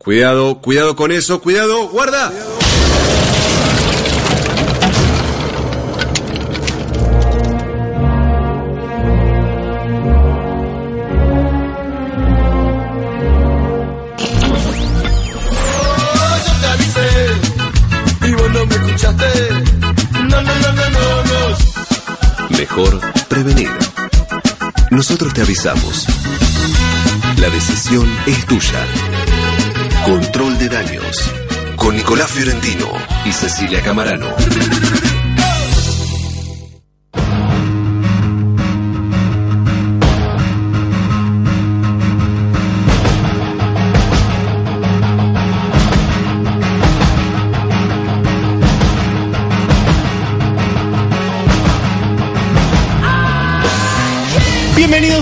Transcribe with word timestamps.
Cuidado, 0.00 0.60
cuidado 0.60 0.94
con 0.94 1.10
eso, 1.10 1.40
cuidado, 1.40 1.88
guarda. 1.88 2.30
yo 16.46 16.60
te 16.60 16.66
avisé 16.68 17.08
y 18.28 18.34
vos 18.34 18.50
no 18.52 18.66
me 18.66 18.74
escuchaste. 18.76 19.26
No, 20.12 20.40
no, 20.42 20.42
no, 20.42 20.72
no, 20.74 20.90
no, 20.90 21.24
no. 21.24 22.56
Mejor 22.56 23.00
prevenir. 23.26 23.72
Nosotros 24.92 25.34
te 25.34 25.42
avisamos. 25.42 26.06
La 27.36 27.50
decisión 27.50 28.08
es 28.26 28.46
tuya. 28.46 29.07
Control 30.08 30.58
de 30.58 30.70
daños. 30.70 31.34
Con 31.76 31.94
Nicolás 31.94 32.30
Fiorentino 32.30 32.90
y 33.26 33.30
Cecilia 33.30 33.82
Camarano. 33.82 34.28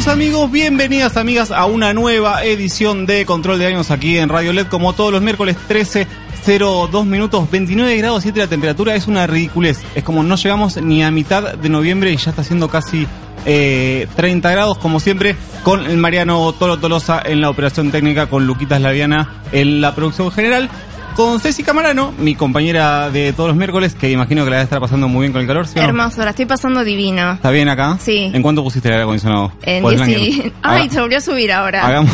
Amigos, 0.09 0.53
bienvenidas 0.53 1.17
amigas 1.17 1.51
a 1.51 1.67
una 1.67 1.93
nueva 1.93 2.45
edición 2.45 3.07
de 3.07 3.27
Control 3.27 3.59
de 3.59 3.67
Años 3.67 3.91
aquí 3.91 4.17
en 4.19 4.29
Radio 4.29 4.53
LED, 4.53 4.69
como 4.69 4.93
todos 4.93 5.13
los 5.13 5.21
miércoles 5.21 5.57
13. 5.67 6.07
02 6.47 7.05
minutos, 7.07 7.51
29 7.51 7.97
grados 7.97 8.23
7 8.23 8.39
la 8.39 8.47
temperatura, 8.47 8.95
es 8.95 9.09
una 9.09 9.27
ridiculez. 9.27 9.83
Es 9.97 10.05
como 10.05 10.23
no 10.23 10.37
llegamos 10.37 10.81
ni 10.81 11.03
a 11.03 11.11
mitad 11.11 11.55
de 11.55 11.69
noviembre 11.69 12.13
y 12.13 12.17
ya 12.17 12.31
está 12.31 12.43
haciendo 12.43 12.69
casi 12.69 13.05
eh, 13.47 14.07
30 14.15 14.49
grados, 14.53 14.79
como 14.79 15.01
siempre, 15.01 15.35
con 15.65 15.85
el 15.85 15.97
Mariano 15.97 16.53
Toro 16.53 16.79
Tolosa 16.79 17.21
en 17.25 17.41
la 17.41 17.51
operación 17.51 17.91
técnica, 17.91 18.29
con 18.29 18.47
Luquitas 18.47 18.81
Laviana 18.81 19.43
en 19.51 19.81
la 19.81 19.97
producción 19.97 20.31
general, 20.31 20.71
con 21.17 21.41
Ceci 21.41 21.63
Camarano, 21.63 22.13
mi 22.19 22.35
compañera 22.35 23.11
de 23.11 23.33
todos 23.33 23.49
los 23.49 23.57
miércoles, 23.57 23.95
que 23.95 24.11
imagino 24.11 24.45
que 24.45 24.51
la 24.51 24.57
debe 24.57 24.65
estar 24.65 24.81
pasando 24.81 25.09
muy 25.09 25.23
bien 25.23 25.33
con 25.33 25.41
el 25.41 25.47
calor, 25.49 25.67
¿sí 25.67 25.79
o 25.79 25.83
no? 25.83 25.89
Hermoso, 25.89 26.23
la 26.23 26.31
estoy 26.31 26.45
pasando 26.45 26.85
divino. 26.85 27.33
¿Está 27.33 27.51
bien 27.51 27.69
acá? 27.71 27.97
Sí. 28.01 28.31
¿En 28.35 28.43
cuánto 28.43 28.63
pusiste 28.63 28.89
el 28.89 28.95
aire 28.95 29.05
acondicionado? 29.05 29.51
En 29.63 29.83
Por 29.83 29.95
el 29.95 30.05
10 30.05 30.09
blanket. 30.19 30.47
y- 30.47 30.53
Ay, 30.63 30.91
se 30.91 31.01
volvió 31.01 31.17
a 31.17 31.21
subir 31.23 31.51
ahora. 31.53 31.87
Hagamos. 31.87 32.13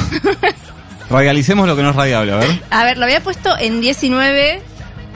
Radialicemos 1.11 1.67
lo 1.67 1.77
que 1.77 1.83
no 1.83 1.91
es 1.91 1.97
radiable, 1.97 2.33
a 2.33 2.36
ver. 2.36 2.62
A 2.70 2.84
ver, 2.84 2.97
lo 2.98 3.05
había 3.05 3.20
puesto 3.22 3.50
en 3.59 3.81
19 3.81 4.62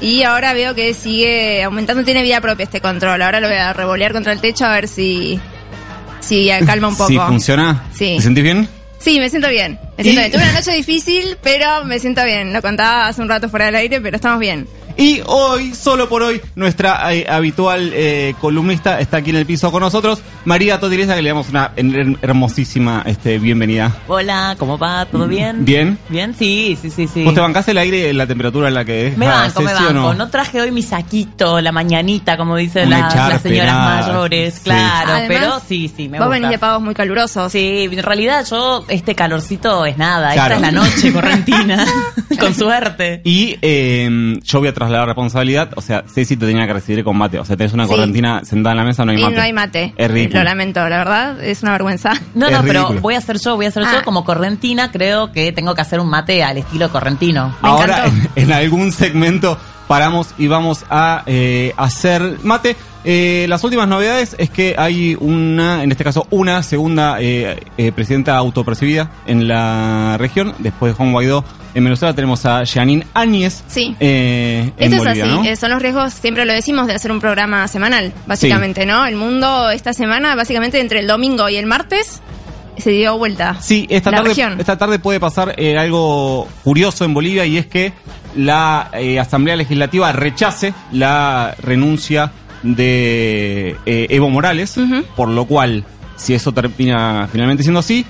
y 0.00 0.24
ahora 0.24 0.52
veo 0.52 0.74
que 0.74 0.92
sigue 0.92 1.62
aumentando, 1.62 2.04
tiene 2.04 2.22
vida 2.22 2.40
propia 2.40 2.64
este 2.64 2.80
control. 2.80 3.22
Ahora 3.22 3.40
lo 3.40 3.46
voy 3.48 3.56
a 3.56 3.72
revolear 3.72 4.12
contra 4.12 4.32
el 4.32 4.40
techo 4.40 4.66
a 4.66 4.72
ver 4.74 4.88
si, 4.88 5.40
si 6.20 6.50
calma 6.66 6.88
un 6.88 6.96
poco. 6.98 7.08
Si 7.08 7.18
funciona. 7.18 7.84
Sí. 7.94 8.14
¿Te 8.16 8.22
sentís 8.22 8.42
bien? 8.44 8.68
Sí, 8.98 9.18
me 9.20 9.30
siento 9.30 9.48
bien. 9.48 9.78
Me 9.96 10.02
siento 10.04 10.20
Y- 10.20 10.24
bien. 10.24 10.32
Tuve 10.32 10.42
una 10.42 10.52
noche 10.52 10.72
difícil, 10.72 11.36
pero 11.42 11.84
me 11.84 11.98
siento 11.98 12.22
bien. 12.24 12.52
Lo 12.52 12.60
contaba 12.62 13.06
hace 13.08 13.22
un 13.22 13.28
rato 13.28 13.48
fuera 13.48 13.66
del 13.66 13.76
aire, 13.76 14.00
pero 14.00 14.16
estamos 14.16 14.38
bien. 14.38 14.66
Y 14.98 15.20
hoy, 15.26 15.74
solo 15.74 16.08
por 16.08 16.22
hoy, 16.22 16.40
nuestra 16.54 17.12
eh, 17.12 17.26
habitual 17.28 17.90
eh, 17.92 18.34
columnista 18.40 18.98
está 18.98 19.18
aquí 19.18 19.28
en 19.28 19.36
el 19.36 19.44
piso 19.44 19.70
con 19.70 19.82
nosotros, 19.82 20.22
María 20.46 20.80
Totiresa, 20.80 21.14
que 21.14 21.20
le 21.20 21.28
damos 21.28 21.50
una 21.50 21.70
her- 21.76 22.16
hermosísima 22.22 23.02
este, 23.04 23.38
bienvenida. 23.38 23.94
Hola, 24.08 24.56
¿cómo 24.58 24.78
va? 24.78 25.04
¿Todo 25.04 25.28
bien? 25.28 25.66
¿Bien? 25.66 25.98
Bien, 26.08 26.34
sí, 26.34 26.78
sí, 26.80 26.88
sí, 26.88 27.06
sí. 27.12 27.24
¿Vos 27.24 27.34
te 27.34 27.40
bancás 27.40 27.68
el 27.68 27.76
aire 27.76 28.08
en 28.08 28.16
la 28.16 28.26
temperatura 28.26 28.68
en 28.68 28.74
la 28.74 28.86
que 28.86 29.08
es? 29.08 29.18
Me 29.18 29.26
la 29.26 29.34
banco, 29.34 29.60
me 29.60 29.74
banco. 29.74 30.14
No? 30.14 30.30
traje 30.30 30.62
hoy 30.62 30.70
mi 30.70 30.82
saquito, 30.82 31.60
la 31.60 31.72
mañanita, 31.72 32.38
como 32.38 32.56
dicen 32.56 32.88
las, 32.88 33.12
echarpe, 33.12 33.32
las 33.34 33.42
señoras 33.42 33.74
nada. 33.74 34.00
mayores. 34.06 34.54
Sí. 34.54 34.60
Claro, 34.64 35.10
Además, 35.12 35.28
pero 35.28 35.60
sí, 35.68 35.92
sí, 35.94 36.08
me 36.08 36.16
Vos 36.18 36.28
gusta. 36.28 36.40
venís 36.40 36.50
de 36.52 36.58
pagos 36.58 36.82
muy 36.82 36.94
calurosos. 36.94 37.52
Sí, 37.52 37.86
en 37.92 38.02
realidad 38.02 38.46
yo, 38.48 38.82
este 38.88 39.14
calorcito 39.14 39.84
es 39.84 39.98
nada. 39.98 40.32
Claro. 40.32 40.54
Esta 40.54 40.66
es 40.68 40.72
la 40.74 40.80
noche 40.80 41.12
correntina. 41.12 41.84
Con 42.40 42.54
suerte. 42.54 43.20
Y 43.24 43.58
eh, 43.60 44.38
yo 44.42 44.58
voy 44.60 44.68
a 44.68 44.72
trasladar 44.86 45.06
responsabilidad, 45.08 45.70
o 45.76 45.80
sea, 45.80 46.04
Ceci 46.12 46.36
te 46.36 46.46
tenía 46.46 46.66
que 46.66 46.72
recibir 46.72 47.04
con 47.04 47.16
mate, 47.16 47.38
o 47.38 47.44
sea, 47.44 47.56
tenés 47.56 47.72
una 47.72 47.84
Sí. 47.84 47.90
correntina 47.90 48.44
sentada 48.44 48.72
en 48.72 48.76
la 48.78 48.84
mesa, 48.84 49.04
no 49.04 49.12
hay 49.12 49.18
y 49.18 49.22
mate. 49.22 49.36
no 49.36 49.42
hay 49.42 49.52
mate. 49.52 49.94
Es 49.96 50.10
ridículo. 50.10 50.38
Lo 50.40 50.44
lamento, 50.44 50.80
la 50.88 50.98
verdad, 50.98 51.44
es 51.44 51.62
una 51.62 51.72
vergüenza. 51.72 52.12
No, 52.34 52.46
Es 52.46 52.52
no, 52.52 52.60
pero 52.62 52.80
ridículo. 52.80 53.00
voy 53.00 53.14
a 53.14 53.18
hacer 53.18 53.38
yo, 53.38 53.56
voy 53.56 53.66
a 53.66 53.68
hacer 53.68 53.82
Ah. 53.86 53.92
yo 53.98 54.04
como 54.04 54.24
correntina. 54.24 54.90
Creo 54.90 55.32
que 55.32 55.52
tengo 55.52 55.74
que 55.74 55.80
hacer 55.80 56.00
un 56.00 56.08
mate 56.08 56.42
al 56.44 56.58
estilo 56.58 56.90
correntino. 56.90 57.48
Me 57.62 57.68
Ahora 57.68 58.06
encantó. 58.06 58.30
en, 58.36 58.44
en 58.44 58.52
algún 58.52 58.92
segmento 58.92 59.58
paramos 59.88 60.34
y 60.38 60.48
vamos 60.48 60.84
a 60.90 61.22
eh, 61.26 61.72
hacer 61.76 62.38
mate. 62.42 62.76
Eh, 63.08 63.46
las 63.48 63.62
últimas 63.62 63.86
novedades 63.86 64.34
es 64.36 64.50
que 64.50 64.74
hay 64.76 65.16
una, 65.20 65.84
en 65.84 65.92
este 65.92 66.02
caso, 66.02 66.26
una 66.30 66.62
segunda 66.64 67.18
eh, 67.20 67.60
eh, 67.78 67.92
presidenta 67.92 68.36
autopercibida 68.36 69.10
en 69.26 69.46
la 69.46 70.16
región. 70.18 70.54
Después 70.58 70.90
de 70.92 70.96
Juan 70.96 71.12
Guaidó 71.12 71.44
en 71.76 71.84
Venezuela 71.84 72.14
tenemos 72.14 72.44
a 72.46 72.64
Janine 72.66 73.06
Áñez 73.14 73.62
Sí. 73.68 73.94
eh, 74.00 74.72
en 74.78 74.92
Esto 74.92 75.04
Bolivia, 75.04 75.24
es 75.24 75.30
así, 75.30 75.40
¿no? 75.42 75.44
eh, 75.44 75.56
son 75.56 75.70
los 75.70 75.82
riesgos, 75.82 76.12
siempre 76.14 76.44
lo 76.44 76.52
decimos, 76.52 76.86
de 76.86 76.94
hacer 76.94 77.12
un 77.12 77.20
programa 77.20 77.68
semanal, 77.68 78.12
básicamente, 78.26 78.86
¿no? 78.86 79.04
El 79.06 79.16
mundo 79.16 79.70
esta 79.70 79.92
semana, 79.92 80.34
básicamente 80.34 80.80
entre 80.80 81.00
el 81.00 81.06
domingo 81.06 81.48
y 81.48 81.56
el 81.56 81.66
martes, 81.66 82.22
se 82.78 82.90
dio 82.90 83.16
vuelta. 83.18 83.56
Sí, 83.60 83.86
esta 83.90 84.10
la 84.10 84.16
tarde, 84.18 84.28
región. 84.30 84.56
esta 84.60 84.76
tarde 84.78 84.98
puede 84.98 85.20
pasar 85.20 85.54
eh, 85.58 85.78
algo 85.78 86.48
curioso 86.64 87.04
en 87.04 87.14
Bolivia 87.14 87.46
y 87.46 87.56
es 87.58 87.66
que 87.66 87.92
la 88.36 88.90
eh, 88.92 89.18
Asamblea 89.18 89.56
Legislativa 89.56 90.12
rechace 90.12 90.74
la 90.92 91.54
renuncia 91.62 92.32
de 92.62 93.76
eh, 93.86 94.06
Evo 94.10 94.28
Morales, 94.30 94.74
por 95.14 95.28
lo 95.28 95.44
cual, 95.46 95.84
si 96.16 96.34
eso 96.34 96.52
termina 96.52 97.28
finalmente 97.30 97.62
siendo 97.62 97.80
así, 97.80 98.04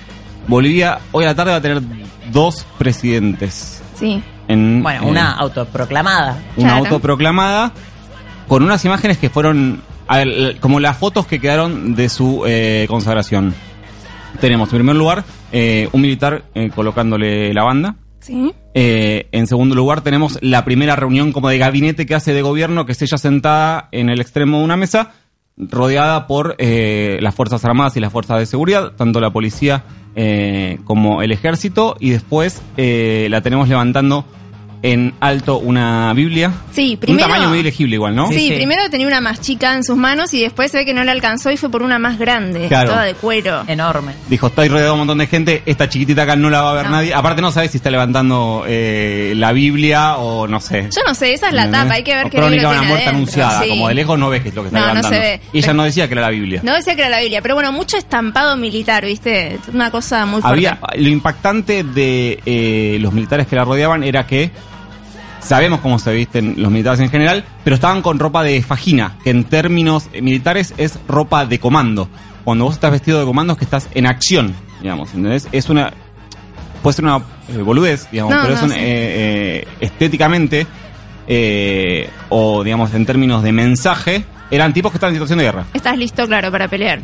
Bolivia 0.48 0.98
hoy 1.12 1.24
a 1.24 1.28
la 1.28 1.34
tarde 1.34 1.50
va 1.52 1.56
a 1.58 1.60
tener 1.60 1.82
dos 2.32 2.66
presidentes. 2.78 3.82
Sí. 3.94 4.22
En, 4.48 4.82
Bueno, 4.82 5.02
eh, 5.04 5.10
una 5.10 5.32
autoproclamada. 5.32 6.38
una 6.56 6.68
Claro. 6.68 6.84
autoproclamada 6.84 7.72
con 8.48 8.62
unas 8.62 8.84
imágenes 8.84 9.18
que 9.18 9.28
fueron 9.30 9.82
ver, 10.08 10.28
l- 10.28 10.56
como 10.60 10.78
las 10.80 10.96
fotos 10.96 11.26
que 11.26 11.40
quedaron 11.40 11.94
de 11.96 12.08
su 12.08 12.44
eh, 12.46 12.86
consagración. 12.88 13.54
Tenemos 14.40 14.68
en 14.72 14.76
primer 14.78 14.96
lugar 14.96 15.24
eh, 15.52 15.88
un 15.92 16.00
militar 16.02 16.44
eh, 16.54 16.70
colocándole 16.74 17.52
la 17.54 17.64
banda. 17.64 17.96
Sí. 18.20 18.52
Eh, 18.74 19.28
en 19.32 19.46
segundo 19.46 19.74
lugar 19.74 20.02
tenemos 20.02 20.38
la 20.42 20.64
primera 20.64 20.94
reunión 20.96 21.32
como 21.32 21.48
de 21.48 21.58
gabinete 21.58 22.06
que 22.06 22.14
hace 22.14 22.32
de 22.34 22.42
gobierno, 22.42 22.84
que 22.86 22.92
es 22.92 23.02
ella 23.02 23.18
sentada 23.18 23.88
en 23.92 24.10
el 24.10 24.20
extremo 24.20 24.58
de 24.58 24.64
una 24.64 24.76
mesa, 24.76 25.12
rodeada 25.56 26.26
por 26.26 26.54
eh, 26.58 27.18
las 27.22 27.34
Fuerzas 27.34 27.64
Armadas 27.64 27.96
y 27.96 28.00
las 28.00 28.12
Fuerzas 28.12 28.38
de 28.38 28.46
Seguridad, 28.46 28.92
tanto 28.92 29.20
la 29.20 29.30
policía 29.30 29.84
eh, 30.16 30.78
como 30.84 31.22
el 31.22 31.30
ejército, 31.30 31.96
y 32.00 32.10
después 32.10 32.62
eh, 32.76 33.28
la 33.30 33.42
tenemos 33.42 33.68
levantando 33.68 34.24
en 34.92 35.14
alto 35.20 35.58
una 35.58 36.12
Biblia. 36.14 36.52
Sí, 36.72 36.96
primero- 36.96 37.26
Un 37.26 37.30
tamaño 37.32 37.48
muy 37.48 37.62
legible 37.62 37.94
igual, 37.96 38.14
¿no? 38.14 38.28
Sí, 38.28 38.34
Sí, 38.38 38.48
sí. 38.48 38.54
primero 38.54 38.88
tenía 38.90 39.06
una 39.06 39.20
más 39.20 39.40
chica 39.40 39.74
en 39.74 39.82
sus 39.82 39.96
manos 39.96 40.32
y 40.34 40.40
después 40.42 40.70
se 40.70 40.78
ve 40.78 40.84
que 40.84 40.94
no 40.94 41.02
le 41.04 41.10
alcanzó 41.10 41.50
y 41.50 41.56
fue 41.56 41.70
por 41.70 41.82
una 41.82 41.98
más 41.98 42.18
grande, 42.18 42.68
Claro. 42.68 42.90
toda 42.90 43.02
de 43.04 43.14
cuero. 43.14 43.64
Enorme. 43.66 44.12
Dijo, 44.28 44.46
estoy 44.48 44.68
rodeado 44.68 44.90
de 44.90 44.92
un 44.92 44.98
montón 44.98 45.18
de 45.18 45.26
gente, 45.26 45.62
esta 45.66 45.88
chiquitita 45.88 46.22
acá 46.22 46.36
no 46.36 46.50
la 46.50 46.62
va 46.62 46.70
a 46.70 46.74
ver 46.74 46.84
No. 46.86 46.90
nadie. 46.92 47.14
Aparte 47.14 47.42
no 47.42 47.50
sabes 47.50 47.70
si 47.72 47.78
está 47.78 47.90
levantando 47.90 48.64
eh, 48.66 49.32
la 49.36 49.52
Biblia 49.52 50.16
o 50.18 50.46
no 50.46 50.60
sé. 50.60 50.82
Yo 50.94 51.02
no 51.06 51.14
sé, 51.14 51.34
esa 51.34 51.48
es 51.48 51.54
la 51.54 51.64
¿Entendés? 51.64 51.82
tapa, 51.82 51.94
hay 51.94 52.02
que 52.04 52.14
ver 52.14 52.26
O 52.26 52.30
qué 52.30 52.36
Crónica 52.38 52.54
libro 52.62 52.70
de 52.70 52.78
una 52.78 52.88
muerte 52.88 53.04
adentro, 53.08 53.16
anunciada, 53.16 53.62
sí. 53.62 53.68
como 53.70 53.88
de 53.88 53.94
lejos 53.94 54.18
no 54.18 54.28
ves 54.28 54.42
qué 54.42 54.48
es 54.50 54.54
lo 54.54 54.62
que 54.62 54.68
está 54.68 54.78
No, 54.80 54.86
no 54.86 54.94
levantando. 54.94 55.16
se 55.18 55.22
ve. 55.24 55.40
Y 55.52 55.58
ella 55.58 55.72
no 55.72 55.82
decía 55.84 56.06
que 56.06 56.14
era 56.14 56.22
la 56.22 56.30
Biblia. 56.30 56.60
No 56.62 56.74
decía 56.74 56.94
que 56.94 57.00
era 57.00 57.10
la 57.10 57.20
Biblia, 57.20 57.42
pero 57.42 57.54
bueno, 57.54 57.72
mucho 57.72 57.96
estampado 57.96 58.56
militar, 58.56 59.04
¿viste? 59.04 59.58
Una 59.72 59.90
cosa 59.90 60.24
muy 60.26 60.40
fuerte. 60.42 60.68
Había 60.68 60.78
lo 60.96 61.08
impactante 61.08 61.82
de 61.82 62.40
eh, 62.46 62.98
los 63.00 63.12
militares 63.12 63.46
que 63.46 63.56
la 63.56 63.64
rodeaban 63.64 64.04
era 64.04 64.26
que 64.26 64.50
sabemos 65.46 65.80
cómo 65.80 65.98
se 65.98 66.12
visten 66.12 66.54
los 66.58 66.70
militares 66.70 67.00
en 67.00 67.10
general, 67.10 67.44
pero 67.64 67.74
estaban 67.74 68.02
con 68.02 68.18
ropa 68.18 68.42
de 68.42 68.62
fajina, 68.62 69.16
que 69.24 69.30
en 69.30 69.44
términos 69.44 70.08
eh, 70.12 70.20
militares 70.22 70.74
es 70.76 70.98
ropa 71.08 71.46
de 71.46 71.58
comando. 71.58 72.08
Cuando 72.44 72.64
vos 72.64 72.74
estás 72.74 72.90
vestido 72.90 73.18
de 73.18 73.24
comando 73.24 73.54
es 73.54 73.58
que 73.58 73.64
estás 73.64 73.88
en 73.94 74.06
acción, 74.06 74.54
digamos, 74.80 75.14
¿entendés? 75.14 75.48
Es 75.52 75.68
una 75.68 75.92
puede 76.82 76.94
ser 76.94 77.04
una 77.04 77.16
eh, 77.48 77.58
boludez, 77.62 78.08
digamos, 78.12 78.34
No, 78.34 78.42
pero 78.42 78.54
no, 78.54 78.60
es 78.60 78.62
un, 78.64 78.70
sí. 78.70 78.76
eh, 78.78 78.82
eh, 79.64 79.68
estéticamente 79.80 80.66
eh, 81.26 82.08
o 82.28 82.62
digamos 82.62 82.94
en 82.94 83.04
términos 83.06 83.42
de 83.42 83.52
mensaje, 83.52 84.24
eran 84.50 84.72
tipos 84.72 84.92
que 84.92 84.96
estaban 84.98 85.12
en 85.12 85.16
situación 85.16 85.38
de 85.38 85.44
guerra. 85.44 85.64
Estás 85.74 85.98
listo, 85.98 86.26
claro, 86.26 86.50
para 86.52 86.68
pelear. 86.68 87.00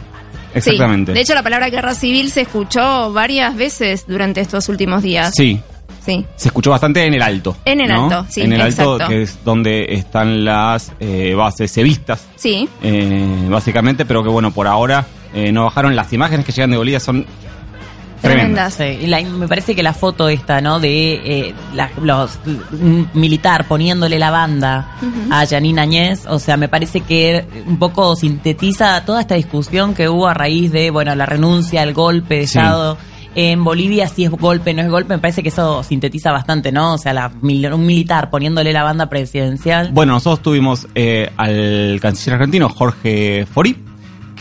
Exactamente. 0.54 1.12
Sí. 1.12 1.14
De 1.14 1.20
hecho, 1.22 1.34
la 1.34 1.42
palabra 1.42 1.70
guerra 1.70 1.94
civil 1.94 2.30
se 2.30 2.42
escuchó 2.42 3.12
varias 3.12 3.56
veces 3.56 4.04
durante 4.06 4.40
estos 4.40 4.68
últimos 4.68 5.02
días. 5.02 5.32
Sí, 5.34 5.60
Sí. 6.04 6.26
se 6.36 6.48
escuchó 6.48 6.70
bastante 6.70 7.04
en 7.06 7.14
el 7.14 7.22
alto. 7.22 7.56
En 7.64 7.80
el 7.80 7.88
¿no? 7.88 8.04
Alto, 8.04 8.26
sí, 8.28 8.40
En 8.42 8.52
el 8.52 8.60
alto, 8.60 8.98
que 9.08 9.22
es 9.22 9.38
donde 9.44 9.86
están 9.94 10.44
las 10.44 10.92
eh, 11.00 11.34
bases 11.34 11.72
cevistas, 11.72 12.26
Sí. 12.36 12.68
eh, 12.82 13.46
básicamente, 13.48 14.04
pero 14.04 14.22
que 14.22 14.28
bueno, 14.28 14.50
por 14.50 14.66
ahora 14.66 15.06
eh, 15.34 15.52
no 15.52 15.64
bajaron. 15.64 15.94
Las 15.96 16.12
imágenes 16.12 16.44
que 16.44 16.52
llegan 16.52 16.70
de 16.72 16.76
Bolivia 16.76 17.00
son 17.00 17.24
tremendas. 18.20 18.76
Tremendas. 18.76 18.98
Sí, 19.00 19.04
y 19.04 19.06
la- 19.08 19.20
me 19.22 19.48
parece 19.48 19.74
que 19.74 19.82
la 19.82 19.94
foto 19.94 20.28
esta, 20.28 20.60
¿no? 20.60 20.78
De 20.78 21.14
eh, 21.14 21.54
la- 21.74 21.90
los 22.02 22.38
un 22.72 23.08
militar 23.14 23.66
poniéndole 23.66 24.18
la 24.18 24.30
banda 24.30 24.88
a 25.30 25.46
Janine 25.46 25.80
Añez, 25.80 26.26
o 26.28 26.38
sea, 26.38 26.56
me 26.56 26.68
parece 26.68 27.00
que 27.00 27.44
un 27.66 27.78
poco 27.78 28.14
sintetiza 28.14 29.04
toda 29.04 29.20
esta 29.22 29.34
discusión 29.34 29.94
que 29.94 30.08
hubo 30.08 30.28
a 30.28 30.34
raíz 30.34 30.70
de, 30.70 30.90
bueno, 30.90 31.14
la 31.14 31.26
renuncia, 31.26 31.82
el 31.82 31.94
golpe 31.94 32.36
de 32.38 32.46
Sí. 32.46 32.58
Estado. 32.58 32.96
En 33.34 33.64
Bolivia, 33.64 34.08
si 34.08 34.24
es 34.24 34.30
golpe, 34.30 34.74
no 34.74 34.82
es 34.82 34.88
golpe, 34.88 35.14
me 35.14 35.20
parece 35.20 35.42
que 35.42 35.48
eso 35.48 35.82
sintetiza 35.82 36.32
bastante, 36.32 36.72
¿no? 36.72 36.94
O 36.94 36.98
sea, 36.98 37.12
la, 37.12 37.32
un 37.42 37.86
militar 37.86 38.30
poniéndole 38.30 38.72
la 38.72 38.82
banda 38.82 39.08
presidencial. 39.08 39.90
Bueno, 39.92 40.14
nosotros 40.14 40.42
tuvimos 40.42 40.86
eh, 40.94 41.30
al 41.36 41.98
canciller 42.00 42.34
argentino, 42.34 42.68
Jorge 42.68 43.46
Fori, 43.46 43.76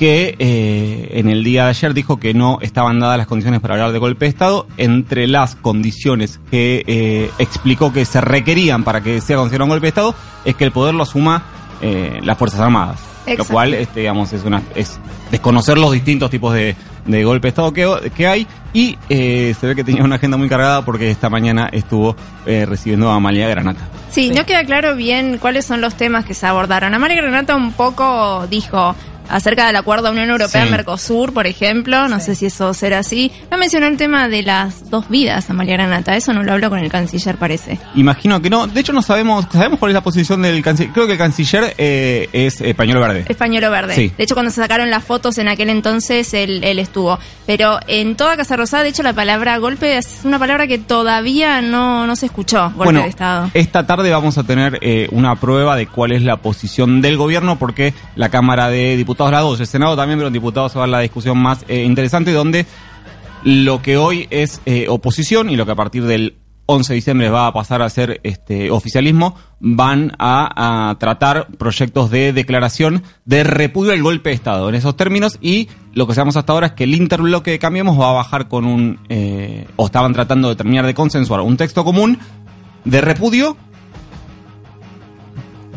que 0.02 0.36
eh, 0.40 1.10
en 1.20 1.30
el 1.30 1.44
día 1.44 1.66
de 1.66 1.70
ayer 1.70 1.94
dijo 1.94 2.18
que 2.18 2.34
no 2.34 2.58
estaban 2.62 3.00
dadas 3.00 3.20
las 3.20 3.28
condiciones 3.28 3.60
para 3.60 3.76
hablar 3.76 3.92
de 3.92 4.00
golpe 4.00 4.26
de 4.26 4.30
Estado. 4.30 4.66
Entre 4.78 5.28
las 5.28 5.56
condiciones 5.56 6.40
que 6.50 6.84
eh, 6.88 7.30
explicó 7.38 7.94
que 7.94 8.04
se 8.06 8.20
requerían 8.20 8.84
para 8.84 9.02
que 9.02 9.22
sea 9.22 9.38
considerado 9.38 9.66
un 9.66 9.70
golpe 9.70 9.86
de 9.86 9.90
Estado 9.90 10.16
es 10.44 10.56
que 10.56 10.64
el 10.64 10.72
poder 10.72 10.96
lo 10.96 11.04
asuma 11.04 11.44
eh, 11.82 12.20
las 12.24 12.36
Fuerzas 12.36 12.60
Armadas. 12.60 13.11
Exacto. 13.26 13.44
Lo 13.44 13.50
cual, 13.50 13.74
este, 13.74 14.02
digamos, 14.02 14.34
es, 14.34 14.44
una, 14.44 14.62
es 14.76 15.00
desconocer 15.30 15.78
los 15.78 15.92
distintos 15.92 16.30
tipos 16.30 16.54
de, 16.54 16.76
de 17.06 17.24
golpe 17.24 17.48
de 17.48 17.50
Estado 17.50 17.72
que, 17.74 18.12
que 18.16 18.28
hay. 18.28 18.48
Y 18.74 18.98
eh, 19.10 19.54
se 19.60 19.68
ve 19.68 19.76
que 19.76 19.84
tenía 19.84 20.04
una 20.04 20.16
agenda 20.16 20.38
muy 20.38 20.48
cargada 20.50 20.84
porque 20.86 21.12
esta 21.12 21.30
mañana 21.30 21.70
estuvo 21.72 22.16
eh, 22.46 22.66
recibiendo 22.66 23.10
a 23.12 23.16
Amalia 23.16 23.48
Granata. 23.50 23.82
Sí, 24.10 24.28
Sí. 24.30 24.34
no 24.36 24.46
queda 24.46 24.64
claro 24.66 24.96
bien 24.96 25.38
cuáles 25.38 25.66
son 25.66 25.82
los 25.82 25.96
temas 25.96 26.26
que 26.26 26.34
se 26.34 26.46
abordaron. 26.46 26.94
Amalia 26.94 27.18
Granata 27.18 27.56
un 27.56 27.72
poco 27.74 28.46
dijo 28.50 28.96
acerca 29.32 29.68
del 29.68 29.76
acuerdo 29.76 30.12
Unión 30.12 30.30
Europea-Mercosur, 30.30 31.34
por 31.34 31.48
ejemplo, 31.48 32.08
no 32.08 32.20
sé 32.20 32.36
si 32.36 32.48
eso 32.48 32.74
será 32.74 33.00
así. 33.00 33.32
No 33.50 33.58
mencionó 33.58 33.88
el 33.88 33.98
tema 33.98 34.28
de 34.28 34.44
las 34.44 34.90
dos 34.90 35.10
vidas, 35.10 35.50
Amalia 35.50 35.74
Granata, 35.74 36.16
eso 36.16 36.34
no 36.34 36.44
lo 36.44 36.54
habló 36.54 36.70
con 36.70 36.80
el 36.80 36.90
canciller, 36.90 37.38
parece. 37.38 37.80
Imagino 37.96 38.42
que 38.42 38.50
no. 38.50 38.68
De 38.68 38.80
hecho, 38.80 38.94
no 38.94 39.02
sabemos 39.02 39.46
sabemos 39.52 39.80
cuál 39.80 39.92
es 39.92 39.96
la 39.96 40.02
posición 40.02 40.42
del 40.42 40.62
canciller. 40.62 40.94
Creo 40.94 41.08
que 41.08 41.14
el 41.14 41.18
canciller 41.18 41.74
eh, 41.78 42.30
es 42.34 42.62
pañuelo 42.76 43.02
verde. 43.02 43.26
Españolo 43.28 43.70
verde. 43.72 43.96
Sí. 43.96 44.12
De 44.18 44.24
hecho, 44.24 44.36
cuando 44.36 44.52
se 44.52 44.62
sacaron 44.62 44.90
las 44.90 45.04
fotos 45.04 45.38
en 45.38 45.48
aquel 45.48 45.70
entonces, 45.70 46.34
él, 46.34 46.64
él 46.64 46.80
estuvo. 46.80 47.20
Pero 47.46 47.80
en 47.88 48.16
toda 48.16 48.38
Casa 48.38 48.56
Rosada, 48.56 48.84
de 48.84 48.90
hecho, 48.90 49.04
la 49.04 49.14
palabra 49.14 49.58
golpe 49.58 49.98
es 49.98 50.22
una 50.24 50.40
palabra 50.40 50.68
que 50.68 50.78
todavía 50.78 51.62
no, 51.62 52.08
no 52.08 52.16
se 52.16 52.26
escuchó, 52.26 52.64
golpe 52.72 52.84
bueno, 52.84 53.02
de 53.04 53.10
Estado. 53.10 53.52
esta 53.54 53.86
tarde 53.86 54.10
vamos 54.12 54.38
a 54.38 54.44
tener 54.44 54.80
eh, 54.82 55.08
una 55.12 55.36
prueba 55.36 55.76
de 55.76 55.88
cuál 55.88 56.12
es 56.12 56.24
la 56.24 56.38
posición 56.38 57.02
del 57.02 57.18
gobierno, 57.18 57.58
porque 57.60 57.94
la 58.16 58.30
Cámara 58.30 58.70
de 58.70 58.98
Diputados, 58.98 59.21
2, 59.30 59.60
el 59.60 59.68
Senado 59.68 59.96
también, 59.96 60.18
pero 60.18 60.28
en 60.28 60.34
diputados 60.34 60.76
va 60.76 60.86
a 60.86 60.88
la 60.88 61.00
discusión 61.00 61.38
más 61.38 61.64
eh, 61.68 61.84
interesante, 61.84 62.32
donde 62.32 62.66
lo 63.44 63.82
que 63.82 63.98
hoy 63.98 64.28
es 64.30 64.62
eh, 64.66 64.88
oposición 64.90 65.50
y 65.50 65.56
lo 65.56 65.66
que 65.66 65.72
a 65.72 65.76
partir 65.76 66.06
del 66.06 66.36
11 66.68 66.94
de 66.94 66.96
diciembre 66.96 67.30
va 67.30 67.48
a 67.48 67.54
pasar 67.54 67.82
a 67.82 67.90
ser 67.90 68.22
este 68.24 68.72
oficialismo, 68.72 69.36
van 69.60 70.14
a, 70.18 70.90
a 70.90 70.96
tratar 71.00 71.48
proyectos 71.58 72.10
de 72.10 72.34
declaración 72.34 73.04
de 73.26 73.44
repudio 73.44 73.92
al 73.92 74.02
golpe 74.02 74.30
de 74.30 74.36
Estado 74.36 74.70
en 74.70 74.76
esos 74.76 74.96
términos 74.96 75.38
y 75.42 75.68
lo 75.94 76.08
que 76.08 76.14
sabemos 76.14 76.38
hasta 76.38 76.54
ahora 76.54 76.68
es 76.68 76.74
que 76.74 76.86
el 76.86 76.96
interbloque 76.96 77.52
de 77.52 77.60
Cambiemos 77.60 78.00
va 78.00 78.12
a 78.12 78.14
bajar 78.14 78.48
con 78.48 78.66
un, 78.66 79.00
eh, 79.10 79.68
o 79.76 79.86
estaban 79.86 80.14
tratando 80.14 80.50
de 80.50 80.56
terminar 80.56 80.86
de 80.86 80.94
consensuar 80.94 81.42
un 81.42 81.58
texto 81.58 81.84
común 81.84 82.18
de 82.86 83.02
repudio 83.02 83.58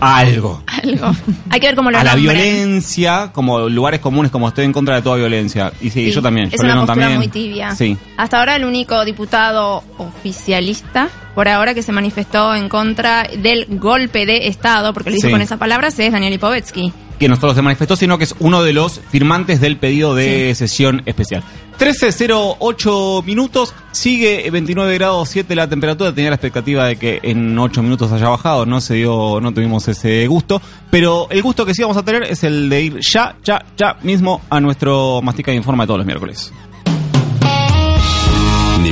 a 0.04 0.16
algo. 0.18 0.62
Algo. 0.82 1.12
Hay 1.50 1.60
que 1.60 1.66
ver 1.66 1.74
cómo 1.76 1.90
lo 1.90 1.98
A 1.98 2.04
la 2.04 2.14
nombren. 2.14 2.36
violencia, 2.36 3.30
como 3.32 3.68
lugares 3.68 4.00
comunes, 4.00 4.30
como 4.30 4.48
estoy 4.48 4.64
en 4.64 4.72
contra 4.72 4.96
de 4.96 5.02
toda 5.02 5.16
violencia. 5.16 5.72
Y 5.80 5.90
sí, 5.90 6.06
Sí, 6.06 6.12
yo 6.12 6.22
también. 6.22 6.46
Es 6.46 6.52
yo 6.52 6.58
una 6.60 6.68
Lennon 6.74 6.86
postura 6.86 7.06
también. 7.06 7.18
muy 7.18 7.28
tibia. 7.28 7.74
Sí. 7.74 7.96
Hasta 8.16 8.38
ahora 8.38 8.56
el 8.56 8.64
único 8.64 9.04
diputado 9.04 9.82
oficialista, 9.98 11.08
por 11.34 11.48
ahora, 11.48 11.74
que 11.74 11.82
se 11.82 11.92
manifestó 11.92 12.54
en 12.54 12.68
contra 12.68 13.24
del 13.24 13.66
golpe 13.78 14.26
de 14.26 14.48
Estado, 14.48 14.92
porque 14.92 15.10
lo 15.10 15.16
Sí. 15.16 15.30
con 15.30 15.40
esas 15.40 15.58
palabras, 15.58 15.98
es 15.98 16.12
Daniel 16.12 16.32
Lipovetsky. 16.32 16.92
que 17.18 17.28
no 17.28 17.36
solo 17.36 17.54
se 17.54 17.62
manifestó, 17.62 17.94
sino 17.94 18.18
que 18.18 18.24
es 18.24 18.34
uno 18.40 18.64
de 18.64 18.72
los 18.72 19.00
firmantes 19.08 19.60
del 19.60 19.76
pedido 19.76 20.16
de 20.16 20.52
sesión 20.56 21.02
especial. 21.06 21.44
13.08 21.78 23.22
minutos, 23.24 23.72
sigue 23.92 24.50
29 24.50 24.94
grados 24.94 25.28
7 25.28 25.54
la 25.54 25.68
temperatura, 25.68 26.12
tenía 26.12 26.30
la 26.30 26.36
expectativa 26.36 26.86
de 26.86 26.96
que 26.96 27.20
en 27.22 27.56
8 27.58 27.82
minutos 27.82 28.10
haya 28.12 28.28
bajado, 28.28 28.66
no 28.66 28.80
se 28.80 28.94
dio, 28.94 29.38
no 29.40 29.52
tuvimos 29.54 29.86
ese 29.88 30.26
gusto, 30.26 30.60
pero 30.90 31.28
el 31.30 31.40
gusto 31.42 31.64
que 31.64 31.72
sí 31.74 31.82
vamos 31.82 31.96
a 31.96 32.04
tener 32.04 32.24
es 32.24 32.42
el 32.44 32.68
de 32.68 32.82
ir 32.82 32.98
ya, 33.00 33.36
ya, 33.44 33.64
ya 33.76 33.96
mismo 34.02 34.40
a 34.50 34.60
nuestro 34.60 35.20
Mastica 35.22 35.52
de 35.52 35.56
Informa 35.56 35.84
de 35.84 35.86
todos 35.86 35.98
los 35.98 36.06
miércoles. 36.06 36.52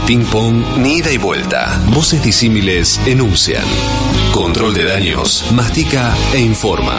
Ni 0.03 0.09
ping 0.09 0.25
pong, 0.25 0.79
ni 0.79 0.97
ida 0.97 1.11
y 1.11 1.17
vuelta. 1.17 1.79
Voces 1.87 2.23
disímiles 2.23 3.01
enuncian. 3.07 3.63
Control 4.33 4.75
de 4.75 4.85
daños, 4.85 5.45
mastica 5.53 6.13
e 6.35 6.41
informa. 6.41 6.93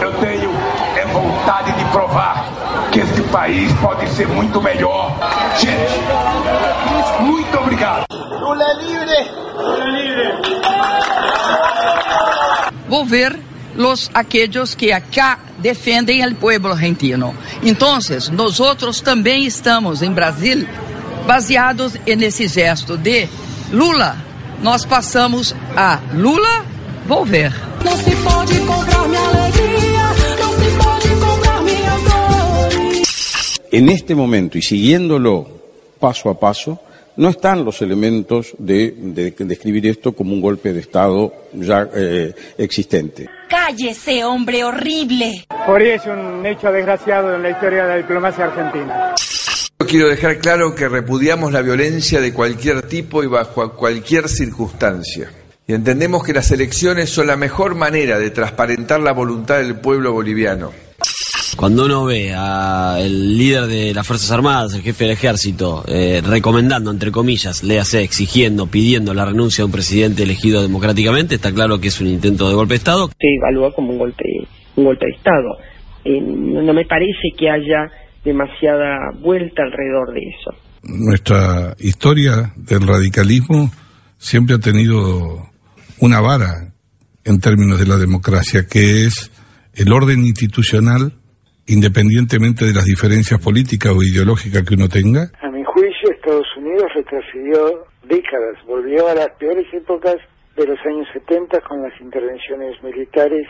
Eu 0.00 0.12
tenho 0.20 0.50
é 0.96 1.06
vontade 1.06 1.72
de 1.72 1.84
provar 1.86 2.44
que 2.92 3.00
este 3.00 3.22
país 3.22 3.72
pode 3.80 4.08
ser 4.10 4.28
muito 4.28 4.60
melhor. 4.60 5.16
Gente, 5.58 6.00
muito 7.20 7.58
obrigado. 7.58 8.04
Lula 8.10 8.74
livre! 8.74 9.30
Lula 9.56 9.84
livre! 9.86 10.50
volver 12.88 13.49
los 13.76 14.10
aquellos 14.14 14.74
que 14.74 14.92
acá 14.92 15.38
defendem 15.58 16.22
el 16.22 16.34
pueblo 16.34 16.72
argentino. 16.72 17.34
Entonces, 17.62 18.28
nosotros 18.28 19.00
também 19.00 19.46
estamos 19.46 20.02
em 20.02 20.12
Brasil 20.12 20.66
baseados 21.26 21.94
nesse 22.06 22.48
gesto 22.48 22.96
de 22.96 23.28
Lula. 23.72 24.16
Nós 24.62 24.84
passamos 24.84 25.54
a 25.76 26.00
Lula 26.12 26.64
volver. 27.06 27.52
Não 27.84 27.96
se 27.96 28.10
pode 28.16 28.58
comprar 28.60 29.08
minha 29.08 29.20
alegria, 29.20 30.02
não 30.40 30.52
se 30.58 30.70
pode 30.76 31.08
comprar 31.20 31.62
minhas 31.62 32.02
dores. 32.02 33.60
En 33.72 33.88
este 33.88 34.14
momento 34.14 34.58
y 34.58 34.62
siguiéndolo 34.62 35.46
paso 35.98 36.28
a 36.28 36.34
paso, 36.38 36.78
no 37.16 37.28
están 37.28 37.64
los 37.64 37.82
elementos 37.82 38.54
de, 38.58 38.94
de 38.96 39.30
describir 39.38 39.86
esto 39.86 40.12
como 40.12 40.32
un 40.32 40.40
golpe 40.40 40.72
de 40.72 40.80
Estado 40.80 41.32
ya 41.52 41.88
eh, 41.94 42.34
existente. 42.58 43.28
Cállese, 43.48 44.24
hombre 44.24 44.64
horrible. 44.64 45.44
Por 45.66 45.82
es 45.82 46.06
un 46.06 46.44
hecho 46.46 46.70
desgraciado 46.70 47.34
en 47.34 47.42
la 47.42 47.50
historia 47.50 47.82
de 47.82 47.88
la 47.88 47.96
diplomacia 47.96 48.44
argentina. 48.44 49.14
Quiero 49.88 50.08
dejar 50.08 50.38
claro 50.38 50.74
que 50.74 50.88
repudiamos 50.88 51.52
la 51.52 51.62
violencia 51.62 52.20
de 52.20 52.32
cualquier 52.32 52.82
tipo 52.82 53.24
y 53.24 53.26
bajo 53.26 53.72
cualquier 53.72 54.28
circunstancia. 54.28 55.32
Y 55.66 55.72
entendemos 55.72 56.22
que 56.22 56.32
las 56.32 56.50
elecciones 56.50 57.10
son 57.10 57.26
la 57.26 57.36
mejor 57.36 57.74
manera 57.74 58.18
de 58.18 58.30
transparentar 58.30 59.00
la 59.00 59.12
voluntad 59.12 59.58
del 59.58 59.76
pueblo 59.76 60.12
boliviano. 60.12 60.70
Cuando 61.56 61.84
uno 61.84 62.04
ve 62.04 62.32
al 62.34 63.36
líder 63.36 63.66
de 63.66 63.94
las 63.94 64.06
Fuerzas 64.06 64.30
Armadas, 64.30 64.74
el 64.74 64.82
jefe 64.82 65.04
del 65.04 65.12
ejército, 65.12 65.84
eh, 65.88 66.22
recomendando, 66.24 66.90
entre 66.90 67.10
comillas, 67.10 67.62
léase, 67.62 68.02
exigiendo, 68.02 68.66
pidiendo 68.66 69.14
la 69.14 69.24
renuncia 69.24 69.62
de 69.62 69.66
un 69.66 69.72
presidente 69.72 70.22
elegido 70.22 70.62
democráticamente, 70.62 71.34
está 71.36 71.52
claro 71.52 71.80
que 71.80 71.88
es 71.88 72.00
un 72.00 72.06
intento 72.08 72.48
de 72.48 72.54
golpe 72.54 72.74
de 72.74 72.78
Estado. 72.78 73.08
Se 73.08 73.28
evalúa 73.36 73.72
como 73.74 73.92
un 73.92 73.98
golpe, 73.98 74.24
un 74.76 74.84
golpe 74.84 75.06
de 75.06 75.12
Estado. 75.12 75.56
Eh, 76.04 76.20
no 76.20 76.72
me 76.72 76.84
parece 76.84 77.30
que 77.36 77.50
haya 77.50 77.90
demasiada 78.24 79.10
vuelta 79.20 79.62
alrededor 79.62 80.12
de 80.12 80.20
eso. 80.20 80.50
Nuestra 80.82 81.74
historia 81.78 82.52
del 82.56 82.86
radicalismo 82.86 83.70
siempre 84.18 84.56
ha 84.56 84.58
tenido 84.58 85.50
una 85.98 86.20
vara 86.20 86.72
en 87.24 87.38
términos 87.38 87.78
de 87.78 87.86
la 87.86 87.96
democracia, 87.96 88.66
que 88.66 89.04
es 89.04 89.30
el 89.74 89.92
orden 89.92 90.24
institucional, 90.24 91.12
independientemente 91.70 92.64
de 92.64 92.74
las 92.74 92.84
diferencias 92.84 93.40
políticas 93.40 93.92
o 93.92 94.02
ideológicas 94.02 94.64
que 94.64 94.74
uno 94.74 94.88
tenga. 94.88 95.30
A 95.40 95.50
mi 95.50 95.62
juicio, 95.64 96.10
Estados 96.10 96.46
Unidos 96.56 96.90
retrocedió 96.94 97.86
décadas, 98.02 98.56
volvió 98.66 99.08
a 99.08 99.14
las 99.14 99.30
peores 99.38 99.66
épocas 99.72 100.16
de 100.56 100.66
los 100.66 100.78
años 100.84 101.06
70 101.12 101.60
con 101.60 101.80
las 101.80 101.92
intervenciones 102.00 102.82
militares, 102.82 103.46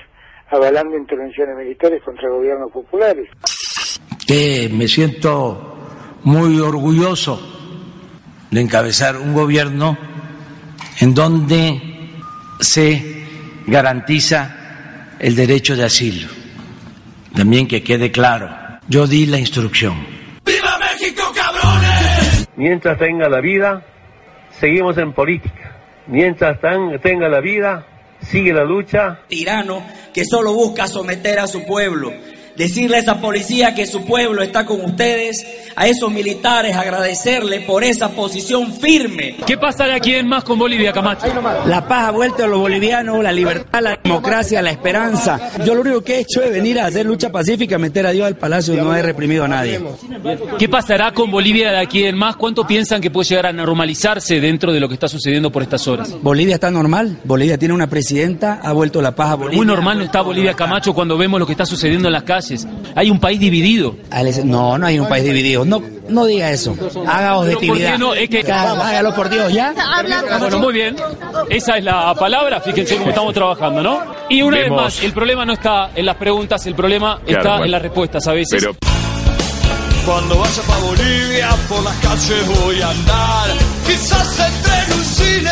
avalando 0.50 0.96
intervenciones 0.98 1.56
militares 1.56 2.02
contra 2.04 2.28
gobiernos 2.28 2.70
populares. 2.70 3.28
que 4.26 4.70
me 4.72 4.86
siento 4.86 5.76
muy 6.22 6.60
orgulloso 6.60 7.40
de 8.50 8.60
encabezar 8.60 9.16
un 9.16 9.32
gobierno 9.32 9.96
en 11.00 11.14
donde 11.14 11.80
se 12.60 13.24
garantiza 13.66 15.16
el 15.18 15.34
derecho 15.34 15.74
de 15.74 15.84
asilo. 15.84 16.39
También 17.34 17.66
que 17.68 17.82
quede 17.82 18.10
claro, 18.10 18.48
yo 18.88 19.06
di 19.06 19.26
la 19.26 19.38
instrucción. 19.38 19.94
¡Viva 20.44 20.78
México, 20.78 21.22
cabrones! 21.34 22.48
Mientras 22.56 22.98
tenga 22.98 23.28
la 23.28 23.40
vida, 23.40 23.82
seguimos 24.58 24.98
en 24.98 25.12
política. 25.12 25.76
Mientras 26.06 26.60
tan- 26.60 27.00
tenga 27.00 27.28
la 27.28 27.40
vida, 27.40 27.86
sigue 28.20 28.52
la 28.52 28.64
lucha. 28.64 29.20
tirano 29.28 29.82
que 30.12 30.24
solo 30.24 30.52
busca 30.52 30.86
someter 30.88 31.38
a 31.38 31.46
su 31.46 31.64
pueblo. 31.64 32.12
Decirle 32.60 32.96
a 32.96 33.00
esa 33.00 33.22
policía 33.22 33.74
que 33.74 33.86
su 33.86 34.04
pueblo 34.04 34.42
está 34.42 34.66
con 34.66 34.84
ustedes, 34.84 35.46
a 35.74 35.88
esos 35.88 36.12
militares 36.12 36.76
agradecerle 36.76 37.60
por 37.60 37.82
esa 37.82 38.10
posición 38.10 38.74
firme. 38.74 39.38
¿Qué 39.46 39.56
pasa 39.56 39.86
de 39.86 39.94
aquí 39.94 40.12
en 40.12 40.28
más 40.28 40.44
con 40.44 40.58
Bolivia, 40.58 40.92
Camacho? 40.92 41.24
La 41.64 41.88
paz 41.88 42.08
ha 42.08 42.10
vuelto 42.10 42.44
a 42.44 42.46
los 42.46 42.60
bolivianos, 42.60 43.22
la 43.22 43.32
libertad, 43.32 43.80
la 43.80 43.98
democracia, 44.04 44.60
la 44.60 44.72
esperanza. 44.72 45.40
Yo 45.64 45.74
lo 45.74 45.80
único 45.80 46.02
que 46.02 46.16
he 46.16 46.18
hecho 46.18 46.42
es 46.42 46.52
venir 46.52 46.78
a 46.78 46.84
hacer 46.84 47.06
lucha 47.06 47.32
pacífica, 47.32 47.78
meter 47.78 48.06
a 48.06 48.10
Dios 48.10 48.26
al 48.26 48.36
palacio 48.36 48.74
y 48.74 48.76
no 48.76 48.94
he 48.94 49.00
reprimido 49.00 49.44
a 49.44 49.48
nadie. 49.48 49.80
¿Qué 50.58 50.68
pasará 50.68 51.12
con 51.14 51.30
Bolivia 51.30 51.70
de 51.70 51.78
aquí 51.78 52.04
en 52.04 52.18
más? 52.18 52.36
¿Cuánto 52.36 52.66
piensan 52.66 53.00
que 53.00 53.10
puede 53.10 53.26
llegar 53.30 53.46
a 53.46 53.54
normalizarse 53.54 54.38
dentro 54.38 54.70
de 54.70 54.80
lo 54.80 54.86
que 54.86 54.94
está 54.94 55.08
sucediendo 55.08 55.50
por 55.50 55.62
estas 55.62 55.88
horas? 55.88 56.14
Bolivia 56.20 56.56
está 56.56 56.70
normal, 56.70 57.20
Bolivia 57.24 57.56
tiene 57.56 57.72
una 57.72 57.88
presidenta, 57.88 58.60
ha 58.62 58.72
vuelto 58.72 59.00
la 59.00 59.14
paz 59.14 59.30
a 59.30 59.34
Bolivia. 59.36 59.56
Muy 59.56 59.66
normal 59.66 59.96
no 59.96 60.04
está 60.04 60.20
Bolivia, 60.20 60.52
Camacho, 60.52 60.92
cuando 60.92 61.16
vemos 61.16 61.40
lo 61.40 61.46
que 61.46 61.52
está 61.52 61.64
sucediendo 61.64 62.08
en 62.08 62.12
las 62.12 62.24
calles. 62.24 62.49
Hay 62.94 63.10
un 63.10 63.20
país 63.20 63.38
dividido. 63.40 63.96
No, 64.44 64.78
no 64.78 64.86
hay 64.86 64.98
un 64.98 65.08
país 65.08 65.24
dividido. 65.24 65.64
No, 65.64 65.82
no 66.08 66.26
diga 66.26 66.50
eso. 66.50 66.74
Haga 67.06 67.36
objetividad. 67.38 67.68
¿Por 67.68 67.78
qué 67.92 67.98
no? 67.98 68.14
Es 68.14 68.28
que- 68.30 68.40
Haga- 68.52 68.88
Hágalo 68.88 69.14
por 69.14 69.28
Dios, 69.30 69.52
¿ya? 69.52 69.74
Bueno, 70.38 70.58
muy 70.58 70.72
bien. 70.72 70.96
Esa 71.48 71.78
es 71.78 71.84
la 71.84 72.14
palabra. 72.14 72.60
Fíjense 72.60 72.96
cómo 72.96 73.10
estamos 73.10 73.34
trabajando, 73.34 73.82
¿no? 73.82 74.00
Y 74.28 74.42
una 74.42 74.58
Vemos- 74.58 74.76
vez 74.76 74.84
más, 74.96 75.02
el 75.04 75.12
problema 75.12 75.44
no 75.44 75.52
está 75.52 75.90
en 75.94 76.06
las 76.06 76.16
preguntas, 76.16 76.66
el 76.66 76.74
problema 76.74 77.18
Claro, 77.24 77.38
está 77.38 77.48
bueno. 77.50 77.64
en 77.66 77.70
las 77.70 77.82
respuestas 77.82 78.26
a 78.26 78.32
veces. 78.32 78.60
Pero 78.62 78.74
Cuando 80.06 80.38
vaya 80.38 80.62
para 80.66 80.80
Bolivia, 80.80 81.48
por 81.68 81.82
las 81.84 81.94
calles 81.98 82.60
voy 82.64 82.80
a 82.80 82.90
andar. 82.90 83.79
Quizás 83.90 84.38
entre 84.38 84.72
en 84.84 84.92
un 84.92 85.04
cine 85.04 85.50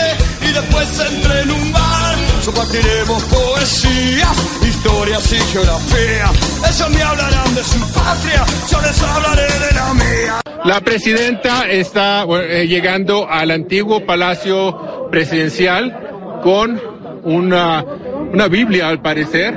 y 0.49 0.53
después 0.53 1.11
entre 1.11 1.41
en 1.41 1.51
un 1.51 1.73
bar. 1.73 2.15
Compartiremos 2.45 3.25
poesías, 3.25 4.63
historias 4.63 5.33
y 5.33 5.37
geografía. 5.53 6.31
Ellos 6.69 6.91
me 6.91 7.03
hablarán 7.03 7.55
de 7.57 7.65
su 7.65 7.81
patria, 7.93 8.45
yo 8.71 8.81
les 8.81 9.03
hablaré 9.03 9.43
de 9.43 9.75
la 9.75 9.95
mía. 9.95 10.41
la 10.65 10.81
presidenta 10.81 11.69
está 11.69 12.23
eh, 12.23 12.69
llegando 12.69 13.29
al 13.29 13.51
antiguo 13.51 14.07
palacio 14.07 15.09
presidencial 15.11 16.41
con 16.45 16.81
una, 17.25 17.85
una 18.33 18.47
Biblia, 18.47 18.87
al 18.89 19.03
parecer. 19.03 19.53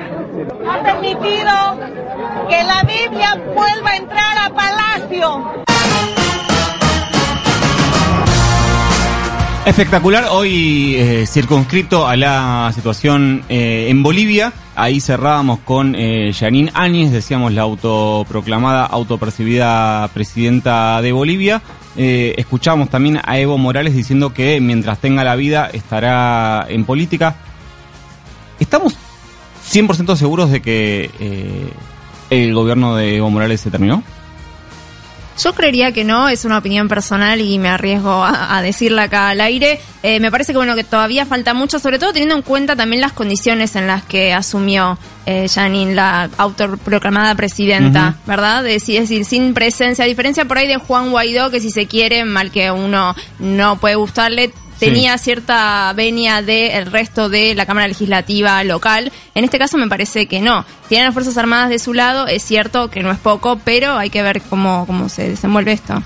ha 0.68 0.84
permitido 0.84 1.52
que 2.50 2.64
la 2.64 2.82
Biblia 2.82 3.36
vuelva 3.54 3.92
a 3.92 3.96
entrar 3.96 4.38
a 4.40 4.50
Palacio. 4.50 5.71
Espectacular, 9.64 10.26
hoy 10.32 10.96
eh, 10.96 11.28
circunscrito 11.28 12.08
a 12.08 12.18
la 12.18 12.72
situación 12.74 13.44
eh, 13.48 13.88
en 13.90 14.02
Bolivia. 14.02 14.54
Ahí 14.76 15.00
cerrábamos 15.00 15.60
con 15.60 15.94
eh, 15.96 16.34
Janine 16.34 16.72
Áñez, 16.74 17.12
decíamos 17.12 17.54
la 17.54 17.62
autoproclamada, 17.62 18.88
autopercibida 18.88 20.10
presidenta 20.16 21.00
de 21.04 21.12
Bolivia. 21.12 21.62
Eh, 21.96 22.34
escuchamos 22.38 22.90
también 22.90 23.20
a 23.24 23.38
Evo 23.38 23.60
Morales 23.60 23.94
diciendo 23.94 24.34
que 24.34 24.60
mientras 24.60 24.98
tenga 24.98 25.24
la 25.24 25.36
vida 25.36 25.70
estará 25.72 26.66
en 26.68 26.84
política. 26.84 27.36
¿Estamos 28.60 28.96
100% 29.72 30.16
seguros 30.16 30.50
de 30.50 30.62
que 30.64 31.72
el 32.32 32.54
gobierno 32.56 32.96
de 32.96 33.18
Evo 33.18 33.30
Morales 33.30 33.62
se 33.62 33.70
terminó? 33.70 34.04
Yo 35.44 35.54
creería 35.54 35.92
que 35.92 36.04
no, 36.04 36.30
es 36.30 36.46
una 36.46 36.60
opinión 36.60 36.88
personal 36.88 37.42
y 37.42 37.58
me 37.58 37.70
arriesgo 37.70 38.24
a, 38.24 38.58
a 38.58 38.62
decirla 38.62 39.04
acá 39.04 39.30
al 39.30 39.42
aire. 39.42 39.80
Eh, 40.04 40.20
me 40.20 40.30
parece 40.30 40.52
que 40.52 40.58
bueno 40.58 40.76
que 40.76 40.84
todavía 40.84 41.26
falta 41.26 41.54
mucho, 41.54 41.80
sobre 41.80 41.98
todo 42.00 42.12
teniendo 42.12 42.36
en 42.36 42.42
cuenta 42.42 42.76
también 42.76 43.02
las 43.02 43.14
condiciones 43.14 43.76
en 43.76 43.88
las 43.88 44.04
que 44.04 44.34
asumió 44.34 44.98
eh, 45.26 45.48
Janine, 45.48 45.96
la 45.96 46.30
autoproclamada 46.38 47.34
presidenta. 47.36 48.16
¿verdad? 48.26 48.66
Es 48.68 48.90
es 48.90 49.10
decir, 49.10 49.26
sin 49.26 49.54
presencia, 49.54 50.06
a 50.06 50.08
diferencia 50.08 50.46
por 50.46 50.58
ahí 50.58 50.68
de 50.68 50.78
Juan 50.78 51.12
Guaidó, 51.12 51.50
que 51.50 51.60
si 51.60 51.72
se 51.72 51.88
quiere, 51.88 52.26
mal 52.26 52.52
que 52.52 52.72
uno 52.72 53.16
no 53.40 53.78
puede 53.80 53.96
gustarle, 53.96 54.54
tenía 54.82 55.18
cierta 55.20 55.94
venia 55.94 56.42
del 56.42 56.88
resto 56.88 57.30
de 57.30 57.54
la 57.54 57.66
Cámara 57.66 57.88
Legislativa 57.88 58.64
local. 58.64 59.12
En 59.36 59.44
este 59.44 59.60
caso 59.60 59.78
me 59.78 59.88
parece 59.88 60.26
que 60.26 60.42
no. 60.42 60.66
Tienen 60.90 61.06
las 61.06 61.14
Fuerzas 61.14 61.38
Armadas 61.38 61.70
de 61.70 61.78
su 61.80 61.94
lado, 61.94 62.28
es 62.28 62.44
cierto 62.44 62.90
que 62.90 63.04
no 63.04 63.12
es 63.12 63.20
poco, 63.20 63.60
pero 63.64 63.98
hay 63.98 64.10
que 64.10 64.24
ver 64.24 64.42
cómo, 64.42 64.86
cómo 64.88 65.08
se 65.08 65.30
desenvuelve 65.30 65.74
esto. 65.74 66.02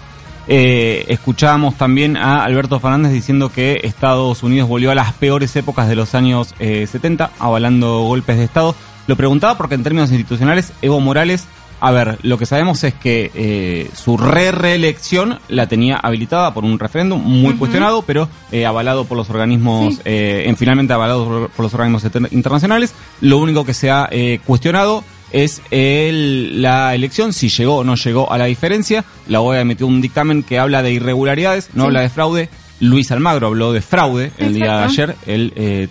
Eh, 0.48 1.05
escuchábamos 1.08 1.75
también 1.75 2.17
a 2.17 2.44
Alberto 2.44 2.79
Fernández 2.79 3.13
diciendo 3.13 3.50
que 3.50 3.79
Estados 3.84 4.44
Unidos 4.44 4.70
volvió 4.70 4.91
a 4.91 4.96
las 4.96 5.13
peores 5.13 5.55
épocas 5.55 5.88
de 5.88 5.96
los 5.96 6.13
años 6.13 6.53
eh, 6.60 6.86
70, 6.86 7.32
avalando 7.39 8.01
golpes 8.01 8.38
de 8.38 8.44
Estado. 8.44 8.75
Lo 9.08 9.15
preguntaba 9.15 9.58
porque 9.58 9.75
en 9.75 9.84
términos 9.84 10.12
institucionales, 10.12 10.74
Evo 10.82 11.00
Morales, 11.00 11.48
a 11.88 11.92
ver, 11.92 12.18
lo 12.24 12.38
que 12.38 12.46
sabemos 12.46 12.84
es 12.84 12.94
que 12.94 13.32
eh, 13.36 13.89
su 13.96 14.18
re-reelección 14.18 15.39
la 15.50 15.68
tenía 15.68 15.98
habilitada 15.98 16.54
por 16.54 16.63
un 16.65 16.80
referéndum 16.80 17.22
muy 17.22 17.54
cuestionado, 17.56 18.01
pero 18.01 18.27
eh, 18.51 18.65
avalado 18.65 19.06
por 19.06 19.18
los 19.18 19.30
organismos, 19.30 19.96
Sí. 19.96 20.01
eh, 20.06 20.44
en 20.48 20.58
finalmente 20.58 20.94
avalado 20.94 21.25
por, 21.25 21.50
por 21.50 21.63
los 21.65 21.74
organismos 21.74 22.04
inter- 22.04 22.27
internacionales. 22.32 22.94
Lo 23.22 23.38
único 23.38 23.65
que 23.65 23.74
se 23.74 23.92
ha 23.92 24.10
cuestionado 24.46 25.04
es 25.32 25.62
el- 25.72 26.62
la 26.62 26.96
elección, 26.96 27.34
si 27.34 27.50
llegó 27.50 27.77
o 27.77 27.84
no 27.84 27.96
llegó 27.96 28.32
a 28.32 28.38
la 28.38 28.46
diferencia. 28.46 29.04
La 29.27 29.42
OEA 29.42 29.62
emitió 29.62 29.86
un 29.88 30.01
dictamen 30.01 30.44
que 30.44 30.60
habla 30.60 30.82
de 30.82 30.92
irregularidades, 30.94 31.70
no 31.74 31.84
Sí. 31.84 31.88
habla 31.88 32.01
de 32.01 32.10
fraude. 32.10 32.50
Luis 32.80 33.12
Almagro 33.12 33.48
habló 33.48 33.72
de 33.74 33.82
fraude 33.82 34.32
el 34.38 34.54
día 34.54 34.77
de 34.80 34.84
ayer, 34.84 35.15
el 35.25 35.54
eh, 35.56 35.88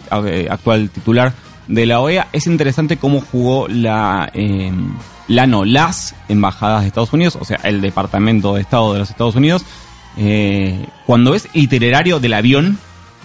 actual 0.51 0.91
titular 0.91 1.33
de 1.67 1.87
la 1.87 2.01
OEA. 2.01 2.29
Es 2.33 2.47
interesante 2.47 2.97
cómo 2.99 3.21
jugó 3.21 3.69
la, 3.69 4.31
eh, 4.35 4.71
la 5.29 5.47
no, 5.47 5.65
las 5.65 6.15
embajadas 6.29 6.83
de 6.83 6.89
Estados 6.89 7.13
Unidos, 7.13 7.37
o 7.41 7.45
sea, 7.45 7.59
el 7.65 7.81
Departamento 7.81 8.55
de 8.55 8.61
Estado 8.61 8.93
de 8.93 8.99
los 9.01 9.11
Estados 9.11 9.37
Unidos, 9.37 9.65
eh, 10.17 10.87
cuando 11.07 11.35
es 11.35 11.49
itinerario 11.55 12.21
del 12.21 12.35
avión 12.35 12.79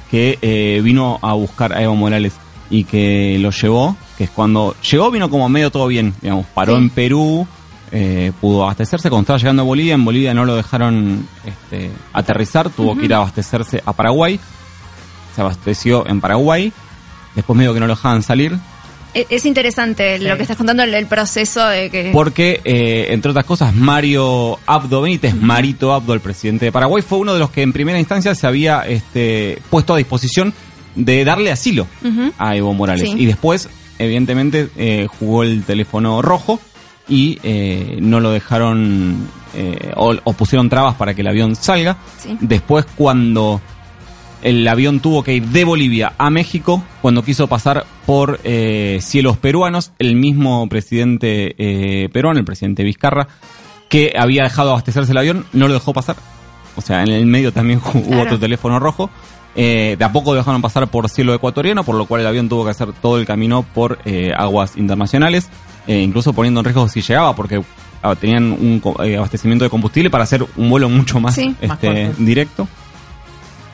que 0.10 0.40
eh, 0.42 0.82
vino 0.84 1.20
a 1.22 1.34
buscar 1.34 1.74
a 1.74 1.84
Evo 1.84 1.96
Morales 1.96 2.34
y 2.70 2.84
que 2.84 3.38
lo 3.40 3.52
llevó, 3.52 3.96
que 4.18 4.24
es 4.26 4.30
cuando 4.30 4.76
llegó, 4.90 5.12
vino 5.12 5.30
como 5.30 5.50
medio 5.50 5.72
todo 5.72 5.88
bien, 5.88 6.14
digamos, 6.22 6.46
paró 6.48 6.76
Sí. 6.76 6.82
en 6.84 6.90
Perú, 6.90 7.48
eh, 7.92 8.32
pudo 8.40 8.64
abastecerse, 8.64 9.10
cuando 9.10 9.24
estaba 9.24 9.38
llegando 9.40 9.62
a 9.64 9.66
Bolivia, 9.66 9.94
en 9.96 10.06
Bolivia 10.06 10.34
no 10.34 10.46
lo 10.46 10.56
dejaron 10.56 11.28
este, 11.46 11.92
aterrizar, 12.14 12.70
tuvo 12.70 12.96
que 12.96 13.06
ir 13.06 13.14
a 13.14 13.18
abastecerse 13.18 13.82
a 13.86 13.94
Paraguay, 13.94 14.40
se 15.36 15.42
abasteció 15.42 16.08
en 16.08 16.22
Paraguay, 16.22 16.72
después 17.36 17.58
medio 17.58 17.74
que 17.74 17.80
no 17.80 17.88
lo 17.88 17.96
dejaban 17.96 18.24
salir, 18.24 18.58
Es 19.14 19.46
interesante 19.46 20.20
lo 20.20 20.36
que 20.38 20.44
estás 20.44 20.58
contando, 20.58 20.84
el, 20.84 20.94
el 20.94 21.08
proceso 21.08 21.66
de 21.68 21.90
que... 21.90 22.12
porque, 22.14 22.62
eh, 22.64 23.08
entre 23.10 23.32
otras 23.32 23.46
cosas, 23.46 23.74
Mario 23.74 24.60
Abdo 24.68 25.02
Benítez, 25.02 25.34
Marito 25.36 25.94
Abdo, 25.94 26.14
el 26.14 26.20
presidente 26.20 26.66
de 26.66 26.72
Paraguay, 26.72 27.02
fue 27.02 27.18
uno 27.18 27.34
de 27.34 27.40
los 27.40 27.50
que 27.50 27.64
en 27.64 27.74
primera 27.74 27.98
instancia 27.98 28.36
se 28.36 28.46
había 28.46 28.82
este, 28.82 29.60
puesto 29.72 29.96
a 29.96 29.98
disposición 29.98 30.54
de 30.96 31.26
darle 31.26 31.52
asilo 31.52 31.88
a 32.38 32.56
Evo 32.56 32.74
Morales. 32.74 33.10
Sí. 33.10 33.16
Y 33.18 33.26
después, 33.26 33.68
evidentemente, 33.98 34.70
eh, 34.78 35.08
jugó 35.20 35.44
el 35.44 35.64
teléfono 35.64 36.22
rojo 36.22 36.60
y 37.08 37.40
eh, 37.42 37.98
no 38.02 38.20
lo 38.20 38.32
dejaron 38.32 39.28
eh, 39.56 39.92
o, 39.96 40.16
o 40.24 40.34
pusieron 40.34 40.70
trabas 40.70 40.96
para 40.96 41.16
que 41.16 41.22
el 41.22 41.28
avión 41.28 41.56
salga. 41.56 41.98
Sí. 42.18 42.38
Después, 42.42 42.86
cuando 42.96 43.60
el 44.42 44.68
avión 44.68 45.00
tuvo 45.00 45.24
que 45.24 45.34
ir 45.36 45.46
de 45.48 45.64
Bolivia 45.66 46.14
a 46.18 46.30
México, 46.30 46.84
cuando 47.02 47.24
quiso 47.24 47.48
pasar 47.48 47.86
por 48.06 48.40
eh, 48.44 49.00
cielos 49.02 49.38
peruanos, 49.38 49.92
el 50.00 50.16
mismo 50.16 50.68
presidente 50.70 51.56
eh, 51.58 52.10
peruano, 52.10 52.40
el 52.40 52.46
presidente 52.46 52.84
Vizcarra, 52.84 53.28
que 53.90 54.14
había 54.18 54.44
dejado 54.44 54.70
abastecerse 54.72 55.12
el 55.12 55.18
avión, 55.18 55.46
no 55.54 55.68
lo 55.68 55.74
dejó 55.74 55.94
pasar. 55.94 56.16
O 56.76 56.82
sea, 56.82 57.04
en 57.04 57.10
el 57.10 57.26
medio 57.26 57.52
también 57.52 57.80
hubo 57.94 58.02
Claro. 58.04 58.24
otro 58.24 58.40
teléfono 58.40 58.80
rojo. 58.80 59.10
Eh, 59.56 59.96
de 59.98 60.06
a 60.06 60.12
poco 60.12 60.36
dejaron 60.36 60.62
pasar 60.62 60.88
por 60.88 61.10
cielo 61.10 61.34
ecuatoriano, 61.34 61.84
por 61.84 61.96
lo 61.96 62.06
cual 62.06 62.22
el 62.22 62.28
avión 62.28 62.48
tuvo 62.48 62.64
que 62.66 62.72
hacer 62.72 62.94
todo 62.94 63.18
el 63.18 63.26
camino 63.26 63.64
por 63.74 63.98
eh, 64.06 64.32
aguas 64.38 64.78
internacionales, 64.78 65.50
eh, 65.88 66.00
incluso 66.02 66.34
poniendo 66.34 66.60
en 66.62 66.66
riesgo 66.66 66.88
si 66.88 67.02
llegaba, 67.02 67.36
porque 67.36 67.62
ah, 68.04 68.16
tenían 68.16 68.52
un 68.54 68.82
eh, 69.04 69.18
abastecimiento 69.18 69.66
de 69.66 69.70
combustible 69.72 70.10
para 70.12 70.24
hacer 70.24 70.46
un 70.56 70.70
vuelo 70.70 70.88
mucho 70.88 71.20
más, 71.20 71.34
Sí. 71.36 71.50
Más 71.68 71.72
este, 71.84 72.06
corto. 72.06 72.24
directo. 72.24 72.68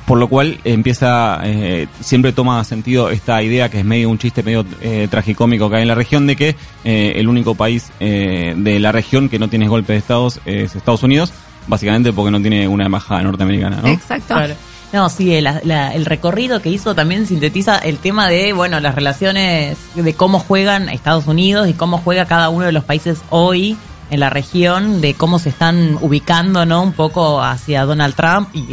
Por 0.05 0.19
lo 0.19 0.27
cual 0.27 0.59
empieza, 0.63 1.39
eh, 1.43 1.87
siempre 1.99 2.31
toma 2.31 2.63
sentido 2.63 3.09
esta 3.09 3.41
idea 3.41 3.69
que 3.69 3.79
es 3.79 3.85
medio 3.85 4.09
un 4.09 4.19
chiste 4.19 4.43
medio 4.43 4.63
eh, 4.81 5.07
tragicómico 5.09 5.67
que 5.69 5.77
hay 5.77 5.81
en 5.81 5.87
la 5.87 5.95
región 5.95 6.27
de 6.27 6.35
que 6.35 6.55
eh, 6.83 7.13
el 7.15 7.27
único 7.27 7.55
país 7.55 7.91
eh, 7.99 8.53
de 8.55 8.79
la 8.79 8.91
región 8.91 9.29
que 9.29 9.39
no 9.39 9.47
tiene 9.47 9.67
golpe 9.67 9.93
de 9.93 9.99
estados 9.99 10.39
es 10.45 10.75
Estados 10.75 11.01
Unidos. 11.03 11.33
básicamente 11.67 12.13
porque 12.13 12.29
no 12.29 12.39
tiene 12.39 12.67
una 12.67 12.85
embajada 12.85 13.23
norteamericana, 13.23 13.79
¿no? 13.81 13.87
Exacto. 13.87 14.35
Claro. 14.35 14.53
No, 14.93 15.09
sí, 15.09 15.41
la- 15.41 15.59
la- 15.63 15.95
el 15.95 16.05
recorrido 16.05 16.61
que 16.61 16.69
hizo 16.69 16.93
también 16.93 17.25
sintetiza 17.25 17.79
el 17.79 17.97
tema 17.97 18.27
de, 18.29 18.53
bueno, 18.53 18.79
las 18.79 18.93
relaciones, 18.93 19.75
de 19.95 20.13
cómo 20.13 20.37
juegan 20.37 20.87
Estados 20.89 21.25
Unidos 21.25 21.67
y 21.67 21.73
cómo 21.73 21.97
juega 21.97 22.25
cada 22.25 22.49
uno 22.49 22.65
de 22.67 22.71
los 22.71 22.83
países 22.83 23.17
hoy 23.31 23.75
en 24.11 24.19
la 24.19 24.29
región, 24.29 25.01
de 25.01 25.15
cómo 25.15 25.39
se 25.39 25.49
están 25.49 25.97
ubicando, 25.99 26.67
¿no? 26.67 26.83
Un 26.83 26.91
poco 26.93 27.41
hacia 27.41 27.83
Donald 27.85 28.13
Trump 28.13 28.49
y 28.53 28.63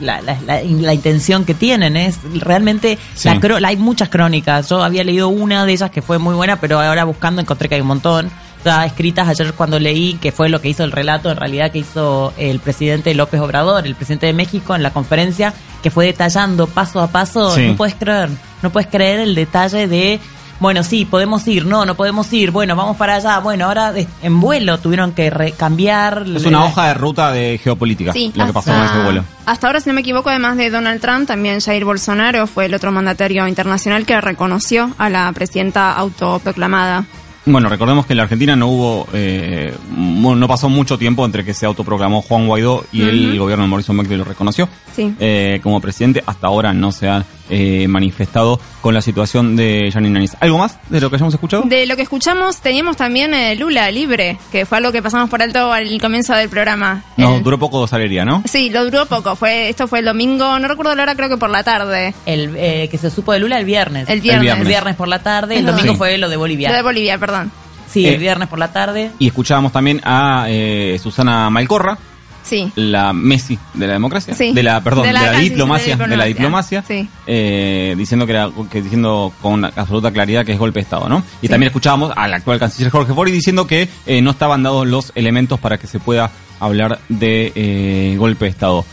la, 0.00 0.20
la- 0.22 0.38
la- 0.46 0.62
la 0.62 0.94
intención 0.94 1.44
que 1.44 1.54
tienen. 1.54 1.96
Es 1.96 2.18
realmente, 2.34 2.98
Sí. 3.14 3.28
la 3.60 3.68
hay 3.68 3.76
muchas 3.76 4.08
crónicas. 4.08 4.68
Yo 4.68 4.82
había 4.82 5.04
leído 5.04 5.28
una 5.28 5.64
de 5.64 5.72
ellas 5.72 5.90
que 5.90 6.02
fue 6.02 6.18
muy 6.18 6.34
buena, 6.34 6.60
pero 6.60 6.80
ahora 6.80 7.04
buscando 7.04 7.40
encontré 7.40 7.68
que 7.68 7.76
hay 7.76 7.80
un 7.80 7.86
montón. 7.88 8.30
Ya 8.64 8.84
escritas 8.84 9.26
ayer 9.26 9.54
cuando 9.54 9.78
leí 9.78 10.14
que 10.20 10.32
fue 10.32 10.50
lo 10.50 10.60
que 10.60 10.68
hizo 10.68 10.84
el 10.84 10.92
relato, 10.92 11.30
en 11.30 11.36
realidad 11.38 11.70
que 11.72 11.78
hizo 11.78 12.34
el 12.36 12.60
presidente 12.60 13.14
López 13.14 13.40
Obrador, 13.40 13.86
el 13.86 13.94
presidente 13.94 14.26
de 14.26 14.34
México, 14.34 14.74
en 14.74 14.82
la 14.82 14.90
conferencia, 14.92 15.54
que 15.82 15.90
fue 15.90 16.04
detallando 16.04 16.66
paso 16.66 17.00
a 17.00 17.06
paso. 17.06 17.54
Sí. 17.54 17.68
No 17.68 17.76
puedes 17.76 17.94
creer, 17.94 18.28
no 18.62 18.68
puedes 18.70 18.88
creer 18.90 19.20
el 19.20 19.34
detalle 19.34 19.86
de, 19.88 20.20
bueno, 20.60 20.82
sí, 20.84 21.04
podemos 21.06 21.46
ir, 21.48 21.66
no, 21.66 21.84
no 21.84 21.94
podemos 21.96 22.32
ir, 22.32 22.50
bueno, 22.50 22.76
vamos 22.76 22.96
para 22.96 23.16
allá, 23.16 23.38
bueno, 23.40 23.64
ahora 23.66 23.92
en 24.22 24.40
vuelo 24.40 24.78
tuvieron 24.78 25.12
que 25.12 25.54
cambiar. 25.56 26.24
Es 26.36 26.44
una 26.44 26.64
hoja 26.66 26.88
de 26.88 26.94
ruta 26.94 27.32
de 27.32 27.58
geopolítica, 27.62 28.12
Sí, 28.12 28.30
lo 28.34 28.46
que 28.46 28.52
pasó 28.52 28.70
con 28.70 28.82
ese 28.82 29.02
vuelo. 29.02 29.24
Hasta 29.46 29.66
ahora, 29.66 29.80
si 29.80 29.88
no 29.88 29.94
me 29.94 30.02
equivoco, 30.02 30.28
además 30.30 30.56
de 30.56 30.70
Donald 30.70 31.00
Trump, 31.00 31.26
también 31.26 31.60
Jair 31.60 31.84
Bolsonaro 31.84 32.46
fue 32.46 32.66
el 32.66 32.74
otro 32.74 32.92
mandatario 32.92 33.48
internacional 33.48 34.06
que 34.06 34.20
reconoció 34.20 34.90
a 34.98 35.08
la 35.08 35.32
presidenta 35.32 35.92
autoproclamada. 35.94 37.04
Bueno, 37.46 37.70
recordemos 37.70 38.04
que 38.04 38.12
en 38.12 38.18
la 38.18 38.24
Argentina 38.24 38.54
no 38.54 38.68
hubo, 38.68 39.08
eh, 39.14 39.74
no 39.96 40.46
pasó 40.46 40.68
mucho 40.68 40.98
tiempo 40.98 41.24
entre 41.24 41.42
que 41.42 41.54
se 41.54 41.64
autoproclamó 41.64 42.20
Juan 42.20 42.46
Guaidó 42.46 42.84
y 42.92 43.00
el 43.02 43.38
gobierno 43.38 43.64
de 43.64 43.70
Mauricio 43.70 43.94
Macri 43.94 44.14
lo 44.16 44.24
reconoció 44.24 44.68
Sí. 44.94 45.14
eh, 45.18 45.58
como 45.62 45.80
presidente. 45.80 46.22
Hasta 46.26 46.46
ahora 46.48 46.74
no 46.74 46.92
se 46.92 47.08
ha 47.08 47.24
eh, 47.50 47.86
manifestado 47.88 48.60
con 48.80 48.94
la 48.94 49.00
situación 49.02 49.56
de 49.56 49.90
Janine 49.92 50.18
Áñez. 50.20 50.36
¿Algo 50.40 50.58
más 50.58 50.78
de 50.88 51.00
lo 51.00 51.10
que 51.10 51.16
hayamos 51.16 51.34
escuchado? 51.34 51.64
De 51.66 51.86
lo 51.86 51.96
que 51.96 52.02
escuchamos, 52.02 52.58
teníamos 52.58 52.96
también 52.96 53.34
eh, 53.34 53.54
Lula 53.56 53.90
libre, 53.90 54.38
que 54.52 54.64
fue 54.66 54.78
algo 54.78 54.92
que 54.92 55.02
pasamos 55.02 55.28
por 55.28 55.42
alto 55.42 55.72
al 55.72 56.00
comienzo 56.00 56.34
del 56.34 56.48
programa. 56.48 57.04
No, 57.16 57.40
duró 57.40 57.58
poco 57.58 57.86
Salería, 57.86 58.24
¿no? 58.24 58.42
Sí, 58.46 58.70
lo 58.70 58.84
duró 58.84 59.06
poco. 59.06 59.36
Fue 59.36 59.68
Esto 59.68 59.86
fue 59.88 59.98
el 60.00 60.04
domingo, 60.06 60.58
no 60.58 60.68
recuerdo 60.68 60.94
la 60.94 61.02
hora, 61.02 61.14
creo 61.14 61.28
que 61.28 61.36
por 61.36 61.50
la 61.50 61.62
tarde. 61.62 62.14
El 62.26 62.54
eh, 62.56 62.88
que 62.90 62.98
se 62.98 63.10
supo 63.10 63.32
de 63.32 63.40
Lula 63.40 63.58
el 63.58 63.64
viernes. 63.64 64.08
El 64.08 64.20
viernes. 64.20 64.56
El 64.58 64.66
viernes 64.66 64.96
por 64.96 65.08
la 65.08 65.18
tarde, 65.22 65.56
el 65.58 65.66
domingo 65.66 65.92
Sí. 65.92 65.98
fue 65.98 66.16
lo 66.18 66.28
de 66.28 66.36
Bolivia. 66.36 66.70
Lo 66.70 66.76
de 66.76 66.82
Bolivia, 66.82 67.18
perdón. 67.18 67.50
Sí, 67.88 68.06
Eh, 68.06 68.14
el 68.14 68.18
viernes 68.20 68.46
por 68.48 68.58
la 68.60 68.72
tarde. 68.72 69.10
Y 69.18 69.26
escuchábamos 69.26 69.72
también 69.72 70.00
a 70.04 70.44
eh, 70.48 70.96
Susana 71.02 71.50
Malcorra, 71.50 71.98
Sí. 72.42 72.72
la 72.74 73.12
Messi 73.12 73.58
de 73.74 73.86
la 73.86 73.92
democracia, 73.94 74.34
Sí. 74.34 74.52
de 74.52 74.62
la 74.62 74.80
perdón, 74.82 75.02
De 75.02 75.08
de 75.08 75.12
la 75.14 75.32
casi- 75.32 75.48
diplomacia, 75.50 75.96
de 75.96 76.06
de 76.08 76.16
la 76.16 76.24
diplomacia, 76.24 76.82
Sí. 76.86 77.08
eh, 77.26 77.94
diciendo 77.96 78.26
que 78.26 78.32
era 78.32 78.50
que 78.70 78.82
diciendo 78.82 79.32
con 79.42 79.64
absoluta 79.64 80.10
claridad 80.10 80.44
que 80.44 80.52
es 80.52 80.58
golpe 80.58 80.80
de 80.80 80.84
estado, 80.84 81.08
¿no? 81.08 81.22
Y 81.42 81.48
también 81.48 81.68
escuchábamos 81.68 82.12
al 82.16 82.32
actual 82.34 82.58
canciller 82.58 82.90
Jorge 82.90 83.12
Fori 83.14 83.30
diciendo 83.32 83.66
que 83.66 83.88
eh, 84.06 84.20
no 84.22 84.30
estaban 84.30 84.62
dados 84.62 84.86
los 84.86 85.12
elementos 85.14 85.60
para 85.60 85.78
que 85.78 85.86
se 85.86 86.00
pueda 86.00 86.30
hablar 86.58 86.98
de 87.08 87.52
eh, 87.54 88.16
golpe 88.18 88.46
de 88.46 88.50
estado. 88.50 88.84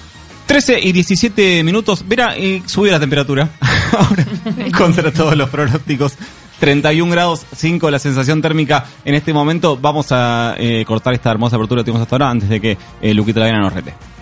13 0.45 0.79
y 0.81 0.93
17 0.93 1.61
minutos. 1.63 2.05
Verá, 2.07 2.33
eh, 2.37 2.61
subió 2.65 2.91
la 2.93 2.99
temperatura. 3.01 3.49
Ahora, 3.91 4.25
contra 4.77 5.11
todos 5.11 5.35
los 5.35 5.49
pronósticos. 5.49 6.13
31 6.59 7.11
grados 7.11 7.45
5 7.55 7.91
la 7.91 7.99
sensación 7.99 8.41
térmica 8.41 8.85
en 9.05 9.15
este 9.15 9.33
momento. 9.33 9.77
Vamos 9.77 10.07
a 10.11 10.55
eh, 10.57 10.83
cortar 10.85 11.13
esta 11.13 11.31
hermosa 11.31 11.55
apertura 11.55 11.81
que 11.81 11.85
tuvimos 11.85 12.01
hasta 12.01 12.15
ahora 12.15 12.29
antes 12.29 12.49
de 12.49 12.59
que 12.59 12.77
eh, 13.01 13.13
Luquita 13.13 13.39
Lavena 13.39 13.61
nos 13.61 13.73
rete. 13.73 14.16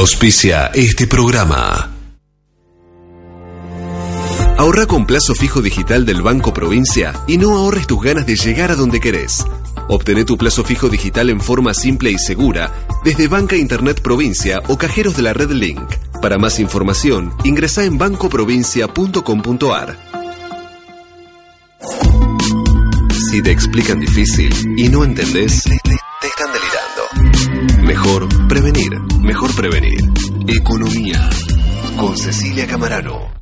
Auspicia 0.00 0.70
este 0.72 1.06
programa. 1.06 1.90
Ahorra 4.56 4.86
con 4.86 5.04
plazo 5.04 5.34
fijo 5.34 5.60
digital 5.60 6.06
del 6.06 6.22
Banco 6.22 6.54
Provincia 6.54 7.12
y 7.26 7.36
no 7.36 7.58
ahorres 7.58 7.86
tus 7.86 8.00
ganas 8.00 8.24
de 8.24 8.36
llegar 8.36 8.70
a 8.70 8.76
donde 8.76 8.98
querés. 8.98 9.44
Obtené 9.88 10.24
tu 10.24 10.38
plazo 10.38 10.64
fijo 10.64 10.88
digital 10.88 11.28
en 11.28 11.38
forma 11.38 11.74
simple 11.74 12.10
y 12.10 12.16
segura 12.16 12.72
desde 13.04 13.28
Banca 13.28 13.56
Internet 13.56 14.00
Provincia 14.00 14.62
o 14.68 14.78
cajeros 14.78 15.18
de 15.18 15.22
la 15.22 15.34
red 15.34 15.50
Link. 15.50 15.82
Para 16.22 16.38
más 16.38 16.60
información, 16.60 17.34
ingresa 17.44 17.84
en 17.84 17.98
bancoprovincia.com.ar. 17.98 19.98
Si 23.30 23.42
te 23.42 23.50
explican 23.50 24.00
difícil 24.00 24.50
y 24.78 24.88
no 24.88 25.04
entendés. 25.04 25.64
Mejor 27.90 28.28
prevenir, 28.46 29.00
mejor 29.20 29.52
prevenir. 29.56 29.98
Economía. 30.46 31.28
Con 31.96 32.16
Cecilia 32.16 32.64
Camarano. 32.68 33.39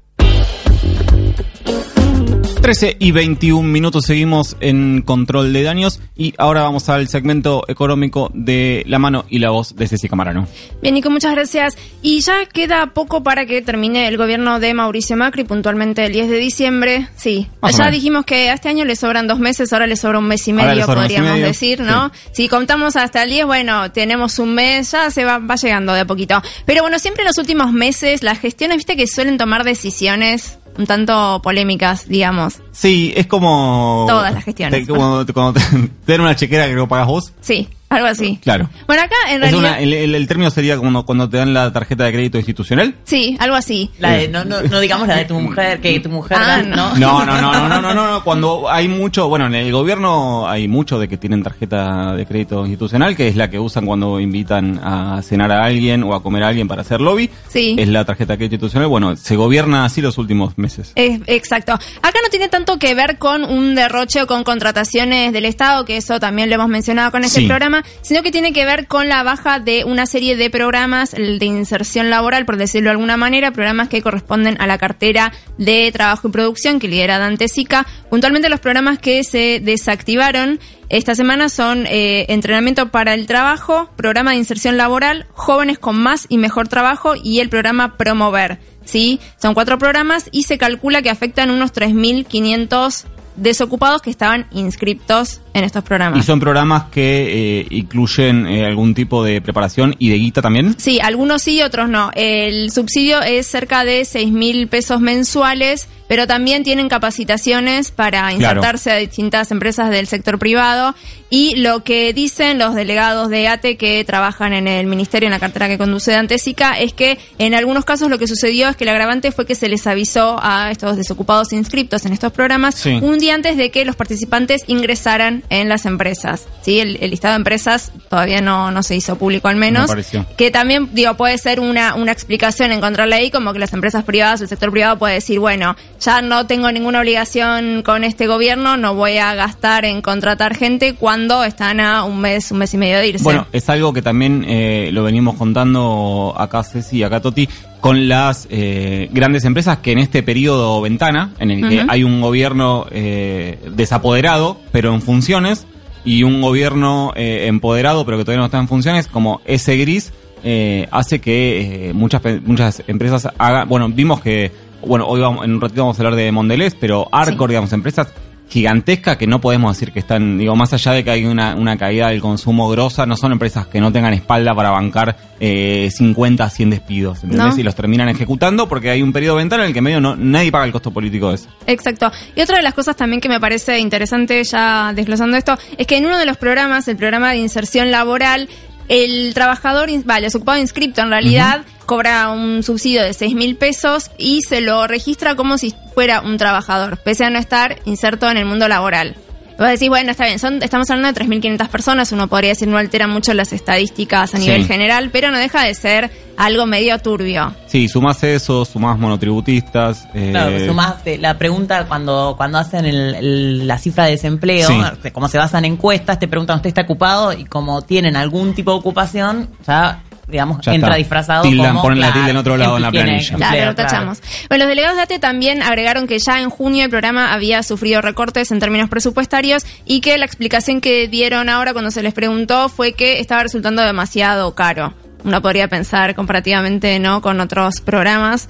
13 2.68 2.98
y 3.00 3.12
21 3.12 3.66
minutos 3.66 4.04
seguimos 4.04 4.54
en 4.60 5.00
control 5.00 5.54
de 5.54 5.62
daños 5.62 6.00
y 6.14 6.34
ahora 6.36 6.60
vamos 6.60 6.90
al 6.90 7.08
segmento 7.08 7.64
económico 7.66 8.30
de 8.34 8.84
la 8.86 8.98
mano 8.98 9.24
y 9.30 9.38
la 9.38 9.48
voz 9.48 9.74
de 9.74 9.88
Ceci 9.88 10.06
Camarano. 10.06 10.46
Bien, 10.82 10.92
Nico, 10.92 11.08
muchas 11.08 11.32
gracias. 11.32 11.78
Y 12.02 12.20
ya 12.20 12.44
queda 12.44 12.92
poco 12.92 13.22
para 13.22 13.46
que 13.46 13.62
termine 13.62 14.06
el 14.06 14.18
gobierno 14.18 14.60
de 14.60 14.74
Mauricio 14.74 15.16
Macri, 15.16 15.44
puntualmente 15.44 16.04
el 16.04 16.12
10 16.12 16.28
de 16.28 16.36
diciembre. 16.36 17.08
Sí, 17.16 17.48
Más 17.62 17.78
ya 17.78 17.90
dijimos 17.90 18.26
que 18.26 18.50
a 18.50 18.52
este 18.52 18.68
año 18.68 18.84
le 18.84 18.96
sobran 18.96 19.26
dos 19.26 19.38
meses, 19.38 19.72
ahora 19.72 19.86
le 19.86 19.96
sobra 19.96 20.18
un 20.18 20.26
mes 20.26 20.46
y 20.46 20.52
medio, 20.52 20.82
y 20.82 20.86
podríamos 20.86 21.32
medio, 21.32 21.46
decir, 21.46 21.80
¿no? 21.80 22.12
Si 22.32 22.48
contamos 22.48 22.96
hasta 22.96 23.22
el 23.22 23.30
10, 23.30 23.46
bueno, 23.46 23.90
tenemos 23.92 24.38
un 24.38 24.52
mes, 24.52 24.92
ya 24.92 25.10
se 25.10 25.24
va, 25.24 25.38
va 25.38 25.56
llegando 25.56 25.94
de 25.94 26.00
a 26.00 26.04
poquito. 26.04 26.42
Pero 26.66 26.82
bueno, 26.82 26.98
siempre 26.98 27.22
en 27.22 27.28
los 27.28 27.38
últimos 27.38 27.72
meses 27.72 28.22
las 28.22 28.38
gestiones, 28.38 28.76
viste 28.76 28.94
que 28.94 29.06
suelen 29.06 29.38
tomar 29.38 29.64
decisiones 29.64 30.58
un 30.78 30.86
tanto 30.86 31.40
polémicas, 31.42 32.08
digamos. 32.08 32.54
Sí, 32.72 33.12
es 33.16 33.26
como... 33.26 34.06
Todas 34.08 34.32
las 34.32 34.44
gestiones. 34.44 34.80
te- 34.80 34.86
como 34.86 35.24
cuando 35.34 35.52
te, 35.54 35.60
te 36.06 36.12
dan 36.12 36.20
una 36.22 36.36
chequera 36.36 36.66
que 36.66 36.74
no 36.74 36.88
pagas 36.88 37.06
vos. 37.08 37.32
Sí, 37.40 37.68
algo 37.90 38.06
así. 38.06 38.38
Claro. 38.42 38.68
Bueno, 38.86 39.02
acá 39.02 39.14
en 39.30 39.40
realidad... 39.40 39.58
una- 39.60 39.80
el, 39.80 39.92
el- 39.92 40.14
el 40.14 40.26
término 40.28 40.50
sería 40.50 40.76
como 40.76 41.04
cuando 41.06 41.28
te 41.28 41.36
dan 41.38 41.54
la 41.54 41.72
tarjeta 41.72 42.04
de 42.04 42.12
crédito 42.12 42.38
institucional. 42.38 42.94
Sí, 43.04 43.36
algo 43.40 43.56
así. 43.56 43.90
La 43.98 44.12
de, 44.12 44.28
no, 44.28 44.44
no, 44.44 44.60
no 44.62 44.80
digamos 44.80 45.08
la 45.08 45.16
de 45.16 45.24
tu 45.24 45.38
mujer, 45.40 45.80
que 45.80 45.98
tu 46.00 46.08
mujer, 46.08 46.36
Ah, 46.40 46.62
¿no? 46.62 46.94
No, 46.96 47.24
no, 47.24 47.40
no, 47.40 47.40
no, 47.52 47.68
no, 47.68 47.80
no, 47.80 47.94
no, 47.94 48.12
no. 48.12 48.24
Cuando 48.24 48.70
hay 48.70 48.88
mucho, 48.88 49.28
bueno, 49.28 49.46
en 49.46 49.54
el 49.54 49.72
gobierno 49.72 50.48
hay 50.48 50.68
mucho 50.68 50.98
de 50.98 51.08
que 51.08 51.16
tienen 51.16 51.42
tarjeta 51.42 52.12
de 52.14 52.26
crédito 52.26 52.64
institucional, 52.66 53.16
que 53.16 53.28
es 53.28 53.36
la 53.36 53.48
que 53.50 53.58
usan 53.58 53.86
cuando 53.86 54.20
invitan 54.20 54.78
a 54.82 55.20
cenar 55.22 55.50
a 55.52 55.64
alguien 55.64 56.02
o 56.04 56.14
a 56.14 56.22
comer 56.22 56.42
a 56.42 56.48
alguien 56.48 56.68
para 56.68 56.82
hacer 56.82 57.00
lobby. 57.00 57.30
Sí. 57.48 57.74
Es 57.78 57.88
la 57.88 58.04
tarjeta 58.04 58.34
de 58.34 58.38
crédito 58.38 58.54
institucional. 58.56 58.88
Bueno, 58.88 59.16
se 59.16 59.36
gobierna 59.36 59.84
así 59.84 60.00
los 60.00 60.18
últimos 60.18 60.58
meses. 60.58 60.92
Es- 60.94 61.20
exacto. 61.26 61.72
Acá 61.72 62.18
no 62.22 62.28
tiene 62.30 62.48
tanto 62.48 62.78
que 62.78 62.94
ver 62.94 63.18
con 63.18 63.44
un 63.44 63.74
derroche 63.74 64.22
o 64.22 64.26
con 64.26 64.44
contrataciones 64.44 65.32
del 65.32 65.44
Estado, 65.44 65.84
que 65.84 65.96
eso 65.96 66.20
también 66.20 66.48
lo 66.48 66.56
hemos 66.56 66.68
mencionado 66.68 67.10
con 67.10 67.24
este 67.24 67.40
Sí. 67.40 67.46
programa, 67.46 67.77
sino 68.02 68.22
que 68.22 68.30
tiene 68.30 68.52
que 68.52 68.64
ver 68.64 68.86
con 68.86 69.08
la 69.08 69.22
baja 69.22 69.60
de 69.60 69.84
una 69.84 70.06
serie 70.06 70.36
de 70.36 70.50
programas 70.50 71.12
de 71.12 71.44
inserción 71.44 72.10
laboral, 72.10 72.44
por 72.44 72.56
decirlo 72.56 72.88
de 72.88 72.92
alguna 72.92 73.16
manera, 73.16 73.52
programas 73.52 73.88
que 73.88 74.02
corresponden 74.02 74.60
a 74.60 74.66
la 74.66 74.78
cartera 74.78 75.32
de 75.56 75.90
trabajo 75.92 76.28
y 76.28 76.32
producción 76.32 76.78
que 76.78 76.88
lidera 76.88 77.18
Dante 77.18 77.48
Sica. 77.48 77.86
Puntualmente 78.10 78.48
los 78.48 78.60
programas 78.60 78.98
que 78.98 79.24
se 79.24 79.60
desactivaron 79.62 80.60
esta 80.88 81.14
semana 81.14 81.50
son 81.50 81.86
eh, 81.86 82.26
entrenamiento 82.28 82.88
para 82.88 83.12
el 83.12 83.26
trabajo, 83.26 83.90
programa 83.96 84.30
de 84.30 84.38
inserción 84.38 84.78
laboral, 84.78 85.26
jóvenes 85.34 85.78
con 85.78 85.96
más 85.96 86.24
y 86.30 86.38
mejor 86.38 86.68
trabajo 86.68 87.14
y 87.14 87.40
el 87.40 87.50
programa 87.50 87.98
Promover. 87.98 88.58
¿sí? 88.84 89.20
Son 89.40 89.52
cuatro 89.52 89.78
programas 89.78 90.28
y 90.32 90.44
se 90.44 90.56
calcula 90.56 91.02
que 91.02 91.10
afectan 91.10 91.50
unos 91.50 91.72
3.500 91.74 93.04
desocupados 93.38 94.02
que 94.02 94.10
estaban 94.10 94.46
inscriptos 94.52 95.40
en 95.54 95.64
estos 95.64 95.84
programas. 95.84 96.18
Y 96.18 96.22
son 96.22 96.40
programas 96.40 96.84
que 96.84 97.60
eh, 97.60 97.66
incluyen 97.70 98.46
eh, 98.46 98.66
algún 98.66 98.94
tipo 98.94 99.24
de 99.24 99.40
preparación 99.40 99.94
y 99.98 100.10
de 100.10 100.16
guita 100.16 100.42
también. 100.42 100.74
Sí, 100.78 100.98
algunos 101.02 101.42
sí, 101.42 101.62
otros 101.62 101.88
no. 101.88 102.10
El 102.14 102.70
subsidio 102.70 103.20
es 103.22 103.46
cerca 103.46 103.84
de 103.84 104.04
6 104.04 104.30
mil 104.32 104.68
pesos 104.68 105.00
mensuales, 105.00 105.88
pero 106.08 106.26
también 106.26 106.64
tienen 106.64 106.88
capacitaciones 106.88 107.90
para 107.90 108.32
insertarse 108.32 108.90
a 108.90 108.96
distintas 108.96 109.50
empresas 109.50 109.90
del 109.90 110.06
sector 110.06 110.38
privado. 110.38 110.94
Y 111.30 111.56
lo 111.56 111.84
que 111.84 112.14
dicen 112.14 112.58
los 112.58 112.74
delegados 112.74 113.28
de 113.28 113.48
ATE 113.48 113.76
que 113.76 114.02
trabajan 114.04 114.54
en 114.54 114.66
el 114.66 114.86
ministerio, 114.86 115.26
en 115.26 115.32
la 115.32 115.38
cartera 115.38 115.68
que 115.68 115.76
conduce 115.76 116.10
Dante 116.12 116.38
Sica, 116.38 116.78
es 116.78 116.94
que 116.94 117.18
en 117.36 117.54
algunos 117.54 117.84
casos 117.84 118.08
lo 118.08 118.18
que 118.18 118.26
sucedió 118.26 118.68
es 118.70 118.76
que 118.76 118.84
el 118.84 118.90
agravante 118.90 119.30
fue 119.30 119.44
que 119.44 119.54
se 119.54 119.68
les 119.68 119.86
avisó 119.86 120.38
a 120.42 120.70
estos 120.70 120.96
desocupados 120.96 121.52
inscriptos 121.52 122.06
en 122.06 122.14
estos 122.14 122.32
programas 122.32 122.76
Sí. 122.76 122.98
un 123.02 123.18
día 123.18 123.34
antes 123.34 123.58
de 123.58 123.70
que 123.70 123.84
los 123.84 123.94
participantes 123.94 124.62
ingresaran 124.68 125.42
en 125.50 125.68
las 125.68 125.84
empresas. 125.84 126.46
¿sí? 126.62 126.80
El, 126.80 126.96
el 127.02 127.10
listado 127.10 127.32
de 127.34 127.38
empresas 127.38 127.92
todavía 128.08 128.40
no, 128.40 128.70
no 128.70 128.82
se 128.82 128.96
hizo 128.96 129.16
público 129.18 129.48
al 129.48 129.56
menos. 129.56 129.90
Que 130.38 130.50
también, 130.50 130.88
digo, 130.94 131.14
puede 131.18 131.36
ser 131.36 131.60
una, 131.60 131.94
una 131.94 132.12
explicación 132.12 132.72
encontrarla 132.72 133.16
ahí, 133.16 133.30
como 133.30 133.52
que 133.52 133.58
las 133.58 133.74
empresas 133.74 134.04
privadas, 134.04 134.40
el 134.40 134.48
sector 134.48 134.70
privado 134.70 134.98
puede 134.98 135.14
decir, 135.14 135.38
bueno, 135.40 135.76
ya 136.00 136.22
no 136.22 136.46
tengo 136.46 136.70
ninguna 136.70 137.00
obligación 137.00 137.82
con 137.82 138.04
este 138.04 138.26
gobierno, 138.26 138.76
no 138.76 138.94
voy 138.94 139.18
a 139.18 139.34
gastar 139.34 139.84
en 139.84 140.02
contratar 140.02 140.56
gente 140.56 140.94
cuando 140.94 141.44
están 141.44 141.80
a 141.80 142.04
un 142.04 142.20
mes, 142.20 142.50
un 142.50 142.58
mes 142.58 142.74
y 142.74 142.78
medio 142.78 142.98
de 142.98 143.08
irse. 143.08 143.24
Bueno, 143.24 143.46
es 143.52 143.68
algo 143.68 143.92
que 143.92 144.02
también 144.02 144.44
eh, 144.46 144.90
lo 144.92 145.02
venimos 145.02 145.36
contando 145.36 146.34
acá 146.36 146.62
Ceci 146.62 146.98
y 146.98 147.02
acá 147.02 147.20
Toti 147.20 147.48
con 147.80 148.08
las 148.08 148.48
eh, 148.50 149.08
grandes 149.12 149.44
empresas 149.44 149.78
que 149.78 149.92
en 149.92 149.98
este 149.98 150.22
periodo 150.22 150.80
ventana, 150.80 151.32
en 151.38 151.50
el 151.50 151.68
que 151.68 151.84
hay 151.88 152.02
un 152.02 152.20
gobierno 152.20 152.86
eh, 152.90 153.58
desapoderado, 153.74 154.60
pero 154.72 154.92
en 154.94 155.02
funciones, 155.02 155.66
y 156.04 156.22
un 156.22 156.40
gobierno 156.40 157.12
eh, 157.16 157.46
empoderado, 157.46 158.04
pero 158.04 158.18
que 158.18 158.24
todavía 158.24 158.40
no 158.40 158.46
está 158.46 158.58
en 158.58 158.68
funciones, 158.68 159.06
como 159.06 159.40
ese 159.44 159.76
gris, 159.76 160.12
eh, 160.42 160.88
hace 160.90 161.20
que 161.20 161.88
eh, 161.88 161.92
muchas, 161.92 162.22
muchas 162.44 162.82
empresas 162.86 163.28
hagan, 163.38 163.68
bueno, 163.68 163.88
vimos 163.88 164.20
que, 164.20 164.50
bueno, 164.86 165.06
hoy 165.06 165.20
vamos, 165.20 165.44
en 165.44 165.52
un 165.52 165.60
ratito 165.60 165.82
vamos 165.82 165.98
a 165.98 166.02
hablar 166.02 166.16
de 166.16 166.32
Mondelez, 166.32 166.74
pero 166.78 167.08
Arcor, 167.12 167.50
digamos, 167.50 167.72
empresas 167.72 168.08
gigantescas 168.48 169.16
que 169.16 169.26
no 169.26 169.40
podemos 169.40 169.76
decir 169.76 169.92
que 169.92 169.98
están, 169.98 170.38
digo, 170.38 170.56
más 170.56 170.72
allá 170.72 170.92
de 170.92 171.04
que 171.04 171.10
hay 171.10 171.26
una, 171.26 171.54
una 171.54 171.76
caída 171.76 172.08
del 172.08 172.20
consumo 172.20 172.68
grosa, 172.70 173.04
no 173.04 173.16
son 173.16 173.32
empresas 173.32 173.66
que 173.66 173.80
no 173.80 173.92
tengan 173.92 174.14
espalda 174.14 174.54
para 174.54 174.70
bancar 174.70 175.16
eh, 175.38 175.90
50, 175.92 176.48
100 176.48 176.70
despidos, 176.70 177.24
¿entendés? 177.24 177.54
No. 177.54 177.60
Y 177.60 177.62
los 177.62 177.74
terminan 177.74 178.08
ejecutando 178.08 178.68
porque 178.68 178.90
hay 178.90 179.02
un 179.02 179.12
periodo 179.12 179.36
ventana 179.36 179.64
en 179.64 179.68
el 179.68 179.74
que 179.74 179.82
medio 179.82 180.00
no, 180.00 180.16
nadie 180.16 180.50
paga 180.50 180.64
el 180.64 180.72
costo 180.72 180.90
político 180.90 181.28
de 181.28 181.34
eso. 181.36 181.48
Exacto. 181.66 182.10
Y 182.34 182.40
otra 182.40 182.56
de 182.56 182.62
las 182.62 182.74
cosas 182.74 182.96
también 182.96 183.20
que 183.20 183.28
me 183.28 183.38
parece 183.38 183.78
interesante, 183.78 184.42
ya 184.44 184.92
desglosando 184.94 185.36
esto, 185.36 185.56
es 185.76 185.86
que 185.86 185.98
en 185.98 186.06
uno 186.06 186.18
de 186.18 186.26
los 186.26 186.38
programas, 186.38 186.88
el 186.88 186.96
programa 186.96 187.30
de 187.32 187.38
inserción 187.38 187.90
laboral, 187.90 188.48
el 188.88 189.34
trabajador, 189.34 189.88
vale, 190.04 190.26
el 190.26 190.36
ocupado 190.36 190.58
inscripto 190.58 191.02
en 191.02 191.10
realidad 191.10 191.62
cobra 191.86 192.30
un 192.30 192.62
subsidio 192.62 193.02
de 193.02 193.14
6 193.14 193.34
mil 193.34 193.56
pesos 193.56 194.10
y 194.18 194.42
se 194.42 194.60
lo 194.60 194.86
registra 194.86 195.36
como 195.36 195.56
si 195.56 195.74
fuera 195.94 196.20
un 196.20 196.36
trabajador, 196.36 196.98
pese 196.98 197.24
a 197.24 197.30
no 197.30 197.38
estar 197.38 197.80
inserto 197.84 198.30
en 198.30 198.36
el 198.36 198.44
mundo 198.44 198.68
laboral. 198.68 199.16
Vos 199.58 199.66
decís, 199.68 199.88
bueno, 199.88 200.12
está 200.12 200.24
bien, 200.26 200.38
son, 200.38 200.62
estamos 200.62 200.88
hablando 200.88 201.08
de 201.18 201.26
3.500 201.26 201.68
personas, 201.68 202.12
uno 202.12 202.28
podría 202.28 202.50
decir 202.50 202.68
no 202.68 202.78
altera 202.78 203.08
mucho 203.08 203.34
las 203.34 203.52
estadísticas 203.52 204.32
a 204.34 204.38
nivel 204.38 204.62
Sí. 204.62 204.68
general, 204.68 205.10
pero 205.12 205.32
no 205.32 205.38
deja 205.38 205.64
de 205.64 205.74
ser 205.74 206.10
algo 206.36 206.64
medio 206.64 206.96
turbio. 207.00 207.52
Sí, 207.66 207.88
sumás 207.88 208.22
eso, 208.22 208.64
sumás 208.64 208.96
monotributistas. 208.98 210.06
eh, 210.14 210.28
Claro, 210.30 210.52
pues 210.52 210.66
sumás 210.66 211.04
de 211.04 211.18
la 211.18 211.36
pregunta 211.38 211.86
cuando, 211.88 212.34
cuando 212.36 212.58
hacen 212.58 212.84
el- 212.86 213.14
el- 213.16 213.66
la 213.66 213.78
cifra 213.78 214.04
de 214.04 214.12
desempleo, 214.12 214.68
Sí. 214.68 215.10
como 215.10 215.26
se 215.28 215.38
basan 215.38 215.64
en 215.64 215.72
encuestas, 215.72 216.18
te 216.20 216.28
preguntan 216.28 216.56
usted 216.56 216.68
está 216.68 216.82
ocupado 216.82 217.32
y 217.32 217.44
como 217.44 217.82
tienen 217.82 218.16
algún 218.16 218.54
tipo 218.54 218.70
de 218.72 218.78
ocupación, 218.78 219.48
ya 219.66 220.02
digamos, 220.28 220.58
Ya 220.64 220.74
entra 220.74 220.90
está. 220.90 220.98
disfrazado 220.98 221.42
Tildan, 221.42 221.68
como... 221.70 221.82
ponen 221.82 222.00
la 222.00 222.06
claro, 222.08 222.20
tilde 222.20 222.30
en 222.30 222.36
otro 222.36 222.56
lado 222.56 222.76
en 222.76 222.82
la 222.82 222.90
planilla. 222.90 223.16
empleo, 223.18 223.36
Claro, 223.38 223.56
lo 223.70 223.74
claro. 223.74 223.74
tachamos. 223.74 224.18
Bueno, 224.48 224.64
los 224.64 224.68
delegados 224.68 224.96
de 224.96 225.02
ATE 225.02 225.18
también 225.18 225.62
agregaron 225.62 226.06
que 226.06 226.18
ya 226.18 226.40
en 226.40 226.50
junio 226.50 226.84
el 226.84 226.90
programa 226.90 227.32
había 227.32 227.62
sufrido 227.62 228.02
recortes 228.02 228.50
en 228.52 228.60
términos 228.60 228.88
presupuestarios 228.90 229.64
y 229.86 230.00
que 230.00 230.18
la 230.18 230.24
explicación 230.26 230.80
que 230.80 231.08
dieron 231.08 231.48
ahora 231.48 231.72
cuando 231.72 231.90
se 231.90 232.02
les 232.02 232.12
preguntó 232.12 232.68
fue 232.68 232.92
que 232.92 233.20
estaba 233.20 233.42
resultando 233.42 233.82
demasiado 233.82 234.54
caro. 234.54 234.92
Uno 235.24 235.42
podría 235.42 235.66
pensar 235.68 236.14
comparativamente, 236.14 236.98
¿no? 237.00 237.20
Con 237.22 237.40
otros 237.40 237.80
programas. 237.80 238.48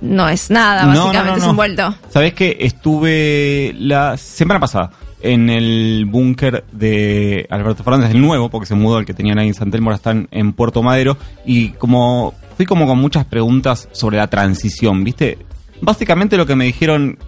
No 0.00 0.28
es 0.28 0.50
nada, 0.50 0.84
No, 0.84 0.94
no, 0.94 1.04
básicamente, 1.06 1.38
no, 1.40 1.44
es 1.44 1.50
un 1.50 1.56
vuelto. 1.56 1.94
¿Sabés 2.08 2.32
que 2.34 2.56
estuve 2.60 3.74
la 3.78 4.16
semana 4.16 4.60
pasada 4.60 4.90
en 5.22 5.50
el 5.50 6.04
búnker 6.06 6.64
de 6.72 7.46
Alberto 7.50 7.82
Fernández, 7.84 8.10
el 8.12 8.20
nuevo, 8.20 8.48
porque 8.50 8.66
se 8.66 8.74
mudó 8.74 8.98
el 8.98 9.06
que 9.06 9.14
tenían 9.14 9.38
ahí 9.38 9.48
en 9.48 9.54
San 9.54 9.70
Telmo, 9.70 9.90
ahora 9.90 9.96
están 9.96 10.28
en 10.30 10.52
Puerto 10.52 10.82
Madero, 10.82 11.16
y 11.44 11.70
como 11.70 12.34
fui 12.56 12.66
como 12.66 12.86
con 12.86 12.98
muchas 12.98 13.24
preguntas 13.24 13.88
sobre 13.92 14.16
la 14.18 14.28
transición, 14.28 15.02
¿viste? 15.04 15.38
Básicamente 15.80 16.36
lo 16.36 16.46
que 16.46 16.56
me 16.56 16.64
dijeron 16.64 17.18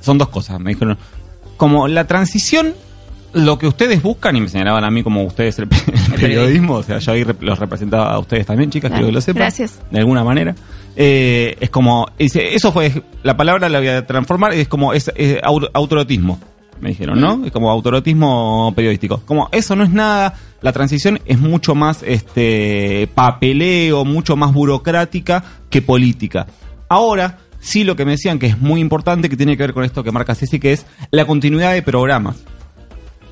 son 0.00 0.16
dos 0.18 0.28
cosas. 0.28 0.58
Me 0.60 0.70
dijeron, 0.72 0.96
como 1.56 1.88
la 1.88 2.06
transición 2.06 2.74
lo 3.34 3.58
que 3.58 3.66
ustedes 3.66 4.02
buscan, 4.02 4.36
y 4.36 4.40
me 4.40 4.48
señalaban 4.48 4.84
a 4.84 4.90
mí 4.90 5.02
como 5.02 5.22
ustedes 5.24 5.58
el, 5.58 5.68
el 6.14 6.20
periodismo, 6.20 6.74
o 6.76 6.82
sea, 6.82 6.98
yo 6.98 7.12
ahí 7.12 7.24
los 7.40 7.58
representaba 7.58 8.12
a 8.12 8.18
ustedes 8.18 8.46
también, 8.46 8.70
chicas, 8.70 8.90
quiero 8.90 9.06
que 9.06 9.12
lo 9.12 9.20
sepan. 9.20 9.40
Gracias. 9.42 9.80
De 9.90 9.98
alguna 9.98 10.24
manera. 10.24 10.54
Eh, 10.96 11.56
es 11.60 11.70
como, 11.70 12.06
dice, 12.18 12.54
eso 12.54 12.72
fue, 12.72 13.02
la 13.22 13.36
palabra 13.36 13.68
la 13.68 13.78
voy 13.78 13.88
a 13.88 14.06
transformar, 14.06 14.52
es 14.54 14.66
como, 14.68 14.94
es, 14.94 15.12
es 15.14 15.36
au- 15.42 15.68
autorotismo, 15.74 16.40
me 16.80 16.90
dijeron, 16.90 17.20
¿no? 17.20 17.44
Es 17.44 17.52
como 17.52 17.70
autorotismo 17.70 18.72
periodístico. 18.74 19.22
Como, 19.24 19.48
eso 19.52 19.76
no 19.76 19.84
es 19.84 19.90
nada, 19.90 20.34
la 20.60 20.72
transición 20.72 21.20
es 21.24 21.38
mucho 21.38 21.74
más, 21.74 22.02
este, 22.02 23.08
papeleo, 23.14 24.04
mucho 24.04 24.36
más 24.36 24.52
burocrática 24.52 25.44
que 25.70 25.82
política. 25.82 26.46
Ahora, 26.88 27.38
sí 27.60 27.84
lo 27.84 27.96
que 27.96 28.04
me 28.04 28.12
decían 28.12 28.38
que 28.38 28.46
es 28.46 28.60
muy 28.60 28.80
importante, 28.80 29.28
que 29.28 29.36
tiene 29.36 29.56
que 29.56 29.62
ver 29.64 29.74
con 29.74 29.84
esto 29.84 30.04
que 30.04 30.12
marca 30.12 30.34
Ceci, 30.34 30.58
que 30.58 30.72
es 30.72 30.86
la 31.10 31.26
continuidad 31.26 31.72
de 31.72 31.82
programas 31.82 32.44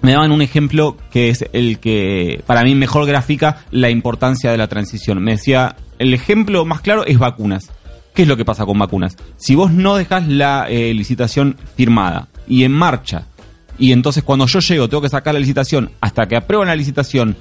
me 0.06 0.12
daban 0.12 0.30
un 0.30 0.40
ejemplo 0.40 0.96
que 1.10 1.30
es 1.30 1.44
el 1.52 1.80
que 1.80 2.40
para 2.46 2.62
mí 2.62 2.76
mejor 2.76 3.06
grafica 3.06 3.64
la 3.72 3.90
importancia 3.90 4.52
de 4.52 4.56
la 4.56 4.68
transición. 4.68 5.20
Me 5.20 5.32
decía, 5.32 5.74
el 5.98 6.14
ejemplo 6.14 6.64
más 6.64 6.80
claro 6.80 7.04
es 7.04 7.18
vacunas. 7.18 7.72
¿Qué 8.14 8.22
es 8.22 8.28
lo 8.28 8.36
que 8.36 8.44
pasa 8.44 8.64
con 8.64 8.78
vacunas? 8.78 9.16
Si 9.36 9.56
vos 9.56 9.72
no 9.72 9.96
dejas 9.96 10.28
la 10.28 10.66
eh, 10.68 10.94
licitación 10.94 11.56
firmada 11.76 12.28
y 12.46 12.62
en 12.62 12.70
marcha, 12.70 13.26
y 13.78 13.92
entonces 13.92 14.22
cuando 14.24 14.46
yo 14.46 14.60
llego 14.60 14.88
tengo 14.88 15.00
que 15.02 15.08
sacar 15.08 15.34
la 15.34 15.40
licitación 15.40 15.90
hasta 16.00 16.26
que 16.26 16.36
aprueban 16.36 16.68
la 16.68 16.76
licitación, 16.76 17.36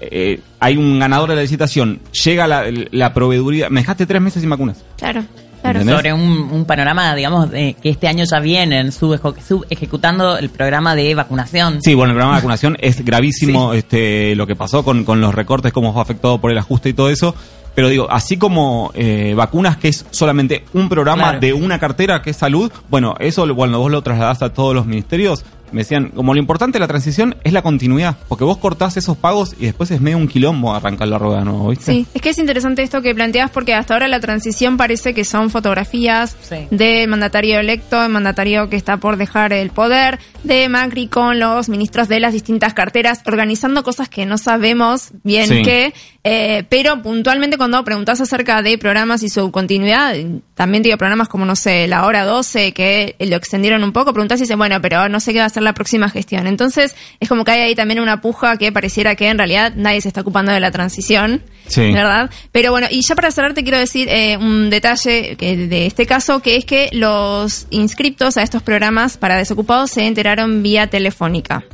eh, 0.00 0.40
hay 0.60 0.76
un 0.76 0.98
ganador 0.98 1.28
de 1.30 1.36
la 1.36 1.42
licitación, 1.42 2.00
llega 2.24 2.46
la, 2.46 2.64
la 2.90 3.14
proveeduría, 3.14 3.70
me 3.70 3.80
dejaste 3.80 4.06
tres 4.06 4.20
meses 4.20 4.40
sin 4.40 4.50
vacunas. 4.50 4.82
Claro. 4.98 5.24
Claro. 5.62 5.84
Sobre 5.84 6.12
un, 6.12 6.48
un 6.50 6.64
panorama, 6.64 7.14
digamos, 7.14 7.48
de 7.48 7.76
que 7.80 7.90
este 7.90 8.08
año 8.08 8.24
ya 8.28 8.40
vienen 8.40 8.90
sub, 8.90 9.16
sub- 9.46 9.64
ejecutando 9.70 10.36
el 10.36 10.48
programa 10.50 10.96
de 10.96 11.14
vacunación. 11.14 11.78
Sí, 11.80 11.94
bueno, 11.94 12.10
el 12.10 12.16
programa 12.16 12.34
de 12.34 12.38
vacunación 12.40 12.76
es 12.80 13.04
gravísimo 13.04 13.72
este, 13.72 14.34
lo 14.34 14.44
que 14.48 14.56
pasó 14.56 14.82
con, 14.82 15.04
con 15.04 15.20
los 15.20 15.32
recortes, 15.32 15.72
cómo 15.72 15.92
fue 15.92 16.02
afectado 16.02 16.40
por 16.40 16.50
el 16.50 16.58
ajuste 16.58 16.88
y 16.88 16.94
todo 16.94 17.10
eso. 17.10 17.36
Pero 17.76 17.88
digo, 17.88 18.08
así 18.10 18.38
como 18.38 18.90
eh, 18.96 19.34
vacunas, 19.36 19.76
que 19.76 19.86
es 19.86 20.04
solamente 20.10 20.64
un 20.74 20.88
programa 20.88 21.22
Claro. 21.22 21.38
de 21.40 21.52
una 21.52 21.78
cartera 21.78 22.22
que 22.22 22.30
es 22.30 22.36
salud, 22.36 22.72
bueno, 22.90 23.14
eso 23.20 23.46
lo- 23.46 23.54
cuando 23.54 23.78
vos 23.78 23.92
lo 23.92 24.02
trasladás 24.02 24.42
a 24.42 24.52
todos 24.52 24.74
los 24.74 24.84
ministerios, 24.84 25.44
me 25.72 25.80
decían, 25.82 26.08
como 26.14 26.34
lo 26.34 26.40
importante 26.40 26.76
de 26.76 26.80
la 26.80 26.88
transición 26.88 27.36
es 27.44 27.52
la 27.52 27.62
continuidad, 27.62 28.16
porque 28.28 28.44
vos 28.44 28.58
cortás 28.58 28.96
esos 28.96 29.16
pagos 29.16 29.54
y 29.58 29.66
después 29.66 29.90
es 29.90 30.00
medio 30.00 30.18
un 30.18 30.28
quilombo 30.28 30.74
arrancar 30.74 31.08
la 31.08 31.18
rueda 31.18 31.40
de 31.40 31.44
nuevo, 31.46 31.68
¿viste? 31.70 31.92
Sí, 31.92 32.06
es 32.14 32.22
que 32.22 32.30
es 32.30 32.38
interesante 32.38 32.82
esto 32.82 33.02
que 33.02 33.14
planteas 33.14 33.50
porque 33.50 33.74
hasta 33.74 33.94
ahora 33.94 34.08
la 34.08 34.20
transición 34.20 34.76
parece 34.76 35.14
que 35.14 35.24
son 35.24 35.50
fotografías 35.50 36.36
del 36.70 37.08
mandatario 37.08 37.58
electo, 37.58 38.02
el 38.02 38.10
mandatario 38.10 38.68
que 38.68 38.76
está 38.76 38.96
por 38.98 39.16
dejar 39.16 39.52
el 39.52 39.70
poder, 39.70 40.18
de 40.44 40.68
Macri 40.68 41.06
con 41.08 41.38
los 41.38 41.68
ministros 41.68 42.08
de 42.08 42.20
las 42.20 42.32
distintas 42.32 42.74
carteras, 42.74 43.20
organizando 43.26 43.82
cosas 43.82 44.08
que 44.08 44.26
no 44.26 44.38
sabemos 44.38 45.10
bien 45.22 45.48
Sí. 45.48 45.62
qué, 45.62 45.92
eh, 46.24 46.64
pero 46.68 47.02
puntualmente 47.02 47.56
cuando 47.56 47.82
preguntas 47.84 48.20
acerca 48.20 48.62
de 48.62 48.78
programas 48.78 49.22
y 49.22 49.28
su 49.28 49.50
continuidad, 49.50 50.14
también 50.54 50.82
digo 50.82 50.96
programas 50.96 51.28
como, 51.28 51.44
no 51.44 51.56
sé, 51.56 51.86
la 51.88 52.06
hora 52.06 52.24
12, 52.24 52.72
que 52.72 53.16
lo 53.18 53.36
extendieron 53.36 53.82
un 53.84 53.92
poco, 53.92 54.12
preguntas 54.12 54.38
y 54.40 54.44
dicen, 54.44 54.58
bueno, 54.58 54.80
pero 54.80 55.08
no 55.08 55.20
sé 55.20 55.32
qué 55.32 55.40
va 55.40 55.46
a 55.46 55.50
la 55.62 55.72
próxima 55.74 56.08
gestión. 56.10 56.46
Entonces, 56.46 56.94
es 57.20 57.28
como 57.28 57.44
que 57.44 57.52
hay 57.52 57.60
ahí 57.60 57.74
también 57.74 58.00
una 58.00 58.20
puja 58.20 58.56
que 58.56 58.72
pareciera 58.72 59.14
que 59.14 59.28
en 59.28 59.38
realidad 59.38 59.72
nadie 59.76 60.00
se 60.00 60.08
está 60.08 60.20
ocupando 60.22 60.52
de 60.52 60.60
la 60.60 60.70
transición. 60.70 61.42
Sí. 61.68 61.92
¿Verdad? 61.92 62.28
Pero 62.50 62.70
bueno, 62.72 62.88
y 62.90 63.00
ya 63.08 63.14
para 63.14 63.30
cerrar 63.30 63.54
te 63.54 63.62
quiero 63.62 63.78
decir 63.78 64.08
eh, 64.10 64.36
un 64.36 64.68
detalle 64.68 65.36
que 65.36 65.56
de 65.56 65.86
este 65.86 66.06
caso, 66.06 66.40
que 66.40 66.56
es 66.56 66.64
que 66.64 66.90
los 66.92 67.66
inscriptos 67.70 68.36
a 68.36 68.42
estos 68.42 68.62
programas 68.62 69.16
para 69.16 69.36
desocupados 69.36 69.90
se 69.92 70.06
enteraron 70.06 70.62
vía 70.62 70.88
telefónica. 70.88 71.64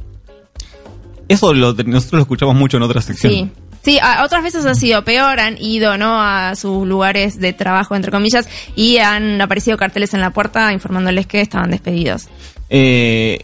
Eso 1.29 1.53
lo, 1.53 1.72
nosotros 1.74 2.12
lo 2.12 2.20
escuchamos 2.20 2.55
mucho 2.55 2.77
en 2.77 2.83
otra 2.85 3.01
sección. 3.03 3.33
Sí. 3.33 3.51
Sí, 3.81 3.98
a- 4.03 4.24
otras 4.24 4.42
veces 4.42 4.66
ha 4.66 4.74
sido 4.74 5.03
peor, 5.05 5.38
han 5.40 5.57
ido 5.62 5.96
no 5.96 6.20
a 6.20 6.55
sus 6.57 6.87
lugares 6.87 7.38
de 7.40 7.53
trabajo, 7.53 7.94
entre 7.94 8.11
comillas, 8.11 8.48
y 8.74 8.98
han 8.98 9.40
aparecido 9.40 9.77
carteles 9.79 10.12
en 10.14 10.20
la 10.20 10.31
puerta 10.31 10.72
informándoles 10.72 11.27
que 11.27 11.40
estaban 11.40 11.70
despedidos. 11.70 12.27
Eh, 12.70 13.38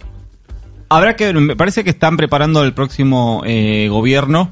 habrá 0.96 1.16
que 1.16 1.32
me 1.32 1.56
parece 1.56 1.82
que 1.84 1.90
están 1.90 2.16
preparando 2.16 2.62
el 2.62 2.72
próximo 2.72 3.42
eh, 3.44 3.88
gobierno. 3.88 4.50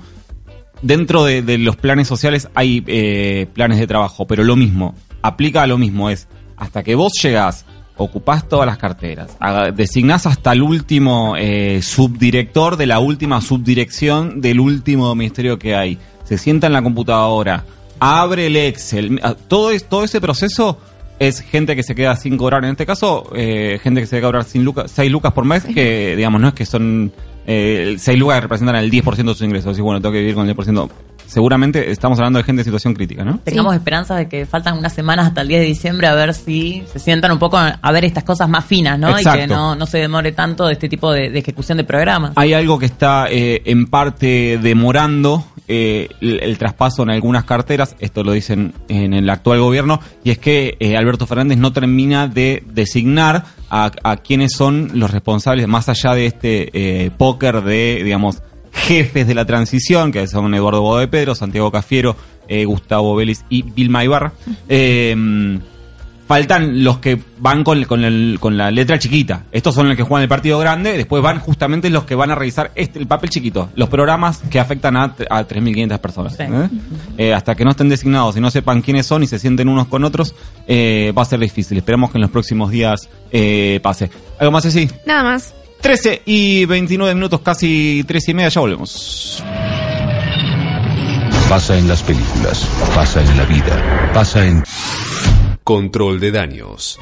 Dentro 0.82 1.24
de, 1.24 1.58
los 1.58 1.76
planes 1.76 2.08
sociales 2.08 2.48
hay 2.54 2.82
eh, 2.88 3.46
planes 3.52 3.78
de 3.78 3.86
trabajo, 3.86 4.26
pero 4.26 4.42
lo 4.42 4.56
mismo, 4.56 4.96
aplica 5.22 5.62
a 5.62 5.66
lo 5.68 5.78
mismo, 5.78 6.10
es 6.10 6.26
hasta 6.56 6.82
que 6.82 6.96
vos 6.96 7.12
llegás, 7.22 7.64
ocupás 7.96 8.48
todas 8.48 8.66
las 8.66 8.78
carteras, 8.78 9.36
designás 9.76 10.26
hasta 10.26 10.52
el 10.52 10.62
último 10.62 11.36
eh, 11.38 11.80
subdirector 11.82 12.76
de 12.76 12.86
la 12.86 12.98
última 12.98 13.40
subdirección 13.40 14.40
del 14.40 14.58
último 14.58 15.14
ministerio 15.14 15.56
que 15.56 15.76
hay, 15.76 15.98
se 16.24 16.36
sienta 16.36 16.66
en 16.66 16.72
la 16.72 16.82
computadora, 16.82 17.64
abre 18.00 18.46
el 18.46 18.56
Excel, 18.56 19.20
todo, 19.46 19.70
es, 19.70 19.88
todo 19.88 20.02
ese 20.02 20.20
proceso 20.20 20.80
es 21.28 21.40
gente 21.40 21.76
que 21.76 21.84
se 21.84 21.94
queda 21.94 22.16
sin 22.16 22.36
cobrar, 22.36 22.64
en 22.64 22.72
este 22.72 22.84
caso, 22.84 23.30
eh, 23.34 23.78
gente 23.82 24.00
que 24.00 24.06
se 24.06 24.16
debe 24.16 24.26
cobrar 24.26 24.44
sin 24.44 24.64
lucas, 24.64 24.90
6 24.90 25.10
lucas 25.10 25.32
por 25.32 25.44
mes, 25.44 25.64
que 25.64 26.16
digamos, 26.16 26.40
no 26.40 26.48
es 26.48 26.54
que 26.54 26.66
son 26.66 27.12
eh, 27.46 27.94
6 27.96 28.18
lucas 28.18 28.38
que 28.38 28.40
representan 28.40 28.74
el 28.76 28.90
10% 28.90 29.16
de 29.16 29.34
sus 29.34 29.42
ingresos, 29.42 29.78
y 29.78 29.82
bueno, 29.82 30.00
tengo 30.00 30.12
que 30.12 30.18
vivir 30.18 30.34
con 30.34 30.48
el 30.48 30.56
10%. 30.56 30.90
Seguramente 31.32 31.90
estamos 31.90 32.18
hablando 32.18 32.38
de 32.38 32.44
gente 32.44 32.60
en 32.60 32.64
situación 32.64 32.92
crítica, 32.92 33.24
¿no? 33.24 33.38
Tengamos 33.38 33.74
esperanza 33.74 34.14
de 34.16 34.28
que 34.28 34.44
faltan 34.44 34.76
unas 34.76 34.92
semanas 34.92 35.28
hasta 35.28 35.40
el 35.40 35.48
10 35.48 35.60
de 35.62 35.66
diciembre 35.66 36.06
a 36.06 36.14
ver 36.14 36.34
si 36.34 36.84
se 36.92 36.98
sientan 36.98 37.32
un 37.32 37.38
poco 37.38 37.56
a 37.56 37.92
ver 37.92 38.04
estas 38.04 38.22
cosas 38.22 38.50
más 38.50 38.66
finas, 38.66 38.98
¿no? 38.98 39.08
Y 39.10 39.14
que 39.14 39.20
Exacto. 39.20 39.54
no, 39.54 39.74
no 39.74 39.86
se 39.86 39.96
demore 39.96 40.32
tanto 40.32 40.68
este 40.68 40.90
tipo 40.90 41.10
de, 41.10 41.30
de 41.30 41.38
ejecución 41.38 41.78
de 41.78 41.84
programas. 41.84 42.32
Hay 42.36 42.52
algo 42.52 42.78
que 42.78 42.84
está 42.84 43.28
eh, 43.30 43.62
en 43.64 43.86
parte 43.86 44.58
demorando 44.62 45.42
eh, 45.68 46.08
el, 46.20 46.40
el 46.42 46.58
traspaso 46.58 47.02
en 47.02 47.10
algunas 47.10 47.44
carteras, 47.44 47.96
esto 47.98 48.22
lo 48.22 48.32
dicen 48.32 48.74
en 48.88 49.14
el 49.14 49.30
actual 49.30 49.60
gobierno, 49.60 50.00
y 50.24 50.30
es 50.30 50.38
que 50.38 50.76
eh, 50.80 50.98
Alberto 50.98 51.26
Fernández 51.26 51.56
no 51.56 51.72
termina 51.72 52.28
de 52.28 52.62
designar 52.66 53.44
a, 53.70 53.90
a 54.02 54.16
quiénes 54.18 54.52
son 54.52 54.90
los 54.94 55.10
responsables, 55.10 55.66
más 55.68 55.88
allá 55.88 56.14
de 56.14 56.26
este 56.26 56.70
eh, 57.06 57.10
póker 57.16 57.62
de, 57.62 58.02
digamos, 58.04 58.42
jefes 58.82 59.26
de 59.26 59.34
la 59.34 59.44
transición, 59.44 60.12
que 60.12 60.26
son 60.26 60.54
Eduardo 60.54 60.82
Bodo 60.82 60.98
de 60.98 61.08
Pedro, 61.08 61.34
Santiago 61.34 61.70
Cafiero, 61.70 62.16
eh, 62.48 62.64
Gustavo 62.64 63.14
Vélez 63.16 63.44
y 63.48 63.62
Vilma 63.62 64.04
Ibarra. 64.04 64.32
Eh, 64.68 65.58
faltan 66.26 66.82
los 66.82 66.96
que 66.98 67.20
van 67.40 67.62
con, 67.62 67.84
con, 67.84 68.04
el- 68.04 68.38
con 68.40 68.56
la 68.56 68.70
letra 68.70 68.98
chiquita. 68.98 69.44
Estos 69.52 69.74
son 69.74 69.88
los 69.88 69.96
que 69.98 70.02
juegan 70.02 70.22
el 70.22 70.28
partido 70.30 70.58
grande. 70.58 70.96
Después 70.96 71.22
van 71.22 71.40
justamente 71.40 71.90
los 71.90 72.04
que 72.04 72.14
van 72.14 72.30
a 72.30 72.34
revisar 72.34 72.70
este, 72.74 72.98
el 73.00 73.06
papel 73.06 73.28
chiquito. 73.28 73.68
Los 73.74 73.90
programas 73.90 74.38
que 74.48 74.58
afectan 74.58 74.96
a, 74.96 75.04
a 75.28 75.46
3.500 75.46 75.98
personas. 75.98 76.36
Sí. 76.36 76.44
¿eh? 76.44 76.68
Eh, 77.18 77.34
hasta 77.34 77.54
que 77.54 77.64
no 77.64 77.72
estén 77.72 77.90
designados 77.90 78.36
y 78.36 78.40
no 78.40 78.50
sepan 78.50 78.80
quiénes 78.80 79.04
son 79.06 79.22
y 79.22 79.26
se 79.26 79.38
sienten 79.38 79.68
unos 79.68 79.88
con 79.88 80.04
otros, 80.04 80.34
eh, 80.66 81.12
va 81.16 81.22
a 81.22 81.26
ser 81.26 81.40
difícil. 81.40 81.76
Esperamos 81.76 82.10
que 82.10 82.16
en 82.18 82.22
los 82.22 82.30
próximos 82.30 82.70
días 82.70 83.10
eh, 83.30 83.80
pase. 83.82 84.08
¿Algo 84.38 84.52
más 84.52 84.64
así? 84.64 84.88
Nada 85.04 85.24
más. 85.24 85.52
13 85.82 86.22
y 86.26 86.64
29 86.64 87.14
minutos, 87.16 87.40
casi 87.40 88.04
3 88.06 88.28
y 88.28 88.34
media, 88.34 88.48
ya 88.50 88.60
volvemos. 88.60 89.42
Pasa 91.48 91.76
en 91.76 91.88
las 91.88 92.02
películas, 92.04 92.66
pasa 92.94 93.20
en 93.20 93.36
la 93.36 93.44
vida, 93.44 94.10
pasa 94.14 94.46
en 94.46 94.62
Control 95.64 96.20
de 96.20 96.30
Daños. 96.30 97.00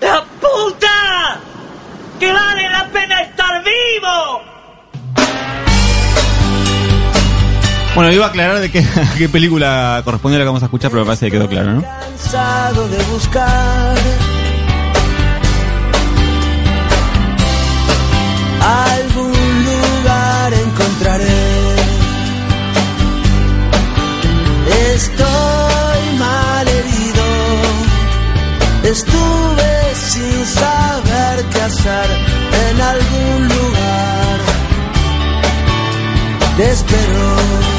¡La 0.00 0.24
puta! 0.40 1.40
¡Que 2.20 2.32
vale 2.32 2.70
la 2.70 2.88
pena 2.92 3.22
estar 3.22 3.64
vivo! 3.64 4.55
Bueno, 7.96 8.12
iba 8.12 8.26
a 8.26 8.28
aclarar 8.28 8.60
de 8.60 8.70
qué, 8.70 8.86
qué 9.18 9.28
película 9.28 10.02
corresponde 10.04 10.36
a 10.36 10.38
la 10.38 10.44
que 10.44 10.48
vamos 10.48 10.62
a 10.62 10.66
escuchar, 10.66 10.90
pero 10.90 11.02
me 11.02 11.06
parece 11.06 11.26
que 11.26 11.32
quedó 11.32 11.48
claro, 11.48 11.72
¿no? 11.72 11.82
cansado 11.82 12.88
de 12.88 13.02
buscar 13.04 13.96
algún 18.60 19.64
lugar 19.64 20.52
encontraré. 20.52 21.76
Estoy 24.94 26.18
mal 26.18 26.68
herido, 26.68 27.26
estuve 28.84 29.94
sin 29.94 30.46
saber 30.46 31.44
qué 31.50 31.60
hacer 31.62 32.08
en 32.68 32.80
algún 32.80 33.48
lugar. 33.48 34.38
Te 36.58 36.70
espero. 36.70 37.75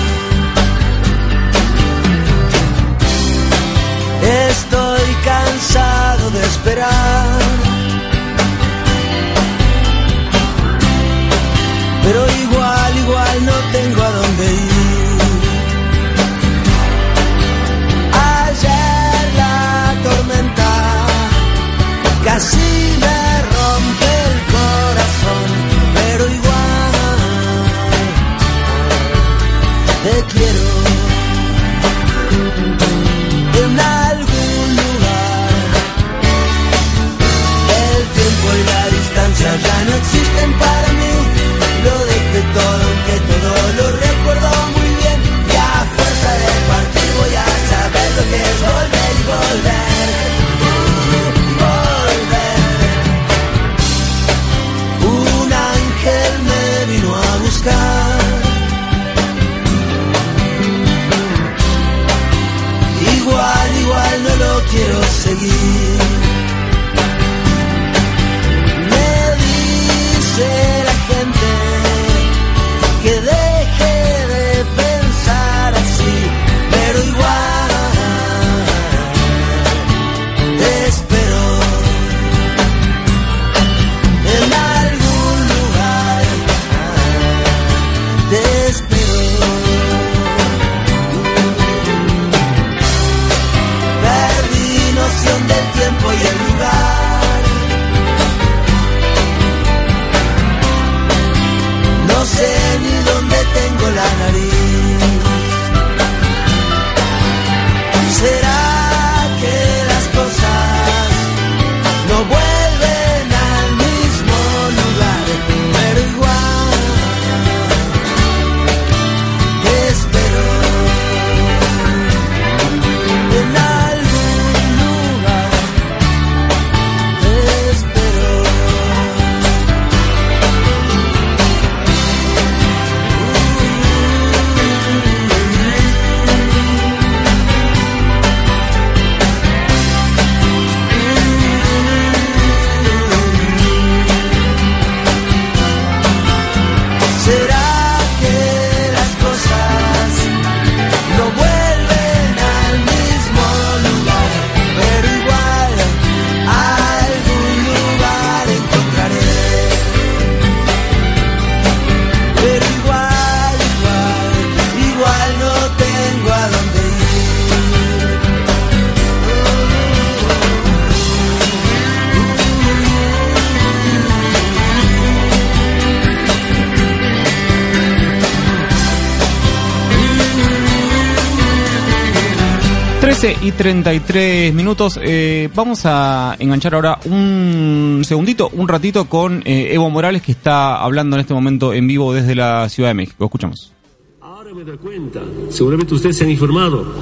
33 183.58 184.54
minutos. 184.54 185.00
Eh, 185.02 185.50
vamos 185.56 185.82
a 185.86 186.36
enganchar 186.38 186.76
ahora 186.76 187.00
un 187.06 188.04
segundito, 188.06 188.50
un 188.54 188.68
ratito 188.68 189.10
con 189.10 189.42
eh, 189.46 189.74
Evo 189.74 189.90
Morales 189.90 190.22
que 190.22 190.32
está 190.32 190.78
hablando 190.78 191.16
en 191.16 191.22
este 191.22 191.34
momento 191.34 191.74
en 191.74 191.88
vivo 191.88 192.14
desde 192.14 192.36
la 192.36 192.70
Ciudad 192.70 192.92
de 192.92 192.94
México. 192.94 193.26
Escuchamos. 193.26 193.74
Ahora 194.22 194.54
me 194.54 194.64
doy 194.64 194.78
cuenta, 194.78 195.22
seguramente 195.50 195.96
ustedes 195.96 196.18
se 196.18 196.24
han 196.24 196.30
informado, 196.30 196.94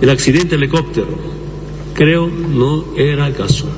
el 0.00 0.08
accidente 0.08 0.56
de 0.56 0.56
helicóptero, 0.56 1.08
creo 1.92 2.26
no 2.26 2.96
era 2.96 3.30
casual. 3.32 3.72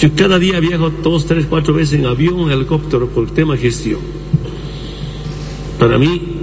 Yo 0.00 0.14
cada 0.16 0.38
día 0.38 0.58
viajo 0.58 0.90
dos, 0.90 1.26
tres, 1.26 1.46
cuatro 1.48 1.74
veces 1.74 2.00
en 2.00 2.06
avión 2.06 2.40
o 2.40 2.50
helicóptero 2.50 3.08
por 3.08 3.24
el 3.24 3.32
tema 3.32 3.56
gestión. 3.56 4.00
Para 5.78 5.96
mí, 5.96 6.35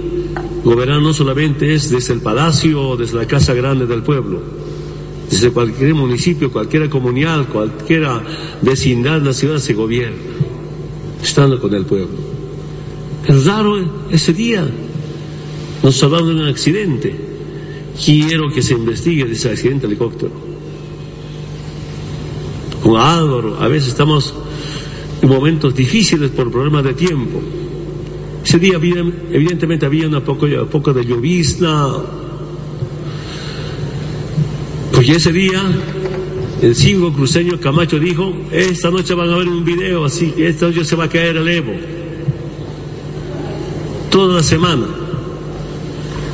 gobernar 0.64 1.02
no 1.02 1.12
solamente 1.12 1.74
es 1.74 1.90
desde 1.90 2.14
el 2.14 2.20
palacio 2.20 2.80
o 2.88 2.96
desde 2.96 3.18
la 3.18 3.26
casa 3.26 3.52
grande 3.52 3.86
del 3.86 4.02
pueblo, 4.02 4.40
desde 5.30 5.50
cualquier 5.50 5.94
municipio, 5.94 6.50
cualquier 6.50 6.88
comunidad, 6.88 7.46
cualquier 7.48 8.08
vecindad 8.62 9.20
de 9.20 9.26
la 9.26 9.32
ciudad 9.34 9.58
se 9.58 9.74
gobierna, 9.74 10.16
estando 11.22 11.60
con 11.60 11.74
el 11.74 11.84
pueblo. 11.84 12.16
Pero 13.26 13.42
raro 13.42 14.06
ese 14.10 14.32
día, 14.32 14.66
nos 15.82 16.02
hablamos 16.02 16.28
de 16.28 16.34
un 16.34 16.48
accidente. 16.48 17.14
Quiero 18.02 18.50
que 18.50 18.62
se 18.62 18.72
investigue 18.72 19.30
ese 19.30 19.50
accidente 19.50 19.86
de 19.86 19.92
helicóptero. 19.92 20.32
Con 22.82 22.96
Álvaro, 22.96 23.58
a 23.60 23.68
veces 23.68 23.90
estamos 23.90 24.34
en 25.22 25.28
momentos 25.28 25.74
difíciles 25.74 26.30
por 26.30 26.50
problemas 26.50 26.84
de 26.84 26.94
tiempo. 26.94 27.40
Ese 28.44 28.58
día 28.58 28.74
evidentemente 28.76 29.86
había 29.86 30.06
una 30.06 30.20
poco, 30.22 30.46
de 30.46 31.04
llovizna, 31.04 31.88
porque 34.92 35.12
ese 35.12 35.32
día 35.32 35.62
el 36.60 36.74
cinco 36.76 37.10
cruceño 37.12 37.58
Camacho 37.58 37.98
dijo, 37.98 38.34
esta 38.52 38.90
noche 38.90 39.14
van 39.14 39.30
a 39.30 39.38
ver 39.38 39.48
un 39.48 39.64
video, 39.64 40.04
así 40.04 40.30
que 40.32 40.48
esta 40.48 40.66
noche 40.66 40.84
se 40.84 40.94
va 40.94 41.04
a 41.04 41.08
caer 41.08 41.38
el 41.38 41.48
Evo. 41.48 41.72
Toda 44.10 44.36
la 44.36 44.42
semana. 44.42 44.86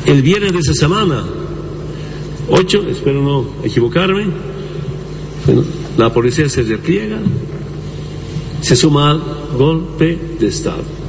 El 0.05 0.23
viernes 0.23 0.53
de 0.53 0.59
esa 0.59 0.75
semana, 0.75 1.25
8, 2.49 2.87
espero 2.91 3.23
no 3.23 3.65
equivocarme, 3.65 4.27
bueno, 5.47 5.63
la 5.97 6.13
policía 6.13 6.49
se 6.49 6.63
repliega, 6.63 7.19
se 8.63 8.75
suma 8.75 9.13
al 9.13 9.23
golpe 9.57 10.19
de 10.41 10.49
Estado. 10.49 11.00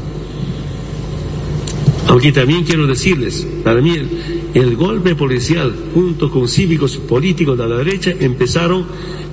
Aunque 2.07 2.31
también 2.31 2.63
quiero 2.63 2.87
decirles, 2.87 3.47
para 3.63 3.81
mí 3.81 3.91
el, 3.91 4.09
el 4.53 4.75
golpe 4.75 5.15
policial 5.15 5.73
junto 5.93 6.29
con 6.29 6.47
cívicos 6.47 6.97
políticos 6.97 7.57
de 7.57 7.67
la 7.67 7.77
derecha 7.77 8.11
empezaron 8.19 8.85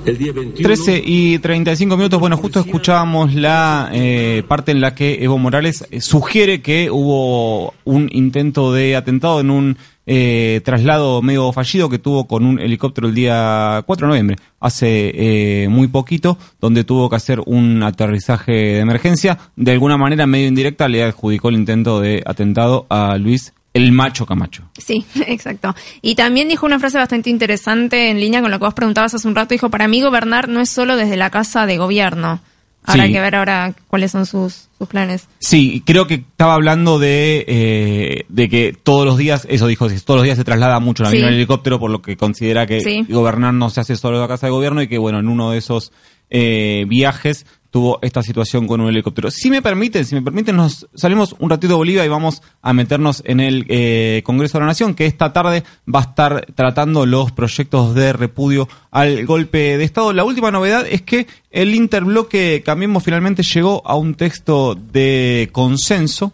el 0.05 0.17
día 0.17 0.31
21. 0.31 0.67
13 0.67 1.01
y 1.05 1.39
35 1.39 1.97
minutos. 1.97 2.19
Bueno, 2.19 2.37
justo 2.37 2.59
escuchábamos 2.59 3.33
la 3.33 3.89
eh, 3.93 4.43
parte 4.47 4.71
en 4.71 4.81
la 4.81 4.95
que 4.95 5.23
Evo 5.23 5.37
Morales 5.37 5.85
eh, 5.91 6.01
sugiere 6.01 6.61
que 6.61 6.89
hubo 6.89 7.73
un 7.85 8.09
intento 8.11 8.73
de 8.73 8.95
atentado 8.95 9.39
en 9.39 9.51
un 9.51 9.77
eh, 10.11 10.61
traslado 10.65 11.21
medio 11.21 11.51
fallido 11.53 11.87
que 11.87 11.99
tuvo 11.99 12.25
con 12.25 12.43
un 12.43 12.59
helicóptero 12.59 13.07
el 13.07 13.13
día 13.13 13.83
4 13.85 14.07
de 14.07 14.09
noviembre, 14.09 14.37
hace 14.59 15.11
eh, 15.13 15.69
muy 15.69 15.87
poquito, 15.87 16.39
donde 16.59 16.83
tuvo 16.83 17.11
que 17.11 17.15
hacer 17.15 17.39
un 17.45 17.83
aterrizaje 17.83 18.51
de 18.51 18.79
emergencia. 18.79 19.37
De 19.55 19.71
alguna 19.71 19.97
manera, 19.97 20.25
medio 20.25 20.47
indirecta, 20.47 20.87
le 20.87 21.03
adjudicó 21.03 21.49
el 21.49 21.55
intento 21.55 21.99
de 21.99 22.23
atentado 22.25 22.87
a 22.89 23.19
Luis 23.19 23.53
el 23.71 23.91
macho 23.91 24.25
Camacho. 24.25 24.63
Sí, 24.75 25.05
exacto. 25.27 25.75
Y 26.01 26.15
también 26.15 26.49
dijo 26.49 26.65
una 26.65 26.79
frase 26.79 26.97
bastante 26.97 27.29
interesante 27.29 28.09
en 28.09 28.19
línea 28.19 28.41
con 28.41 28.49
lo 28.49 28.57
que 28.57 28.65
vos 28.65 28.73
preguntabas 28.73 29.13
hace 29.13 29.27
un 29.27 29.35
rato. 29.35 29.53
Dijo, 29.53 29.69
para 29.69 29.87
mí 29.87 30.01
gobernar 30.01 30.49
no 30.49 30.59
es 30.59 30.71
solo 30.71 30.97
desde 30.97 31.17
la 31.17 31.29
casa 31.29 31.67
de 31.67 31.77
gobierno. 31.77 32.39
Habrá 32.85 33.05
Sí. 33.07 33.13
que 33.13 33.19
ver 33.19 33.35
ahora 33.35 33.73
cuáles 33.87 34.11
son 34.11 34.25
sus, 34.25 34.69
sus 34.77 34.87
planes. 34.87 35.27
Sí, 35.39 35.83
creo 35.85 36.07
que 36.07 36.15
estaba 36.15 36.53
hablando 36.55 36.97
de, 36.97 37.45
eh, 37.47 38.25
de 38.29 38.49
que 38.49 38.73
todos 38.81 39.05
los 39.05 39.17
días, 39.17 39.45
eso 39.49 39.67
dijo, 39.67 39.87
todos 40.05 40.17
los 40.19 40.23
días 40.23 40.37
se 40.37 40.43
traslada 40.43 40.79
mucho 40.79 41.03
la 41.03 41.11
Sí. 41.11 41.17
en 41.17 41.25
el 41.25 41.33
helicóptero, 41.35 41.79
por 41.79 41.91
lo 41.91 42.01
que 42.01 42.17
considera 42.17 42.65
que 42.65 42.79
Sí. 42.81 43.05
gobernar 43.09 43.53
no 43.53 43.69
se 43.69 43.81
hace 43.81 43.95
solo 43.95 44.15
en 44.17 44.21
la 44.21 44.27
casa 44.27 44.47
de 44.47 44.51
gobierno 44.51 44.81
y 44.81 44.87
que, 44.87 44.97
bueno, 44.97 45.19
en 45.19 45.27
uno 45.27 45.51
de 45.51 45.57
esos 45.59 45.91
eh, 46.31 46.85
viajes 46.87 47.47
tuvo 47.69 47.99
esta 48.01 48.23
situación 48.23 48.67
con 48.67 48.81
un 48.81 48.89
helicóptero. 48.89 49.31
Si 49.31 49.49
me 49.49 49.61
permiten, 49.61 50.05
si 50.05 50.15
me 50.15 50.21
permiten, 50.21 50.55
nos 50.55 50.87
salimos 50.95 51.35
un 51.39 51.49
ratito 51.49 51.73
de 51.73 51.77
Bolivia 51.77 52.05
y 52.05 52.09
vamos 52.09 52.41
a 52.61 52.73
meternos 52.73 53.21
en 53.25 53.39
el 53.39 53.65
eh, 53.69 54.21
Congreso 54.25 54.57
de 54.57 54.61
la 54.61 54.67
Nación, 54.67 54.95
que 54.95 55.05
esta 55.05 55.33
tarde 55.33 55.63
va 55.93 55.99
a 55.99 56.03
estar 56.03 56.45
tratando 56.55 57.05
los 57.05 57.31
proyectos 57.31 57.93
de 57.95 58.13
repudio 58.13 58.67
al 58.91 59.25
golpe 59.25 59.77
de 59.77 59.83
Estado. 59.83 60.13
La 60.13 60.23
última 60.23 60.51
novedad 60.51 60.85
es 60.89 61.01
que 61.01 61.27
el 61.51 61.75
interbloque 61.75 62.63
Cambiemos 62.65 63.03
finalmente 63.03 63.43
llegó 63.43 63.81
a 63.85 63.95
un 63.95 64.15
texto 64.15 64.75
de 64.75 65.49
consenso 65.51 66.33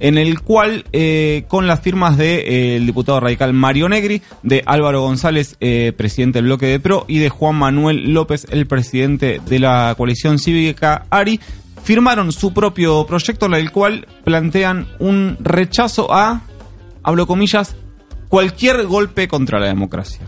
en 0.00 0.18
el 0.18 0.40
cual, 0.40 0.84
eh, 0.92 1.44
con 1.48 1.66
las 1.66 1.80
firmas 1.80 2.16
del 2.16 2.86
diputado 2.86 3.20
radical 3.20 3.52
Mario 3.52 3.88
Negri, 3.88 4.22
de 4.42 4.62
Álvaro 4.66 5.02
González, 5.02 5.56
eh, 5.60 5.92
presidente 5.96 6.38
del 6.38 6.46
bloque 6.46 6.66
de 6.66 6.80
PRO, 6.80 7.04
y 7.08 7.18
de 7.18 7.28
Juan 7.28 7.56
Manuel 7.56 8.12
López, 8.12 8.46
el 8.50 8.66
presidente 8.66 9.40
de 9.46 9.58
la 9.58 9.94
coalición 9.96 10.38
cívica 10.38 11.06
ARI, 11.10 11.40
firmaron 11.82 12.32
su 12.32 12.52
propio 12.52 13.06
proyecto 13.06 13.46
en 13.46 13.54
el 13.54 13.70
cual 13.70 14.06
plantean 14.24 14.88
un 14.98 15.36
rechazo 15.40 16.12
a, 16.12 16.42
hablo 17.02 17.26
comillas, 17.26 17.76
cualquier 18.28 18.86
golpe 18.86 19.26
contra 19.26 19.58
la 19.58 19.66
democracia. 19.66 20.20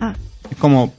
Ah. 0.00 0.14
Es 0.50 0.56
como 0.56 0.94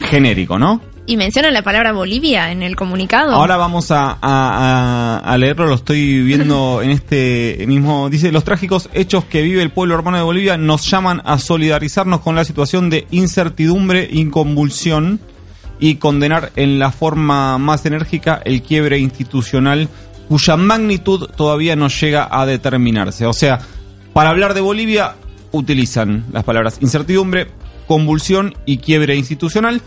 genérico, 0.00 0.58
¿no? 0.58 0.80
Y 1.04 1.16
menciona 1.16 1.50
la 1.50 1.62
palabra 1.62 1.92
Bolivia 1.92 2.52
en 2.52 2.62
el 2.62 2.76
comunicado. 2.76 3.32
Ahora 3.32 3.56
vamos 3.56 3.90
a- 3.90 4.18
a 5.18 5.36
leerlo, 5.38 5.66
lo 5.66 5.74
estoy 5.74 6.22
viendo 6.22 6.80
en 6.82 6.90
este 6.90 7.64
mismo. 7.66 8.08
Dice: 8.08 8.30
Los 8.30 8.44
trágicos 8.44 8.88
hechos 8.94 9.24
que 9.24 9.42
vive 9.42 9.62
el 9.62 9.70
pueblo 9.70 9.94
hermano 9.96 10.16
de 10.18 10.22
Bolivia 10.22 10.56
nos 10.56 10.88
llaman 10.88 11.20
a 11.24 11.38
solidarizarnos 11.38 12.20
con 12.20 12.36
la 12.36 12.44
situación 12.44 12.88
de 12.88 13.06
incertidumbre 13.10 14.08
y 14.10 14.24
convulsión 14.26 15.18
y 15.80 15.96
condenar 15.96 16.52
en 16.54 16.78
la 16.78 16.92
forma 16.92 17.58
más 17.58 17.84
enérgica 17.84 18.40
el 18.44 18.62
quiebre 18.62 18.98
institucional 19.00 19.88
cuya 20.28 20.56
magnitud 20.56 21.28
todavía 21.36 21.74
no 21.74 21.88
llega 21.88 22.28
a 22.30 22.46
determinarse. 22.46 23.26
O 23.26 23.32
sea, 23.32 23.58
para 24.12 24.30
hablar 24.30 24.54
de 24.54 24.60
Bolivia 24.60 25.16
utilizan 25.50 26.24
las 26.32 26.44
palabras 26.44 26.78
incertidumbre, 26.80 27.48
convulsión 27.88 28.54
y 28.64 28.78
quiebre 28.78 29.16
institucional 29.16 29.82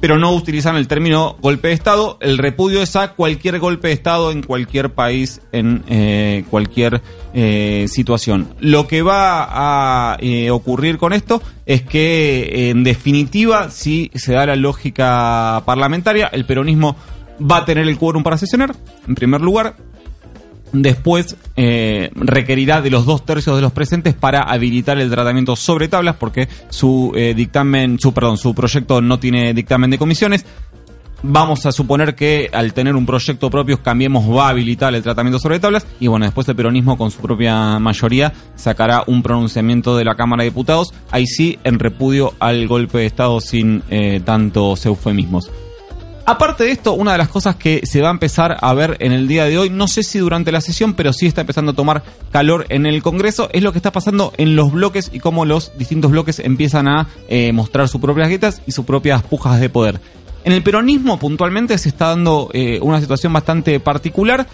pero 0.00 0.18
no 0.18 0.32
utilizan 0.32 0.76
el 0.76 0.88
término 0.88 1.36
golpe 1.40 1.68
de 1.68 1.74
Estado. 1.74 2.18
El 2.20 2.38
repudio 2.38 2.82
es 2.82 2.96
a 2.96 3.12
cualquier 3.12 3.58
golpe 3.58 3.88
de 3.88 3.94
Estado 3.94 4.30
en 4.30 4.42
cualquier 4.42 4.90
país, 4.94 5.40
en 5.52 5.82
eh, 5.88 6.44
cualquier 6.50 7.02
eh, 7.34 7.86
situación. 7.88 8.48
Lo 8.60 8.86
que 8.86 9.02
va 9.02 10.12
a 10.12 10.16
eh, 10.20 10.50
ocurrir 10.50 10.98
con 10.98 11.12
esto 11.12 11.42
es 11.66 11.82
que, 11.82 12.70
en 12.70 12.84
definitiva, 12.84 13.70
si 13.70 14.10
se 14.14 14.32
da 14.32 14.46
la 14.46 14.56
lógica 14.56 15.62
parlamentaria, 15.66 16.28
el 16.32 16.44
peronismo 16.44 16.96
va 17.40 17.58
a 17.58 17.64
tener 17.64 17.86
el 17.88 17.98
quórum 17.98 18.22
para 18.22 18.38
sesionar, 18.38 18.74
en 19.06 19.14
primer 19.14 19.40
lugar. 19.40 19.76
Después 20.72 21.36
eh, 21.56 22.10
requerirá 22.14 22.82
de 22.82 22.90
los 22.90 23.06
dos 23.06 23.24
tercios 23.24 23.56
de 23.56 23.62
los 23.62 23.72
presentes 23.72 24.14
para 24.14 24.42
habilitar 24.42 24.98
el 24.98 25.10
tratamiento 25.10 25.56
sobre 25.56 25.88
tablas, 25.88 26.16
porque 26.16 26.48
su 26.68 27.12
eh, 27.14 27.34
dictamen, 27.34 27.98
su 27.98 28.12
perdón, 28.12 28.36
su 28.36 28.54
proyecto 28.54 29.00
no 29.00 29.18
tiene 29.18 29.54
dictamen 29.54 29.90
de 29.90 29.98
comisiones. 29.98 30.44
Vamos 31.22 31.66
a 31.66 31.72
suponer 31.72 32.14
que 32.14 32.48
al 32.52 32.72
tener 32.72 32.94
un 32.94 33.04
proyecto 33.04 33.50
propio, 33.50 33.82
Cambiemos 33.82 34.24
va 34.30 34.46
a 34.46 34.50
habilitar 34.50 34.94
el 34.94 35.02
tratamiento 35.02 35.40
sobre 35.40 35.58
tablas 35.58 35.84
y 35.98 36.06
bueno, 36.06 36.26
después 36.26 36.48
el 36.48 36.54
peronismo 36.54 36.96
con 36.96 37.10
su 37.10 37.20
propia 37.20 37.80
mayoría 37.80 38.32
sacará 38.54 39.02
un 39.08 39.22
pronunciamiento 39.24 39.96
de 39.96 40.04
la 40.04 40.14
Cámara 40.14 40.44
de 40.44 40.50
Diputados, 40.50 40.94
ahí 41.10 41.26
sí 41.26 41.58
en 41.64 41.80
repudio 41.80 42.34
al 42.38 42.68
golpe 42.68 42.98
de 42.98 43.06
Estado 43.06 43.40
sin 43.40 43.82
eh, 43.90 44.20
tantos 44.24 44.86
eufemismos. 44.86 45.50
Aparte 46.30 46.64
de 46.64 46.72
esto, 46.72 46.92
una 46.92 47.12
de 47.12 47.18
las 47.18 47.30
cosas 47.30 47.56
que 47.56 47.80
se 47.86 48.02
va 48.02 48.08
a 48.08 48.10
empezar 48.10 48.58
a 48.60 48.74
ver 48.74 48.98
en 49.00 49.12
el 49.12 49.26
día 49.26 49.46
de 49.46 49.56
hoy, 49.56 49.70
no 49.70 49.88
sé 49.88 50.02
si 50.02 50.18
durante 50.18 50.52
la 50.52 50.60
sesión, 50.60 50.92
pero 50.92 51.14
sí 51.14 51.24
está 51.24 51.40
empezando 51.40 51.72
a 51.72 51.74
tomar 51.74 52.02
calor 52.30 52.66
en 52.68 52.84
el 52.84 53.02
Congreso, 53.02 53.48
es 53.50 53.62
lo 53.62 53.72
que 53.72 53.78
está 53.78 53.92
pasando 53.92 54.34
en 54.36 54.54
los 54.54 54.70
bloques 54.70 55.08
y 55.10 55.20
cómo 55.20 55.46
los 55.46 55.72
distintos 55.78 56.10
bloques 56.10 56.38
empiezan 56.40 56.86
a 56.86 57.08
eh, 57.30 57.50
mostrar 57.54 57.88
sus 57.88 58.02
propias 58.02 58.28
guetas 58.28 58.60
y 58.66 58.72
sus 58.72 58.84
propias 58.84 59.22
pujas 59.22 59.58
de 59.58 59.70
poder. 59.70 60.02
En 60.44 60.52
el 60.52 60.62
peronismo 60.62 61.18
puntualmente 61.18 61.78
se 61.78 61.88
está 61.88 62.08
dando 62.08 62.50
eh, 62.52 62.78
una 62.82 63.00
situación 63.00 63.32
bastante 63.32 63.80
particular 63.80 64.46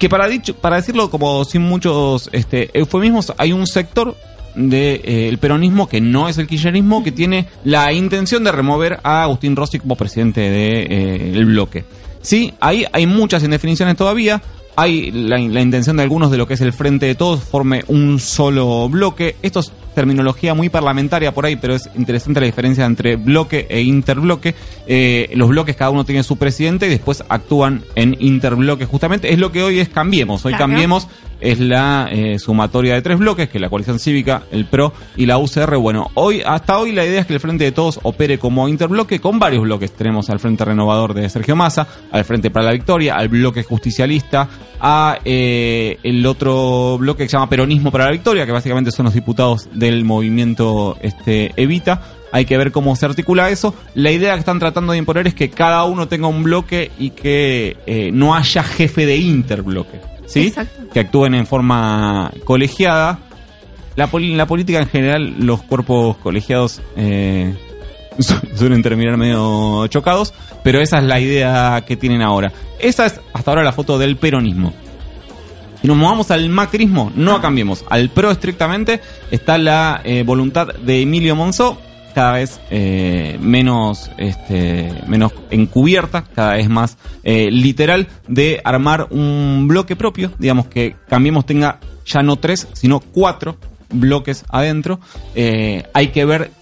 que 0.00 0.08
para, 0.08 0.26
dicho, 0.26 0.56
para 0.56 0.74
decirlo 0.74 1.08
como 1.08 1.44
sin 1.44 1.62
muchos 1.62 2.30
este, 2.32 2.76
eufemismos, 2.76 3.32
hay 3.38 3.52
un 3.52 3.68
sector 3.68 4.16
del 4.54 5.38
peronismo 5.38 5.88
que 5.88 6.00
no 6.00 6.28
es 6.28 6.38
el 6.38 6.46
kirchnerismo, 6.46 7.02
que 7.02 7.12
tiene 7.12 7.46
la 7.64 7.92
intención 7.92 8.44
de 8.44 8.52
remover 8.52 9.00
a 9.02 9.22
Agustín 9.24 9.56
Rossi 9.56 9.78
como 9.78 9.96
presidente 9.96 10.40
del 10.40 11.44
bloque. 11.46 11.84
Sí, 12.20 12.54
ahí 12.60 12.84
hay 12.92 13.06
muchas 13.06 13.42
indefiniciones 13.42 13.96
todavía. 13.96 14.42
Hay 14.74 15.10
la, 15.10 15.38
la 15.38 15.60
intención 15.60 15.96
de 15.96 16.02
algunos 16.02 16.30
de 16.30 16.38
lo 16.38 16.46
que 16.46 16.54
es 16.54 16.60
el 16.60 16.72
Frente 16.72 17.06
de 17.06 17.14
Todos 17.14 17.42
forme 17.42 17.84
un 17.88 18.18
solo 18.18 18.88
bloque. 18.88 19.36
Esto 19.42 19.60
es 19.60 19.72
terminología 19.94 20.54
muy 20.54 20.68
parlamentaria 20.68 21.32
por 21.32 21.46
ahí, 21.46 21.56
pero 21.56 21.74
es 21.74 21.88
interesante 21.94 22.40
la 22.40 22.46
diferencia 22.46 22.84
entre 22.84 23.16
bloque 23.16 23.66
e 23.68 23.82
interbloque. 23.82 24.54
Eh, 24.86 25.30
los 25.34 25.48
bloques 25.48 25.76
cada 25.76 25.90
uno 25.90 26.04
tiene 26.04 26.22
su 26.22 26.36
presidente 26.36 26.86
y 26.86 26.90
después 26.90 27.22
actúan 27.28 27.82
en 27.94 28.16
interbloque 28.20 28.86
justamente. 28.86 29.32
Es 29.32 29.38
lo 29.38 29.52
que 29.52 29.62
hoy 29.62 29.78
es 29.78 29.88
Cambiemos. 29.88 30.44
Hoy 30.44 30.52
Claro. 30.52 30.66
Cambiemos 30.66 31.08
es 31.42 31.58
la 31.58 32.08
eh, 32.10 32.38
sumatoria 32.38 32.94
de 32.94 33.02
tres 33.02 33.18
bloques, 33.18 33.48
que 33.48 33.58
es 33.58 33.62
la 33.62 33.68
coalición 33.68 33.98
cívica, 33.98 34.44
el 34.52 34.64
PRO 34.64 34.92
y 35.16 35.26
la 35.26 35.38
UCR. 35.38 35.76
Bueno, 35.76 36.10
hoy 36.14 36.40
hasta 36.46 36.78
hoy 36.78 36.92
la 36.92 37.04
idea 37.04 37.20
es 37.20 37.26
que 37.26 37.34
el 37.34 37.40
Frente 37.40 37.64
de 37.64 37.72
Todos 37.72 37.98
opere 38.04 38.38
como 38.38 38.68
interbloque 38.68 39.20
con 39.20 39.38
varios 39.38 39.62
bloques. 39.62 39.92
Tenemos 39.92 40.30
al 40.30 40.38
Frente 40.38 40.64
Renovador 40.64 41.14
de 41.14 41.28
Sergio 41.28 41.56
Massa, 41.56 41.86
al 42.12 42.24
Frente 42.24 42.50
para 42.50 42.66
la 42.66 42.72
Victoria, 42.72 43.16
al 43.16 43.28
bloque 43.28 43.64
justicialista, 43.64 44.48
a 44.80 45.18
eh, 45.24 45.98
el 46.02 46.24
otro 46.24 46.96
bloque 46.98 47.24
que 47.24 47.28
se 47.28 47.36
llama 47.36 47.48
Peronismo 47.48 47.90
para 47.90 48.06
la 48.06 48.12
Victoria, 48.12 48.46
que 48.46 48.52
básicamente 48.52 48.92
son 48.92 49.06
los 49.06 49.14
diputados 49.14 49.68
del 49.82 50.04
movimiento 50.04 50.96
este, 51.02 51.52
Evita. 51.56 52.00
Hay 52.32 52.46
que 52.46 52.56
ver 52.56 52.72
cómo 52.72 52.96
se 52.96 53.04
articula 53.04 53.50
eso. 53.50 53.74
La 53.94 54.10
idea 54.10 54.32
que 54.32 54.38
están 54.40 54.58
tratando 54.58 54.92
de 54.92 54.98
imponer 54.98 55.26
es 55.26 55.34
que 55.34 55.50
cada 55.50 55.84
uno 55.84 56.08
tenga 56.08 56.28
un 56.28 56.42
bloque 56.42 56.90
y 56.98 57.10
que 57.10 57.76
eh, 57.86 58.10
no 58.12 58.34
haya 58.34 58.62
jefe 58.62 59.04
de 59.04 59.16
interbloque. 59.18 60.00
¿Sí? 60.24 60.46
Exacto. 60.46 60.88
Que 60.94 61.00
actúen 61.00 61.34
en 61.34 61.46
forma 61.46 62.32
colegiada. 62.44 63.18
La, 63.96 64.06
poli- 64.06 64.34
la 64.34 64.46
política 64.46 64.78
en 64.78 64.88
general, 64.88 65.34
los 65.40 65.60
cuerpos 65.62 66.16
colegiados 66.16 66.80
eh, 66.96 67.54
su- 68.18 68.40
suelen 68.56 68.82
terminar 68.82 69.18
medio 69.18 69.86
chocados, 69.88 70.32
pero 70.64 70.80
esa 70.80 70.98
es 70.98 71.04
la 71.04 71.20
idea 71.20 71.84
que 71.86 71.98
tienen 71.98 72.22
ahora. 72.22 72.50
Esa 72.78 73.04
es 73.04 73.20
hasta 73.34 73.50
ahora 73.50 73.62
la 73.62 73.72
foto 73.72 73.98
del 73.98 74.16
peronismo. 74.16 74.72
Si 75.82 75.88
nos 75.88 75.96
movamos 75.96 76.30
al 76.30 76.48
macrismo, 76.48 77.12
no 77.16 77.40
cambiemos. 77.40 77.84
Al 77.90 78.08
pro 78.08 78.30
estrictamente 78.30 79.00
está 79.32 79.58
la 79.58 80.00
eh, 80.04 80.22
voluntad 80.22 80.68
de 80.68 81.02
Emilio 81.02 81.34
Monzó, 81.34 81.76
cada 82.14 82.34
vez 82.34 82.60
eh, 82.70 83.36
menos, 83.40 84.10
este, 84.16 84.92
menos 85.08 85.32
encubierta, 85.50 86.24
cada 86.24 86.54
vez 86.54 86.68
más 86.68 86.98
eh, 87.24 87.50
literal, 87.50 88.08
de 88.28 88.60
armar 88.64 89.08
un 89.10 89.66
bloque 89.68 89.96
propio. 89.96 90.30
Digamos 90.38 90.66
que 90.66 90.94
Cambiemos 91.08 91.46
tenga 91.46 91.80
ya 92.06 92.22
no 92.22 92.36
tres, 92.36 92.68
sino 92.74 93.00
cuatro 93.00 93.56
bloques 93.90 94.44
adentro. 94.48 95.00
Eh, 95.34 95.84
hay 95.94 96.08
que 96.08 96.24
ver 96.24 96.52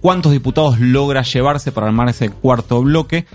cuántos 0.00 0.32
diputados 0.32 0.80
logra 0.80 1.22
llevarse 1.22 1.72
para 1.72 1.86
armar 1.86 2.08
ese 2.08 2.30
cuarto 2.30 2.82
bloque. 2.82 3.26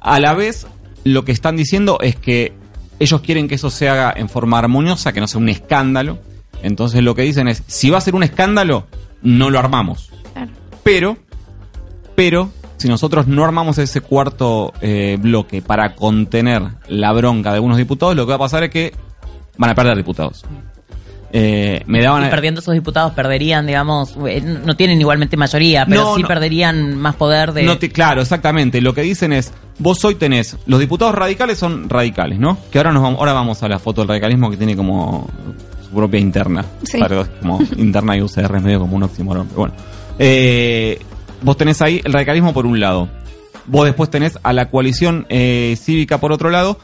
A 0.00 0.20
la 0.20 0.34
vez, 0.34 0.66
lo 1.04 1.24
que 1.24 1.32
están 1.32 1.56
diciendo 1.56 1.98
es 2.00 2.16
que 2.16 2.52
ellos 2.98 3.20
quieren 3.20 3.48
que 3.48 3.56
eso 3.56 3.70
se 3.70 3.88
haga 3.88 4.12
en 4.16 4.28
forma 4.28 4.58
armoniosa, 4.58 5.12
que 5.12 5.20
no 5.20 5.26
sea 5.26 5.40
un 5.40 5.48
escándalo. 5.48 6.18
Entonces 6.62 7.02
lo 7.02 7.14
que 7.14 7.22
dicen 7.22 7.48
es, 7.48 7.62
si 7.66 7.90
va 7.90 7.98
a 7.98 8.00
ser 8.00 8.14
un 8.14 8.22
escándalo, 8.22 8.86
no 9.22 9.50
lo 9.50 9.58
armamos. 9.58 10.10
Pero, 10.82 11.16
pero, 12.14 12.50
si 12.76 12.88
nosotros 12.88 13.26
no 13.26 13.44
armamos 13.44 13.78
ese 13.78 14.00
cuarto 14.00 14.72
eh, 14.80 15.16
bloque 15.20 15.62
para 15.62 15.94
contener 15.94 16.62
la 16.88 17.12
bronca 17.12 17.50
de 17.50 17.56
algunos 17.56 17.78
diputados, 17.78 18.14
lo 18.14 18.26
que 18.26 18.30
va 18.30 18.36
a 18.36 18.38
pasar 18.38 18.64
es 18.64 18.70
que 18.70 18.92
van 19.56 19.70
a 19.70 19.74
perder 19.74 19.96
diputados. 19.96 20.44
Eh, 21.36 21.82
me 21.86 22.00
daban 22.00 22.24
Y 22.24 22.30
perdiendo 22.30 22.60
esos 22.60 22.74
diputados 22.74 23.12
perderían, 23.12 23.66
digamos, 23.66 24.16
eh, 24.28 24.40
no 24.40 24.76
tienen 24.76 25.00
igualmente 25.00 25.36
mayoría, 25.36 25.84
pero 25.84 26.02
No, 26.04 26.14
sí 26.14 26.22
no. 26.22 26.28
perderían 26.28 26.96
más 26.96 27.16
poder 27.16 27.52
de... 27.52 27.64
No 27.64 27.76
te- 27.76 27.90
claro, 27.90 28.22
exactamente. 28.22 28.80
Lo 28.80 28.94
que 28.94 29.02
dicen 29.02 29.32
es, 29.32 29.52
vos 29.80 30.04
hoy 30.04 30.14
tenés, 30.14 30.56
los 30.66 30.78
diputados 30.78 31.12
radicales 31.12 31.58
son 31.58 31.88
radicales, 31.88 32.38
¿no? 32.38 32.56
Que 32.70 32.78
ahora 32.78 32.92
nos 32.92 33.02
vamos, 33.02 33.18
ahora 33.18 33.32
vamos 33.32 33.60
a 33.64 33.68
la 33.68 33.80
foto 33.80 34.02
del 34.02 34.08
radicalismo 34.10 34.48
que 34.48 34.56
tiene 34.56 34.76
como 34.76 35.28
su 35.82 35.90
propia 35.90 36.20
interna. 36.20 36.64
Sí. 36.84 36.98
Claro, 36.98 37.22
es 37.22 37.28
como 37.40 37.58
interna 37.78 38.16
y 38.16 38.22
UCR 38.22 38.54
es 38.56 38.62
medio 38.62 38.78
como 38.78 38.94
un 38.94 39.02
oxímoron. 39.02 39.48
Pero 39.48 39.58
bueno. 39.58 39.74
Eh, 40.20 41.00
vos 41.42 41.56
tenés 41.56 41.82
ahí 41.82 42.00
el 42.04 42.12
radicalismo 42.12 42.54
por 42.54 42.64
un 42.64 42.78
lado. 42.78 43.08
Vos 43.66 43.86
después 43.86 44.08
tenés 44.08 44.38
a 44.42 44.52
la 44.52 44.70
coalición 44.70 45.26
eh, 45.30 45.76
cívica 45.80 46.18
por 46.18 46.30
otro 46.32 46.50
lado. 46.50 46.78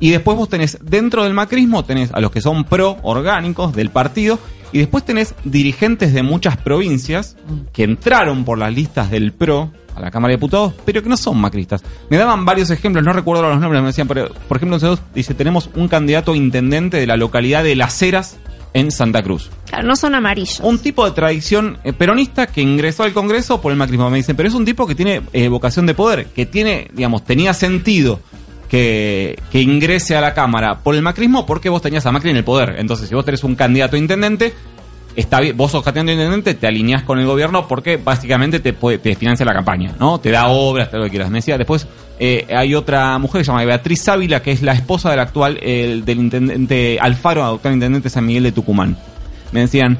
Y 0.00 0.10
después 0.10 0.36
vos 0.36 0.48
tenés, 0.48 0.78
dentro 0.82 1.24
del 1.24 1.34
macrismo, 1.34 1.84
tenés 1.84 2.12
a 2.12 2.20
los 2.20 2.30
que 2.30 2.40
son 2.40 2.64
pro 2.64 2.98
orgánicos 3.02 3.74
del 3.74 3.90
partido. 3.90 4.38
Y 4.70 4.78
después 4.78 5.04
tenés 5.04 5.34
dirigentes 5.44 6.12
de 6.12 6.22
muchas 6.22 6.58
provincias 6.58 7.36
que 7.72 7.84
entraron 7.84 8.44
por 8.44 8.58
las 8.58 8.72
listas 8.72 9.10
del 9.10 9.32
PRO 9.32 9.70
a 9.94 10.00
la 10.00 10.10
Cámara 10.10 10.32
de 10.32 10.36
Diputados, 10.36 10.74
pero 10.84 11.02
que 11.02 11.08
no 11.08 11.16
son 11.16 11.38
macristas. 11.38 11.82
Me 12.10 12.18
daban 12.18 12.44
varios 12.44 12.70
ejemplos, 12.70 13.04
no 13.04 13.12
recuerdo 13.12 13.42
los 13.42 13.60
nombres, 13.60 13.80
me 13.82 13.88
decían, 13.88 14.06
pero, 14.06 14.28
por 14.46 14.58
ejemplo, 14.58 14.78
dice, 15.14 15.34
tenemos 15.34 15.70
un 15.74 15.88
candidato 15.88 16.32
a 16.32 16.36
intendente 16.36 16.98
de 16.98 17.06
la 17.06 17.16
localidad 17.16 17.64
de 17.64 17.76
Las 17.76 18.00
Heras 18.02 18.36
en 18.74 18.90
Santa 18.90 19.22
Cruz. 19.22 19.50
Claro, 19.66 19.86
no 19.86 19.96
son 19.96 20.14
amarillos. 20.14 20.60
Un 20.62 20.78
tipo 20.78 21.04
de 21.04 21.12
tradición 21.12 21.78
eh, 21.84 21.92
peronista 21.92 22.46
que 22.46 22.60
ingresó 22.60 23.02
al 23.02 23.12
Congreso 23.12 23.60
por 23.60 23.72
el 23.72 23.78
macrismo. 23.78 24.10
Me 24.10 24.18
dicen, 24.18 24.36
pero 24.36 24.48
es 24.48 24.54
un 24.54 24.64
tipo 24.64 24.86
que 24.86 24.94
tiene 24.94 25.22
eh, 25.32 25.48
vocación 25.48 25.86
de 25.86 25.94
poder, 25.94 26.26
que 26.26 26.46
tiene, 26.46 26.90
digamos, 26.92 27.24
tenía 27.24 27.54
sentido 27.54 28.20
que, 28.68 29.38
ingrese 29.52 30.16
a 30.16 30.20
la 30.20 30.34
Cámara 30.34 30.78
por 30.80 30.94
el 30.94 31.02
macrismo 31.02 31.46
porque 31.46 31.68
vos 31.68 31.82
tenías 31.82 32.04
a 32.06 32.12
Macri 32.12 32.30
en 32.30 32.36
el 32.36 32.44
poder. 32.44 32.76
Entonces, 32.78 33.08
si 33.08 33.14
vos 33.14 33.24
tenés 33.24 33.42
un 33.44 33.54
candidato 33.54 33.96
a 33.96 33.98
intendente, 33.98 34.52
está 35.16 35.40
bien, 35.40 35.56
vos 35.56 35.72
sos 35.72 35.82
candidato 35.82 36.10
a 36.10 36.12
intendente, 36.14 36.54
te 36.54 36.66
alineás 36.66 37.02
con 37.02 37.18
el 37.18 37.26
gobierno 37.26 37.66
porque 37.66 37.96
básicamente 37.96 38.60
te, 38.60 38.72
puede- 38.72 38.98
te 38.98 39.14
financia 39.16 39.44
la 39.46 39.54
campaña, 39.54 39.94
¿no? 39.98 40.20
Te 40.20 40.30
da 40.30 40.46
obras, 40.48 40.90
todo 40.90 40.98
lo 41.00 41.04
que 41.04 41.10
quieras. 41.10 41.30
Me 41.30 41.38
decía, 41.38 41.56
después 41.58 41.86
eh, 42.20 42.46
hay 42.54 42.74
otra 42.74 43.18
mujer 43.18 43.40
que 43.40 43.44
se 43.44 43.50
llama 43.52 43.64
Beatriz 43.64 44.06
Ávila, 44.08 44.42
que 44.42 44.52
es 44.52 44.62
la 44.62 44.72
esposa 44.72 45.10
del 45.10 45.20
actual, 45.20 45.58
el- 45.62 46.04
del 46.04 46.18
intendente 46.18 46.98
Alfaro, 47.00 47.44
actual 47.44 47.74
intendente 47.74 48.04
de 48.06 48.10
San 48.10 48.26
Miguel 48.26 48.42
de 48.44 48.52
Tucumán. 48.52 48.96
Me 49.52 49.60
decían, 49.60 49.98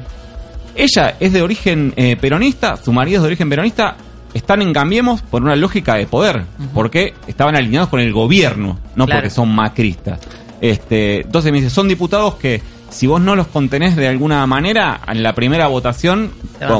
ella 0.75 1.15
es 1.19 1.33
de 1.33 1.41
origen 1.41 1.93
eh, 1.97 2.15
peronista, 2.15 2.77
su 2.77 2.93
marido 2.93 3.17
es 3.17 3.21
de 3.23 3.27
origen 3.27 3.49
peronista, 3.49 3.95
están 4.33 4.61
en 4.61 4.73
Cambiemos 4.73 5.21
por 5.21 5.41
una 5.43 5.55
lógica 5.55 5.95
de 5.95 6.05
poder, 6.07 6.43
porque 6.73 7.13
estaban 7.27 7.55
alineados 7.55 7.89
con 7.89 7.99
el 7.99 8.13
gobierno, 8.13 8.79
no 8.95 9.05
Claro. 9.05 9.21
porque 9.21 9.29
son 9.29 9.53
macristas. 9.53 10.19
Este, 10.61 11.21
entonces 11.21 11.51
me 11.51 11.59
dice, 11.59 11.69
son 11.69 11.87
diputados 11.87 12.35
que 12.35 12.61
si 12.89 13.07
vos 13.07 13.21
no 13.21 13.35
los 13.35 13.47
contenés 13.47 13.95
de 13.95 14.07
alguna 14.07 14.45
manera, 14.47 14.99
en 15.07 15.23
la 15.23 15.33
primera 15.33 15.67
votación, 15.67 16.31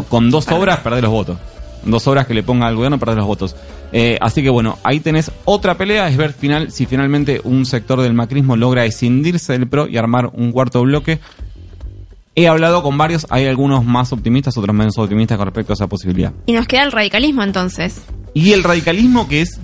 con 0.09 0.29
dos 0.31 0.47
obras 0.51 0.79
perdés 0.79 1.01
los 1.03 1.11
votos. 1.11 1.37
Dos 1.85 2.05
obras 2.07 2.27
que 2.27 2.33
le 2.33 2.43
ponga 2.43 2.67
al 2.67 2.75
gobierno 2.75 2.99
perdés 2.99 3.17
los 3.17 3.25
votos. 3.27 3.55
Eh, 3.91 4.17
así 4.21 4.43
que 4.43 4.49
bueno, 4.49 4.77
ahí 4.83 4.99
tenés 4.99 5.31
otra 5.45 5.75
pelea, 5.77 6.09
es 6.09 6.17
ver 6.17 6.33
final 6.33 6.71
si 6.71 6.85
finalmente 6.85 7.41
un 7.43 7.65
sector 7.65 8.01
del 8.01 8.13
macrismo 8.13 8.55
logra 8.55 8.85
escindirse 8.85 9.53
del 9.53 9.67
PRO 9.67 9.87
y 9.87 9.97
armar 9.97 10.29
un 10.33 10.51
cuarto 10.51 10.81
bloque. 10.81 11.19
He 12.35 12.47
hablado 12.47 12.81
con 12.83 12.97
varios, 12.97 13.25
hay 13.29 13.47
algunos 13.47 13.83
más 13.85 14.13
optimistas, 14.13 14.57
otros 14.57 14.75
menos 14.75 14.97
optimistas 14.97 15.37
con 15.37 15.47
respecto 15.47 15.73
a 15.73 15.75
esa 15.75 15.87
posibilidad. 15.87 16.31
Y 16.45 16.53
nos 16.53 16.67
queda 16.67 16.83
el 16.83 16.91
radicalismo 16.91 17.43
entonces. 17.43 18.01
Y 18.33 18.53
el 18.53 18.63
radicalismo 18.63 19.27
que 19.27 19.41
es... 19.41 19.59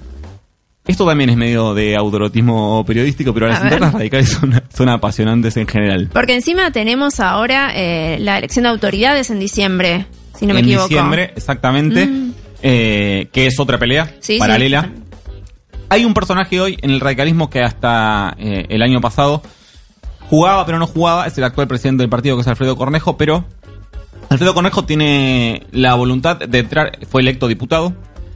Esto 0.88 1.06
también 1.08 1.32
es 1.32 1.38
medio 1.38 1.74
de 1.74 1.96
autorotismo 1.96 2.84
periodístico, 2.86 3.34
pero 3.34 3.48
A 3.48 3.50
las 3.50 3.60
ver. 3.64 3.72
internas 3.74 3.94
radicales 3.94 4.30
son, 4.30 4.62
son 4.72 4.90
apasionantes 4.90 5.58
en 5.58 5.66
general. 5.68 6.10
Porque 6.14 6.36
encima 6.36 6.70
tenemos 6.72 7.20
ahora 7.20 7.72
eh, 7.74 8.18
la 8.20 8.38
elección 8.38 8.64
de 8.64 8.70
autoridades 8.70 9.32
en 9.32 9.40
diciembre, 9.40 10.06
si 10.38 10.46
no 10.46 10.54
me 10.54 10.60
en 10.60 10.66
equivoco. 10.66 10.88
diciembre, 10.90 11.32
exactamente, 11.36 12.06
Mm. 12.06 12.34
eh, 12.62 13.30
que 13.32 13.48
es 13.48 13.60
otra 13.60 13.80
pelea 13.80 14.14
Sí, 14.20 14.38
paralela. 14.38 14.92
Hay 15.90 16.04
un 16.06 16.14
personaje 16.14 16.60
hoy 16.62 16.78
en 16.82 16.92
el 16.92 17.00
radicalismo 17.00 17.50
que 17.50 17.62
hasta 17.62 18.36
eh, 18.38 18.66
el 18.70 18.82
año 18.84 19.02
pasado 19.02 19.42
jugaba 20.30 20.66
pero 20.66 20.80
no 20.80 20.88
jugaba, 20.88 21.28
es 21.28 21.38
el 21.38 21.44
actual 21.44 21.68
presidente 21.68 22.04
del 22.04 22.10
partido 22.10 22.36
que 22.36 22.42
es 22.42 22.48
Alfredo 22.48 22.76
Cornejo, 22.76 23.18
pero 23.18 23.46
Alfredo 24.30 24.54
Cornejo 24.54 24.86
tiene 24.86 25.64
la 25.72 25.96
voluntad 25.96 26.38
de 26.38 26.60
entrar, 26.60 27.00
fue 27.10 27.22
electo 27.22 27.48
diputado 27.48 27.94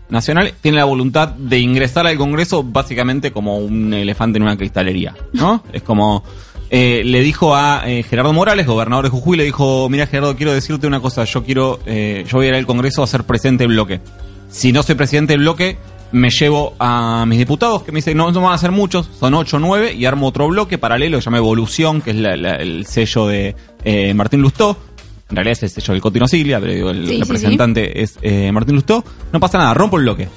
nacional, 0.10 0.54
tiene 0.62 0.78
la 0.78 0.86
voluntad 0.86 1.30
de 1.30 1.60
ingresar 1.60 2.08
al 2.08 2.18
Congreso 2.18 2.64
básicamente 2.64 3.32
como 3.32 3.58
un 3.58 3.94
elefante 3.94 4.38
en 4.38 4.44
una 4.44 4.58
cristalería, 4.58 5.16
¿no? 5.34 5.64
es 5.74 5.84
como 5.84 6.24
eh, 6.72 7.02
le 7.04 7.22
dijo 7.22 7.56
a 7.56 7.84
eh, 7.86 8.04
Gerardo 8.04 8.32
Morales, 8.32 8.68
gobernador 8.68 9.06
de 9.06 9.10
Jujuy, 9.10 9.38
le 9.38 9.44
dijo, 9.44 9.90
mira 9.90 10.06
Gerardo, 10.06 10.36
quiero 10.36 10.54
decirte 10.54 10.86
una 10.86 11.00
cosa, 11.00 11.24
yo 11.24 11.44
quiero, 11.44 11.80
eh, 11.86 12.26
yo 12.28 12.38
voy 12.38 12.48
a 12.48 12.50
ir 12.50 12.56
al 12.56 12.66
Congreso 12.66 13.02
a 13.02 13.08
ser 13.08 13.24
presidente 13.24 13.64
del 13.64 13.74
bloque. 13.74 14.02
Si 14.50 14.72
no 14.72 14.84
soy 14.84 14.96
presidente 14.96 15.34
del 15.34 15.42
bloque, 15.42 15.78
me 16.12 16.30
llevo 16.30 16.74
a 16.80 17.26
mis 17.28 17.38
diputados, 17.38 17.84
que 17.84 17.92
me 17.92 17.98
dicen, 17.98 18.18
no, 18.18 18.32
no 18.32 18.42
van 18.42 18.54
a 18.54 18.58
ser 18.58 18.72
muchos, 18.72 19.10
son 19.20 19.34
8 19.36 19.58
o 19.58 19.60
9, 19.60 19.94
y 19.94 20.06
armo 20.06 20.28
otro 20.28 20.48
bloque 20.48 20.78
paralelo 20.78 21.18
que 21.18 21.22
se 21.22 21.26
llama 21.26 21.38
Evolución, 21.38 22.02
que 22.02 22.12
es 22.12 22.16
la- 22.18 22.36
la- 22.36 22.56
el 22.56 22.86
sello 22.86 23.28
de 23.28 23.56
eh, 23.84 24.14
Martín 24.14 24.42
Lustó. 24.42 24.78
En 25.30 25.36
realidad 25.36 25.52
es 25.54 25.64
el 25.64 25.70
sello 25.70 25.94
del 25.94 26.02
Cotino 26.02 26.28
Siglia, 26.28 26.60
pero 26.60 26.74
digo, 26.74 26.90
el 26.90 27.06
Sí, 27.08 27.14
sí, 27.16 27.20
representante 27.22 28.02
es 28.02 28.18
eh, 28.24 28.52
Martín 28.52 28.76
Lustó. 28.76 29.04
No 29.32 29.40
pasa 29.40 29.58
nada, 29.60 29.74
rompo 29.76 29.98
el 29.98 30.04
bloque. 30.04 30.28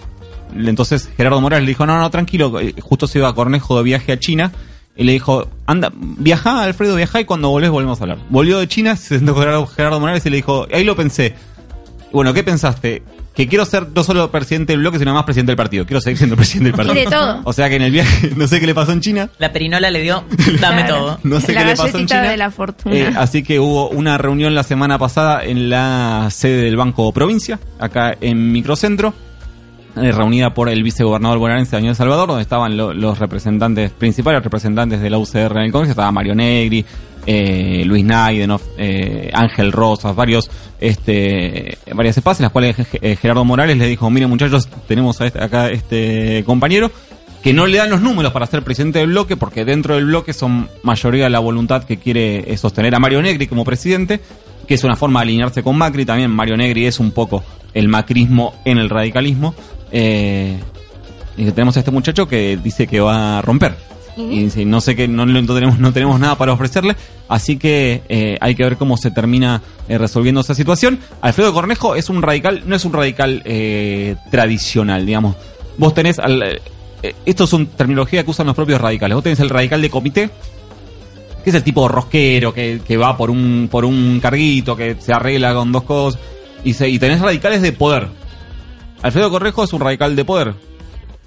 Entonces 0.54 1.08
Gerardo 1.16 1.40
Morales 1.40 1.64
le 1.64 1.70
dijo, 1.70 1.86
no, 1.86 1.98
no, 1.98 2.10
tranquilo, 2.10 2.60
eh, 2.60 2.74
justo 2.80 3.06
se 3.06 3.18
iba 3.18 3.28
a 3.28 3.34
Cornejo 3.34 3.76
de 3.78 3.82
viaje 3.84 4.12
a 4.12 4.18
China. 4.20 4.52
Y 4.94 5.04
le 5.04 5.12
dijo, 5.12 5.48
anda, 5.64 5.90
viajá, 5.96 6.62
Alfredo, 6.64 6.96
viajá 6.96 7.20
y 7.22 7.24
cuando 7.24 7.48
volvés 7.48 7.70
volvemos 7.70 7.98
a 8.00 8.04
hablar. 8.04 8.18
Volvió 8.28 8.58
de 8.58 8.68
China, 8.68 8.94
se 8.96 9.16
sentó 9.16 9.32
con 9.32 9.42
Gerardo, 9.42 9.66
Gerardo 9.66 9.98
Morales 10.00 10.26
y 10.26 10.30
le 10.30 10.36
dijo, 10.36 10.66
ahí 10.70 10.84
lo 10.84 10.94
pensé. 10.94 11.34
Bueno, 12.12 12.34
¿qué 12.34 12.42
pensaste? 12.44 13.02
Que 13.35 13.49
quiero 13.49 13.64
ser 13.64 13.87
no 13.95 14.05
solo 14.05 14.30
presidente 14.30 14.74
del 14.74 14.80
bloque, 14.80 14.99
sino 14.99 15.14
más 15.14 15.24
presidente 15.24 15.53
del 15.53 15.57
partido. 15.57 15.87
Quiero 15.87 16.01
seguir 16.03 16.18
siendo 16.18 16.37
presidente 16.37 16.66
del 16.70 16.76
partido. 16.76 16.95
Quiere 16.95 17.11
todo. 17.11 17.41
O 17.45 17.53
sea 17.55 17.68
que 17.70 17.76
en 17.76 17.83
el 17.83 17.91
viaje, 17.93 18.30
no 18.37 18.47
sé 18.47 18.61
qué 18.61 18.66
le 18.66 18.74
pasó 18.74 18.93
en 18.93 19.01
China. 19.01 19.30
La 19.39 19.53
perinola 19.53 19.91
le 19.91 20.01
dio, 20.03 20.24
dame 20.61 20.85
todo. 20.85 21.18
No 21.22 21.41
sé 21.41 21.53
la 21.55 21.61
qué 21.61 21.66
le 21.66 21.72
pasó 21.72 21.87
en 21.87 21.93
galletita 21.93 22.16
China. 22.20 22.30
de 22.30 22.37
la 22.37 22.51
fortuna. 22.51 22.95
Eh, 22.95 23.12
así 23.16 23.43
que 23.43 23.59
hubo 23.59 23.89
una 23.89 24.18
reunión 24.18 24.55
la 24.55 24.62
semana 24.64 24.99
pasada 24.99 25.45
en 25.45 25.70
la 25.70 26.28
sede 26.30 26.62
del 26.64 26.76
Banco 26.76 27.11
Provincia, 27.12 27.59
acá 27.78 28.14
en 28.20 28.53
Microcentro, 28.53 29.14
eh, 29.97 30.12
reunida 30.12 30.53
por 30.55 30.68
el 30.68 30.83
vicegobernador 30.83 31.39
bonaerense 31.39 31.76
Daniel 31.76 31.95
Salvador, 31.97 32.28
donde 32.28 32.43
estaban 32.43 32.76
lo- 32.76 32.93
los 32.95 33.18
representantes, 33.18 33.91
principales 33.93 34.43
representantes 34.43 35.01
de 35.01 35.09
la 35.11 35.18
UCR 35.18 35.53
en 35.57 35.64
el 35.64 35.72
Congreso, 35.72 35.93
estaba 35.93 36.11
Mario 36.12 36.35
Negri, 36.35 36.85
eh, 37.26 37.82
Luis 37.86 38.04
Naidenov, 38.04 38.60
eh, 38.78 39.30
Ángel 39.32 39.72
Rosas, 39.72 40.14
varios, 40.16 40.50
este, 40.80 41.78
varias 41.94 42.16
espacios, 42.16 42.40
en 42.40 42.44
las 42.44 42.52
cuales 42.52 42.76
eh, 43.00 43.16
Gerardo 43.16 43.44
Morales 43.44 43.76
le 43.78 43.86
dijo, 43.86 44.10
miren 44.10 44.28
muchachos, 44.28 44.68
tenemos 44.88 45.20
a 45.20 45.26
este- 45.26 45.42
acá 45.42 45.68
este 45.68 46.42
compañero, 46.44 46.90
que 47.42 47.52
no 47.52 47.66
le 47.66 47.78
dan 47.78 47.90
los 47.90 48.00
números 48.00 48.32
para 48.32 48.46
ser 48.46 48.62
presidente 48.62 49.00
del 49.00 49.08
bloque, 49.08 49.36
porque 49.36 49.64
dentro 49.64 49.94
del 49.96 50.06
bloque 50.06 50.32
son 50.32 50.68
mayoría 50.82 51.28
la 51.28 51.38
voluntad 51.40 51.84
que 51.84 51.96
quiere 51.96 52.56
sostener 52.56 52.94
a 52.94 53.00
Mario 53.00 53.20
Negri 53.22 53.46
como 53.46 53.64
presidente, 53.64 54.20
que 54.66 54.74
es 54.74 54.84
una 54.84 54.94
forma 54.96 55.20
de 55.20 55.24
alinearse 55.24 55.62
con 55.62 55.76
Macri. 55.76 56.04
También 56.04 56.30
Mario 56.30 56.56
Negri 56.56 56.86
es 56.86 57.00
un 57.00 57.10
poco 57.10 57.42
el 57.74 57.88
macrismo 57.88 58.54
en 58.64 58.78
el 58.78 58.88
radicalismo. 58.88 59.54
Y 61.36 61.44
tenemos 61.52 61.76
a 61.76 61.80
este 61.80 61.90
muchacho 61.90 62.28
que 62.28 62.58
dice 62.62 62.86
que 62.86 63.00
va 63.00 63.38
a 63.38 63.42
romper. 63.42 63.74
Y 64.16 64.64
no 64.66 64.80
sé 64.80 64.94
qué, 64.94 65.08
no, 65.08 65.24
no 65.24 65.54
tenemos, 65.54 65.78
no 65.78 65.92
tenemos 65.92 66.20
nada 66.20 66.36
para 66.36 66.52
ofrecerle, 66.52 66.96
así 67.28 67.56
que 67.56 68.02
eh, 68.08 68.36
hay 68.40 68.54
que 68.54 68.62
ver 68.62 68.76
cómo 68.76 68.96
se 68.96 69.10
termina 69.10 69.62
eh, 69.88 69.96
resolviendo 69.96 70.42
esa 70.42 70.54
situación. 70.54 70.98
Alfredo 71.20 71.52
Cornejo 71.54 71.94
es 71.94 72.10
un 72.10 72.20
radical, 72.20 72.62
no 72.66 72.76
es 72.76 72.84
un 72.84 72.92
radical 72.92 73.42
eh, 73.44 74.16
tradicional, 74.30 75.06
digamos. 75.06 75.36
Vos 75.78 75.94
tenés, 75.94 76.18
al, 76.18 76.60
esto 77.24 77.44
es 77.44 77.52
una 77.52 77.66
terminología 77.66 78.22
que 78.22 78.30
usan 78.30 78.46
los 78.46 78.54
propios 78.54 78.80
radicales. 78.80 79.14
Vos 79.14 79.24
tenés 79.24 79.40
el 79.40 79.48
radical 79.48 79.80
de 79.80 79.90
comité, 79.90 80.30
que 81.42 81.50
es 81.50 81.56
el 81.56 81.62
tipo 81.62 81.88
rosquero, 81.88 82.52
que, 82.52 82.96
va 82.96 83.16
por 83.16 83.30
un, 83.30 83.68
por 83.70 83.84
un 83.84 84.20
carguito, 84.20 84.76
que 84.76 84.96
se 85.00 85.12
arregla 85.12 85.54
con 85.54 85.72
dos 85.72 85.84
cosas, 85.84 86.20
y 86.64 86.98
tenés 86.98 87.20
radicales 87.20 87.62
de 87.62 87.72
poder. 87.72 88.08
Alfredo 89.02 89.30
Cornejo 89.30 89.64
es 89.64 89.72
un 89.72 89.80
radical 89.80 90.14
de 90.14 90.24
poder. 90.24 90.54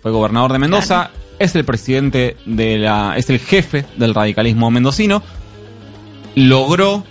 Fue 0.01 0.11
gobernador 0.11 0.53
de 0.53 0.59
Mendoza, 0.59 1.09
es 1.39 1.55
el 1.55 1.65
presidente 1.65 2.37
de 2.45 2.77
la. 2.77 3.15
es 3.17 3.29
el 3.29 3.39
jefe 3.39 3.85
del 3.97 4.13
radicalismo 4.13 4.71
mendocino. 4.71 5.23
Logró, 6.35 7.03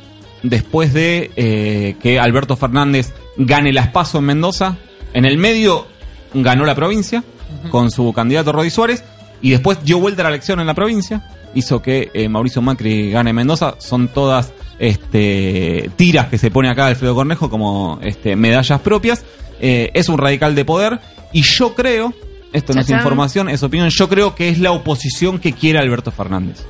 después 0.43 0.93
de 0.93 1.31
eh, 1.37 1.97
que 2.01 2.18
Alberto 2.18 2.57
Fernández 2.57 3.12
gane 3.37 3.72
las 3.72 3.89
PASO 3.89 4.18
en 4.18 4.25
Mendoza, 4.25 4.77
en 5.12 5.25
el 5.25 5.39
medio 5.39 5.87
ganó 6.35 6.64
la 6.64 6.75
provincia 6.75 7.22
con 7.70 7.91
su 7.91 8.12
candidato 8.12 8.53
Rodi 8.53 8.70
Suárez 8.70 9.05
y 9.41 9.51
después 9.51 9.83
dio 9.85 9.99
vuelta 9.99 10.22
a 10.22 10.25
la 10.25 10.31
elección 10.31 10.61
en 10.61 10.66
la 10.66 10.75
provincia, 10.75 11.22
hizo 11.55 11.81
que 11.83 12.11
eh, 12.14 12.29
Mauricio 12.29 12.62
Macri 12.62 13.11
gane 13.11 13.33
Mendoza. 13.33 13.77
Son 13.79 14.09
todas 14.09 14.53
este, 14.79 15.91
tiras 15.97 16.29
que 16.29 16.39
se 16.39 16.51
pone 16.51 16.70
acá 16.70 16.87
Alfredo 16.87 17.14
Cornejo 17.14 17.51
como 17.51 17.99
este, 18.03 18.37
medallas 18.37 18.81
propias. 18.81 19.25
Eh, 19.61 19.91
es 19.95 20.09
un 20.09 20.18
radical 20.18 20.55
de 20.55 20.64
poder 20.64 21.01
y 21.33 21.43
yo 21.43 21.75
creo, 21.75 22.12
esto 22.55 22.73
no 22.73 22.81
es 22.81 22.89
información, 22.89 23.49
es 23.51 23.63
opinión, 23.63 23.91
yo 23.91 24.09
creo 24.09 24.35
que 24.35 24.49
es 24.49 24.59
la 24.59 24.73
oposición 24.73 25.39
que 25.39 25.53
quiere 25.53 25.79
Alberto 25.79 26.11
Fernández. 26.11 26.65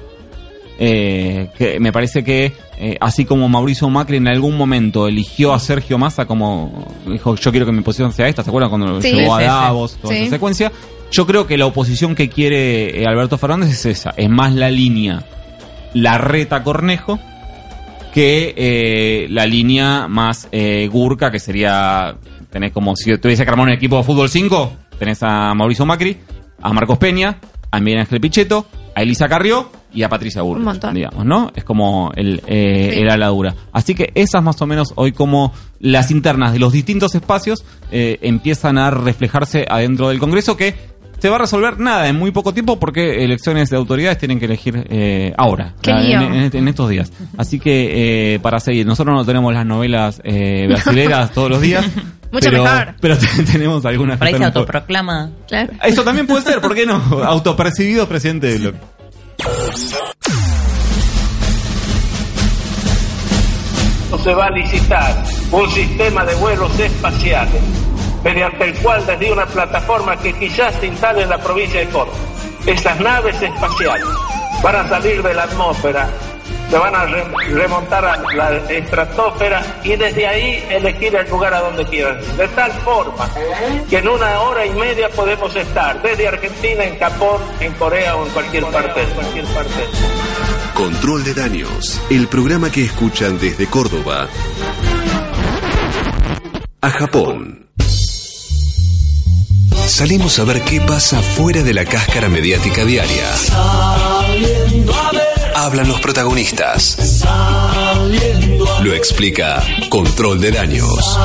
Eh, 0.76 1.51
que 1.57 1.78
me 1.78 1.93
parece 1.93 2.24
que 2.24 2.53
eh, 2.78 2.97
así 3.01 3.24
como 3.24 3.49
Mauricio 3.49 3.89
Macri 3.89 4.16
en 4.16 4.26
algún 4.26 4.57
momento 4.57 5.07
eligió 5.07 5.55
a 5.55 5.61
Sergio 5.61 5.99
Massa 5.99 6.26
como 6.26 6.89
dijo 7.07 7.37
yo 7.37 7.53
quiero 7.53 7.64
que 7.64 7.70
mi 7.70 7.82
posición 7.82 8.12
sea 8.12 8.26
esta, 8.26 8.43
¿se 8.43 8.51
acuerdan 8.51 8.70
cuando 8.70 9.01
Sí. 9.01 9.12
llegó 9.12 9.37
a 9.37 9.39
Sí, 9.39 9.45
sí, 9.45 9.51
sí. 9.51 9.55
Davos, 9.55 9.99
toda 10.03 10.14
esa 10.16 10.30
secuencia? 10.30 10.72
Yo 11.12 11.26
creo 11.28 11.47
que 11.47 11.57
la 11.57 11.66
oposición 11.66 12.16
que 12.16 12.28
quiere 12.28 13.01
eh, 13.01 13.07
Alberto 13.07 13.39
Fernández 13.39 13.70
es 13.70 13.87
esa, 13.87 14.14
es 14.16 14.28
más 14.28 14.53
la 14.53 14.68
línea 14.68 15.22
la 15.93 16.18
reta 16.18 16.64
Cornejo 16.64 17.20
que 18.12 19.26
la 19.30 19.47
línea 19.47 20.09
más 20.09 20.49
Gurka, 20.91 21.30
que 21.30 21.39
sería, 21.39 22.16
tenés 22.51 22.72
como 22.72 22.97
si 22.97 23.16
tuviese 23.18 23.45
que 23.45 23.51
armar 23.51 23.66
un 23.68 23.72
equipo 23.72 23.97
de 23.99 24.03
fútbol 24.03 24.28
5, 24.28 24.72
tenés 24.99 25.22
a 25.22 25.55
Mauricio 25.55 25.84
Macri, 25.86 26.16
a 26.62 26.72
Marcos 26.72 26.99
Peña, 26.99 27.38
a 27.70 27.80
Miguel 27.80 28.01
Ángel 28.01 28.20
Pichetto, 28.20 28.66
a 28.95 29.03
Elisa 29.03 29.28
Carrió 29.28 29.70
y 29.92 30.03
a 30.03 30.09
Patricia 30.09 30.42
Burrich, 30.42 30.59
Un 30.61 30.64
montón. 30.64 30.95
digamos, 30.95 31.24
¿no? 31.24 31.51
Es 31.55 31.64
como 31.64 32.12
el, 32.16 32.40
eh, 32.47 32.92
Sí. 32.95 33.09
ala 33.09 33.28
dura. 33.28 33.55
Así 33.72 33.95
que 33.95 34.11
esas 34.14 34.42
más 34.42 34.61
o 34.62 34.66
menos 34.66 34.92
hoy 34.97 35.12
como 35.12 35.53
las 35.80 36.11
internas 36.11 36.53
de 36.53 36.59
los 36.59 36.72
distintos 36.72 37.14
espacios 37.14 37.64
eh, 37.90 38.18
empiezan 38.22 38.78
a 38.78 38.90
reflejarse 38.90 39.66
adentro 39.68 40.09
del 40.09 40.18
Congreso 40.18 40.57
que 40.57 40.74
se 41.18 41.28
va 41.30 41.36
a 41.36 41.38
resolver 41.38 41.78
nada 41.80 42.09
en 42.09 42.16
muy 42.18 42.32
poco 42.32 42.53
tiempo 42.53 42.78
porque 42.78 43.24
elecciones 43.24 43.70
de 43.70 43.76
autoridades 43.76 44.18
tienen 44.18 44.38
que 44.38 44.45
elegir 44.45 44.84
eh, 44.90 45.32
ahora, 45.38 45.74
en, 45.84 46.20
en- 46.22 46.51
en 46.57 46.68
estos 46.68 46.90
días. 46.90 47.12
Así 47.38 47.59
que 47.59 48.34
eh, 48.34 48.38
para 48.40 48.61
seguir, 48.61 48.84
nosotros 48.86 49.14
no 49.16 49.24
tenemos 49.24 49.55
las 49.55 49.64
novelas 49.64 50.20
eh, 50.24 50.66
brasileras 50.68 51.30
todos 51.34 51.51
los 51.51 51.61
días. 51.62 51.88
Mucho 52.35 52.51
pero, 52.51 52.64
mejor. 52.64 52.95
Pero 53.01 53.16
tenemos 53.53 53.87
algunas 53.87 54.18
Por 54.18 54.26
ahí 54.26 54.35
se 54.35 54.45
autoproclama. 54.45 55.30
Claro. 55.47 55.72
Eso 55.85 56.03
también 56.03 56.26
puede 56.26 56.43
ser, 56.43 56.61
¿por 56.61 56.74
qué 56.74 56.85
no? 56.85 56.97
Autopercibido 57.24 58.09
presidente 58.09 58.49
del 58.49 58.62
bloque. 58.62 58.78
se 64.22 64.32
va 64.32 64.47
a 64.47 64.51
licitar 64.51 65.22
un 65.53 65.70
sistema 65.70 66.24
de 66.24 66.35
vuelos 66.37 66.78
espaciales 66.78 67.61
mediante 68.22 68.64
el 68.64 68.74
cual 68.76 69.05
desde 69.05 69.30
una 69.30 69.45
plataforma 69.45 70.16
que 70.16 70.32
quizás 70.32 70.74
se 70.76 70.87
instale 70.87 71.22
en 71.24 71.28
la 71.28 71.37
provincia 71.37 71.80
de 71.80 71.87
Córdoba, 71.89 72.16
estas 72.64 72.99
naves 73.01 73.43
espaciales 73.43 74.07
van 74.62 74.76
a 74.76 74.89
salir 74.89 75.22
de 75.22 75.35
la 75.35 75.43
atmósfera 75.43 76.09
se 76.75 76.81
van 76.81 76.93
a 76.97 77.05
re- 77.07 77.25
remontar 77.53 78.05
a 78.05 78.16
la 78.35 78.57
estratosfera 78.68 79.62
y 79.85 79.95
desde 79.95 80.27
ahí 80.27 80.64
elegir 80.68 81.14
el 81.14 81.31
lugar 81.31 81.55
a 81.55 81.61
donde 81.61 81.85
quieran. 81.85 82.18
De 82.37 82.49
tal 82.49 82.72
forma 82.85 83.31
que 83.89 83.99
en 83.99 84.09
una 84.09 84.41
hora 84.41 84.66
y 84.66 84.70
media 84.70 85.09
podemos 85.11 85.55
estar 85.55 86.03
desde 86.03 86.27
Argentina, 86.27 86.83
en 86.83 86.99
Japón, 86.99 87.41
en 87.61 87.72
Corea 87.75 88.16
o 88.16 88.27
en 88.27 88.33
cualquier 88.33 88.64
parte. 88.66 89.03
En 89.03 89.11
cualquier 89.11 89.45
parte. 89.45 89.85
Control 90.75 91.22
de 91.22 91.35
daños, 91.35 92.01
el 92.11 92.27
programa 92.27 92.72
que 92.72 92.83
escuchan 92.87 93.39
desde 93.39 93.66
Córdoba 93.68 94.27
a 96.81 96.91
Japón. 96.91 97.68
Salimos 99.87 100.41
a 100.41 100.45
ver 100.45 100.61
qué 100.62 100.81
pasa 100.81 101.22
fuera 101.22 101.62
de 101.62 101.72
la 101.72 101.85
cáscara 101.85 102.29
mediática 102.29 102.85
diaria. 102.85 103.31
Hablan 105.64 105.88
los 105.88 105.98
protagonistas. 105.98 107.24
Lo 108.82 108.92
explica 108.92 109.62
Control 109.88 110.38
de 110.38 110.50
Daños. 110.50 111.18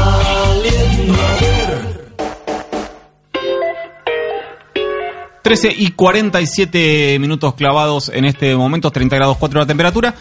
13 5.41 5.75
y 5.77 5.91
47 5.91 7.17
minutos 7.19 7.53
clavados 7.55 8.07
en 8.07 8.23
este 8.23 8.55
momento, 8.55 8.91
30 8.91 9.13
grados 9.17 9.35
4 9.35 9.59
la 9.59 9.65
temperatura. 9.65 10.15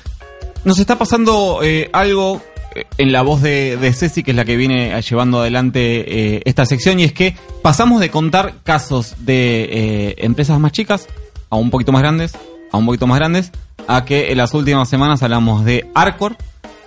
Nos 0.65 0.81
está 0.81 0.99
pasando 0.99 1.61
eh, 1.63 1.89
algo 1.93 2.43
eh, 2.75 2.87
en 2.99 3.13
la 3.13 3.23
voz 3.23 3.41
de, 3.41 3.77
de 3.77 3.93
Ceci, 3.93 4.25
que 4.25 4.33
es 4.33 4.37
la 4.37 4.45
que 4.45 4.57
viene 4.57 4.99
eh, 4.99 5.01
llevando 5.01 5.43
adelante 5.43 6.43
esta 6.49 6.67
sección, 6.67 6.99
y 6.99 7.05
es 7.05 7.13
que 7.13 7.37
pasamos 7.63 8.01
de 8.01 8.11
contar 8.11 8.55
casos 8.65 9.15
de 9.21 10.17
empresas 10.19 10.59
más 10.59 10.73
chicas 10.73 11.07
a 11.51 11.55
un 11.55 11.71
poquito 11.71 11.93
más 11.93 12.03
grandes, 12.03 12.33
a 12.71 12.77
un 12.77 12.87
poquito 12.87 13.07
más 13.07 13.19
grandes, 13.19 13.53
a 13.87 14.05
que 14.05 14.31
en 14.33 14.39
las 14.39 14.55
últimas 14.55 14.89
semanas 14.89 15.23
hablamos 15.23 15.65
de 15.65 15.89
Arcor 15.95 16.37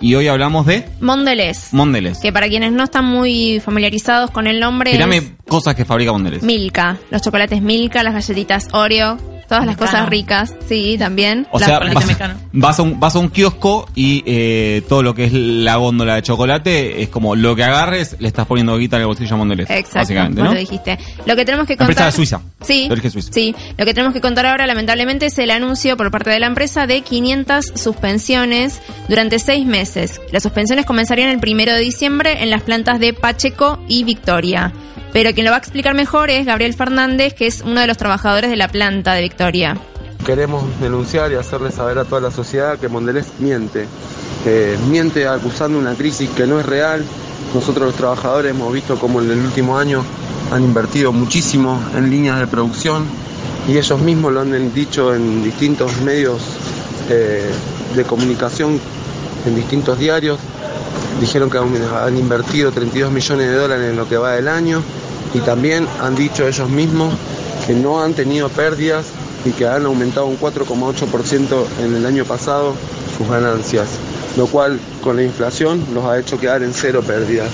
y 0.00 0.14
hoy 0.16 0.28
hablamos 0.28 0.66
de 0.66 0.88
Mondelez. 1.00 1.72
Mondelez. 1.72 2.18
Que 2.18 2.32
para 2.32 2.48
quienes 2.48 2.72
no 2.72 2.84
están 2.84 3.04
muy 3.04 3.60
familiarizados 3.60 4.30
con 4.30 4.46
el 4.46 4.58
nombre 4.60 4.90
es 4.90 4.96
Tirame 4.96 5.36
cosas 5.46 5.74
que 5.74 5.84
fabrica 5.84 6.12
Mondelez. 6.12 6.42
Milka. 6.42 6.98
Los 7.10 7.22
chocolates 7.22 7.62
Milka, 7.62 8.02
las 8.02 8.14
galletitas 8.14 8.68
Oreo, 8.72 9.16
todas 9.52 9.66
las 9.66 9.76
cosas 9.76 10.08
ricas. 10.08 10.54
Sí, 10.66 10.96
también. 10.98 11.46
O 11.50 11.58
La- 11.58 11.66
sea, 11.66 11.78
vas, 11.80 12.06
vas 12.52 12.78
a 12.78 12.82
un, 12.82 12.98
vas 12.98 13.14
a 13.16 13.18
un 13.18 13.28
kiosco 13.28 13.86
y 13.94 14.22
eh, 14.24 14.82
todo 14.88 15.02
lo 15.02 15.14
que 15.14 15.24
es 15.24 15.32
la 15.34 15.76
góndola 15.76 16.14
de 16.14 16.22
chocolate 16.22 17.02
es 17.02 17.10
como 17.10 17.36
lo 17.36 17.54
que 17.54 17.62
agarres, 17.64 18.16
le 18.18 18.28
estás 18.28 18.46
poniendo 18.46 18.78
guita 18.78 18.96
en 18.96 19.02
el 19.02 19.06
bolsillo 19.08 19.34
a 19.34 19.36
Mondelez. 19.38 19.68
Exacto, 19.68 19.98
Básicamente, 19.98 20.40
vos 20.40 20.48
¿no? 20.48 20.54
lo 20.54 20.60
dijiste. 20.60 20.98
Lo 21.26 21.36
que 21.36 21.44
tenemos 21.44 21.66
que 21.66 21.76
La 21.76 21.82
empresa 21.84 22.00
contar... 22.00 22.06
de 22.12 22.16
Suiza. 22.16 22.40
Sí, 22.62 22.86
De 22.86 22.92
origen 22.92 23.10
suizo. 23.10 23.30
sí. 23.32 23.54
Lo 23.76 23.84
que 23.84 23.92
tenemos 23.92 24.14
que 24.14 24.20
contar 24.22 24.46
ahora, 24.46 24.66
lamentablemente, 24.66 25.26
es 25.26 25.38
el 25.38 25.50
anuncio 25.50 25.96
por 25.98 26.10
parte 26.10 26.30
de 26.30 26.38
la 26.40 26.46
empresa 26.46 26.86
de 26.86 27.02
500 27.02 27.72
suspensiones 27.74 28.80
durante 29.08 29.38
seis 29.38 29.66
meses. 29.66 30.20
Las 30.32 30.42
suspensiones 30.42 30.86
comenzarían 30.86 31.28
el 31.28 31.40
primero 31.40 31.72
de 31.74 31.80
diciembre 31.80 32.42
en 32.42 32.50
las 32.50 32.62
plantas 32.62 33.00
de 33.00 33.12
Pacheco 33.12 33.78
y 33.88 34.04
Victoria. 34.04 34.72
Pero 35.12 35.32
quien 35.34 35.44
lo 35.44 35.50
va 35.50 35.56
a 35.56 35.60
explicar 35.60 35.94
mejor 35.94 36.30
es 36.30 36.46
Gabriel 36.46 36.74
Fernández, 36.74 37.34
que 37.34 37.46
es 37.46 37.62
uno 37.62 37.80
de 37.80 37.86
los 37.86 37.96
trabajadores 37.96 38.50
de 38.50 38.56
la 38.56 38.68
planta 38.68 39.12
de 39.14 39.22
Victoria. 39.22 39.76
Queremos 40.24 40.64
denunciar 40.80 41.32
y 41.32 41.34
hacerle 41.34 41.70
saber 41.70 41.98
a 41.98 42.04
toda 42.04 42.20
la 42.20 42.30
sociedad 42.30 42.78
que 42.78 42.88
Mondelez 42.88 43.26
miente, 43.40 43.86
miente 44.88 45.26
acusando 45.26 45.78
una 45.78 45.94
crisis 45.94 46.30
que 46.30 46.46
no 46.46 46.60
es 46.60 46.66
real. 46.66 47.04
Nosotros 47.54 47.86
los 47.88 47.96
trabajadores 47.96 48.52
hemos 48.52 48.72
visto 48.72 48.98
como 48.98 49.20
en 49.20 49.30
el 49.30 49.38
último 49.38 49.76
año 49.76 50.04
han 50.52 50.64
invertido 50.64 51.12
muchísimo 51.12 51.82
en 51.96 52.10
líneas 52.10 52.38
de 52.38 52.46
producción 52.46 53.06
y 53.68 53.78
ellos 53.78 54.00
mismos 54.00 54.32
lo 54.32 54.40
han 54.40 54.74
dicho 54.74 55.14
en 55.14 55.42
distintos 55.42 56.00
medios 56.02 56.42
eh, 57.08 57.50
de 57.94 58.04
comunicación, 58.04 58.80
en 59.46 59.54
distintos 59.54 59.98
diarios. 59.98 60.38
Dijeron 61.20 61.50
que 61.50 61.58
han 61.58 62.18
invertido 62.18 62.72
32 62.72 63.12
millones 63.12 63.48
de 63.48 63.54
dólares 63.54 63.90
en 63.90 63.96
lo 63.96 64.08
que 64.08 64.16
va 64.16 64.32
del 64.32 64.48
año 64.48 64.82
y 65.34 65.38
también 65.40 65.86
han 66.00 66.14
dicho 66.14 66.46
ellos 66.46 66.68
mismos 66.68 67.14
que 67.66 67.74
no 67.74 68.02
han 68.02 68.14
tenido 68.14 68.48
pérdidas 68.48 69.06
y 69.44 69.50
que 69.50 69.66
han 69.66 69.86
aumentado 69.86 70.26
un 70.26 70.38
4,8% 70.38 71.64
en 71.80 71.94
el 71.94 72.06
año 72.06 72.24
pasado 72.24 72.74
sus 73.16 73.28
ganancias, 73.28 73.88
lo 74.36 74.46
cual 74.46 74.78
con 75.02 75.16
la 75.16 75.22
inflación 75.22 75.84
los 75.94 76.04
ha 76.04 76.18
hecho 76.18 76.38
quedar 76.38 76.62
en 76.62 76.72
cero 76.72 77.02
pérdidas. 77.06 77.50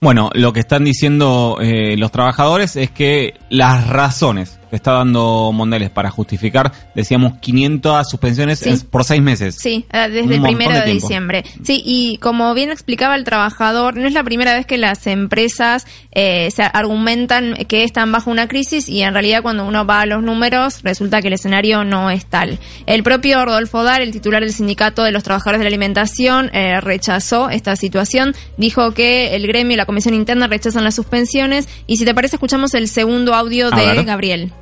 Bueno, 0.00 0.30
lo 0.34 0.52
que 0.52 0.60
están 0.60 0.84
diciendo 0.84 1.58
eh, 1.60 1.96
los 1.96 2.10
trabajadores 2.10 2.74
es 2.76 2.90
que 2.90 3.34
las 3.50 3.86
razones 3.88 4.58
está 4.76 4.92
dando 4.92 5.50
Mondelez 5.52 5.90
para 5.90 6.10
justificar, 6.10 6.72
decíamos, 6.94 7.34
500 7.40 8.08
suspensiones 8.08 8.58
Sí. 8.58 8.70
es 8.70 8.84
por 8.84 9.04
seis 9.04 9.22
meses. 9.22 9.56
Sí, 9.58 9.84
eh, 9.92 10.08
desde 10.08 10.22
Un 10.22 10.32
el 10.32 10.42
primero 10.42 10.74
de 10.74 10.92
diciembre. 10.92 11.44
Sí, 11.62 11.82
y 11.84 12.16
como 12.18 12.52
bien 12.54 12.70
explicaba 12.70 13.14
el 13.16 13.24
trabajador, 13.24 13.96
no 13.96 14.06
es 14.06 14.12
la 14.14 14.24
primera 14.24 14.54
vez 14.54 14.66
que 14.66 14.78
las 14.78 15.06
empresas 15.06 15.86
eh, 16.12 16.50
se 16.50 16.62
argumentan 16.62 17.54
que 17.68 17.84
están 17.84 18.12
bajo 18.12 18.30
una 18.30 18.48
crisis 18.48 18.88
y 18.88 19.02
en 19.02 19.12
realidad 19.12 19.42
cuando 19.42 19.64
uno 19.64 19.86
va 19.86 20.00
a 20.02 20.06
los 20.06 20.22
números 20.22 20.80
resulta 20.82 21.20
que 21.22 21.28
el 21.28 21.34
escenario 21.34 21.84
no 21.84 22.10
es 22.10 22.26
tal. 22.26 22.58
El 22.86 23.02
propio 23.02 23.44
Rodolfo 23.44 23.82
Dar, 23.84 24.00
el 24.02 24.12
titular 24.12 24.42
del 24.42 24.52
sindicato 24.52 25.02
de 25.02 25.12
los 25.12 25.22
trabajadores 25.22 25.58
de 25.60 25.64
la 25.64 25.68
alimentación, 25.68 26.50
eh, 26.52 26.80
rechazó 26.80 27.50
esta 27.50 27.76
situación, 27.76 28.34
dijo 28.56 28.92
que 28.92 29.34
el 29.34 29.46
gremio 29.46 29.74
y 29.74 29.76
la 29.76 29.86
comisión 29.86 30.14
interna 30.14 30.46
rechazan 30.46 30.84
las 30.84 30.94
suspensiones 30.94 31.68
y 31.86 31.96
si 31.96 32.04
te 32.04 32.14
parece 32.14 32.36
escuchamos 32.36 32.74
el 32.74 32.88
segundo 32.88 33.34
audio 33.34 33.68
A 33.72 33.76
de 33.78 33.86
ver. 33.86 34.04
Gabriel. 34.04 34.52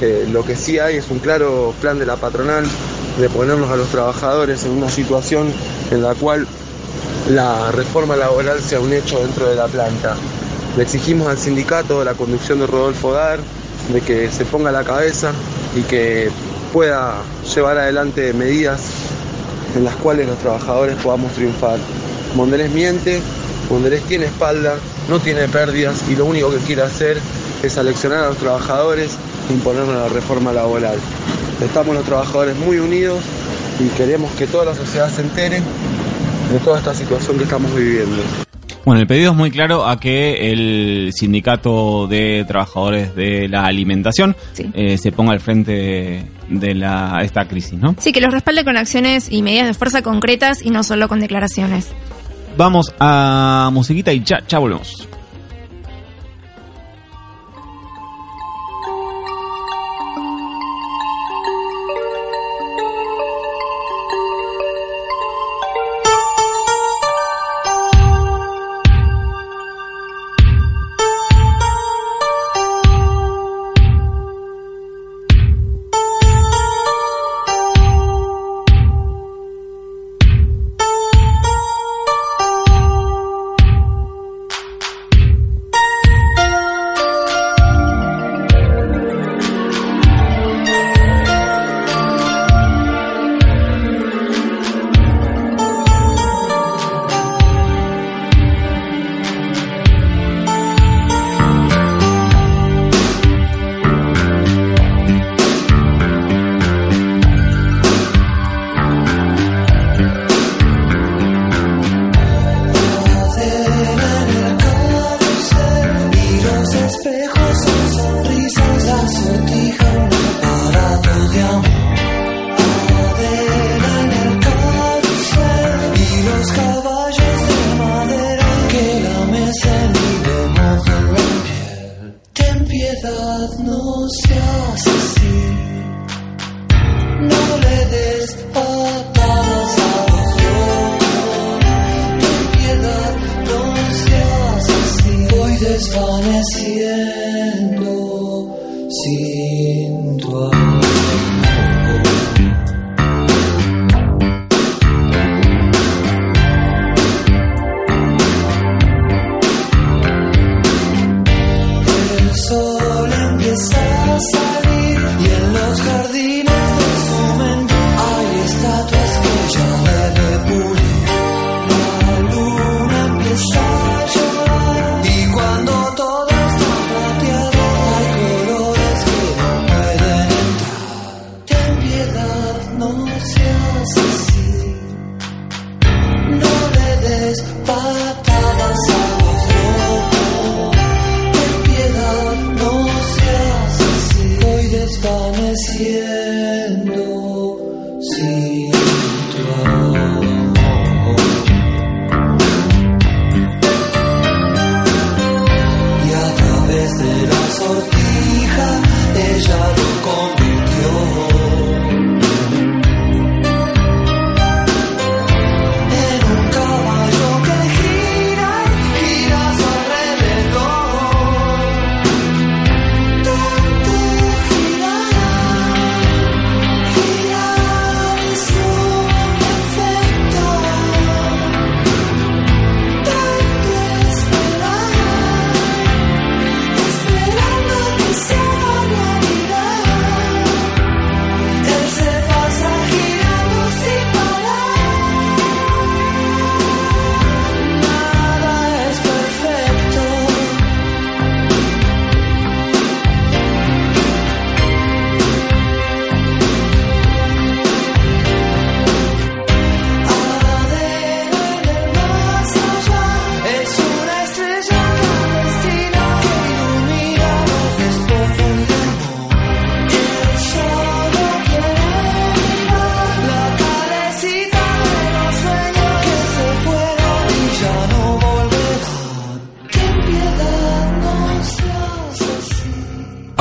Lo 0.00 0.44
que 0.44 0.56
sí 0.56 0.78
hay 0.78 0.96
es 0.96 1.10
un 1.10 1.18
claro 1.18 1.74
plan 1.80 1.98
de 1.98 2.06
la 2.06 2.16
patronal 2.16 2.64
de 3.18 3.28
ponernos 3.28 3.70
a 3.70 3.76
los 3.76 3.88
trabajadores 3.88 4.64
en 4.64 4.72
una 4.72 4.88
situación 4.88 5.52
en 5.90 6.02
la 6.02 6.14
cual 6.14 6.46
la 7.28 7.70
reforma 7.72 8.16
laboral 8.16 8.60
sea 8.60 8.80
un 8.80 8.92
hecho 8.92 9.20
dentro 9.20 9.48
de 9.48 9.56
la 9.56 9.66
planta. 9.66 10.16
Le 10.76 10.82
exigimos 10.82 11.28
al 11.28 11.36
sindicato, 11.36 12.02
la 12.02 12.14
conducción 12.14 12.60
de 12.60 12.66
Rodolfo 12.66 13.12
Dar, 13.12 13.40
de 13.92 14.00
que 14.00 14.30
se 14.30 14.44
ponga 14.44 14.72
la 14.72 14.84
cabeza 14.84 15.32
y 15.76 15.82
que 15.82 16.30
pueda 16.72 17.16
llevar 17.54 17.76
adelante 17.78 18.32
medidas 18.32 18.80
en 19.76 19.84
las 19.84 19.96
cuales 19.96 20.26
los 20.26 20.38
trabajadores 20.38 20.96
podamos 20.96 21.32
triunfar. 21.32 21.78
Mondelez 22.34 22.70
miente, 22.70 23.20
Mondelez 23.68 24.02
tiene 24.04 24.26
espalda, 24.26 24.76
no 25.08 25.18
tiene 25.20 25.46
pérdidas 25.48 26.04
y 26.08 26.16
lo 26.16 26.24
único 26.24 26.50
que 26.50 26.58
quiere 26.58 26.82
hacer 26.82 27.18
es 27.62 27.76
aleccionar 27.76 28.24
a 28.24 28.28
los 28.28 28.38
trabajadores 28.38 29.10
imponernos 29.50 29.94
la 29.94 30.08
reforma 30.08 30.52
laboral. 30.52 30.98
Estamos 31.62 31.94
los 31.94 32.04
trabajadores 32.04 32.56
muy 32.56 32.78
unidos 32.78 33.20
y 33.78 33.88
queremos 33.96 34.30
que 34.32 34.46
toda 34.46 34.64
la 34.64 34.74
sociedad 34.74 35.10
se 35.10 35.22
entere 35.22 35.60
de 36.52 36.58
toda 36.64 36.78
esta 36.78 36.94
situación 36.94 37.36
que 37.38 37.44
estamos 37.44 37.74
viviendo. 37.74 38.16
Bueno, 38.84 39.02
el 39.02 39.06
pedido 39.06 39.32
es 39.32 39.36
muy 39.36 39.50
claro 39.50 39.86
a 39.86 40.00
que 40.00 40.50
el 40.50 41.12
sindicato 41.12 42.06
de 42.06 42.44
trabajadores 42.48 43.14
de 43.14 43.46
la 43.46 43.66
alimentación 43.66 44.34
eh, 44.72 44.96
se 44.96 45.12
ponga 45.12 45.32
al 45.32 45.40
frente 45.40 45.72
de, 45.72 46.24
de 46.48 46.74
la, 46.74 47.20
esta 47.22 47.46
crisis, 47.46 47.78
¿no? 47.78 47.94
Sí, 47.98 48.12
que 48.12 48.20
los 48.20 48.32
respalde 48.32 48.64
con 48.64 48.78
acciones 48.78 49.30
y 49.30 49.42
medidas 49.42 49.66
de 49.66 49.74
fuerza 49.74 50.02
concretas 50.02 50.62
y 50.62 50.70
no 50.70 50.82
solo 50.82 51.08
con 51.08 51.20
declaraciones. 51.20 51.88
Vamos 52.56 52.92
a 52.98 53.70
musiquita 53.72 54.12
y 54.12 54.24
ya, 54.24 54.42
ya 54.48 54.58
volvemos. 54.58 55.06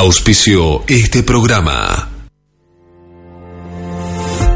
Auspicio 0.10 0.82
este 0.88 1.22
programa. 1.22 2.10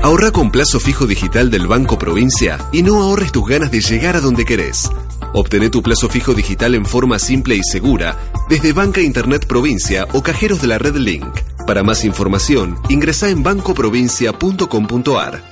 Ahorra 0.02 0.32
con 0.32 0.50
plazo 0.50 0.80
fijo 0.80 1.06
digital 1.06 1.52
del 1.52 1.68
Banco 1.68 2.00
Provincia 2.00 2.58
y 2.72 2.82
no 2.82 3.04
ahorres 3.04 3.32
tus 3.32 3.48
ganas 3.48 3.70
de 3.70 3.80
llegar 3.80 4.16
a 4.16 4.20
donde 4.20 4.46
querés. 4.46 4.90
Obtené 5.36 5.70
tu 5.70 5.84
plazo 5.84 6.10
fijo 6.10 6.34
digital 6.34 6.74
en 6.74 6.88
forma 6.88 7.20
simple 7.20 7.56
y 7.56 7.62
segura 7.62 8.18
desde 8.50 8.74
Banca 8.74 9.02
Internet 9.02 9.46
Provincia 9.46 10.08
o 10.14 10.24
cajeros 10.24 10.60
de 10.60 10.70
la 10.70 10.80
red 10.80 10.96
Link. 10.96 11.28
Para 11.68 11.84
más 11.84 12.04
información, 12.04 12.80
ingresa 12.90 13.30
en 13.30 13.44
bancoprovincia.com.ar. 13.44 15.44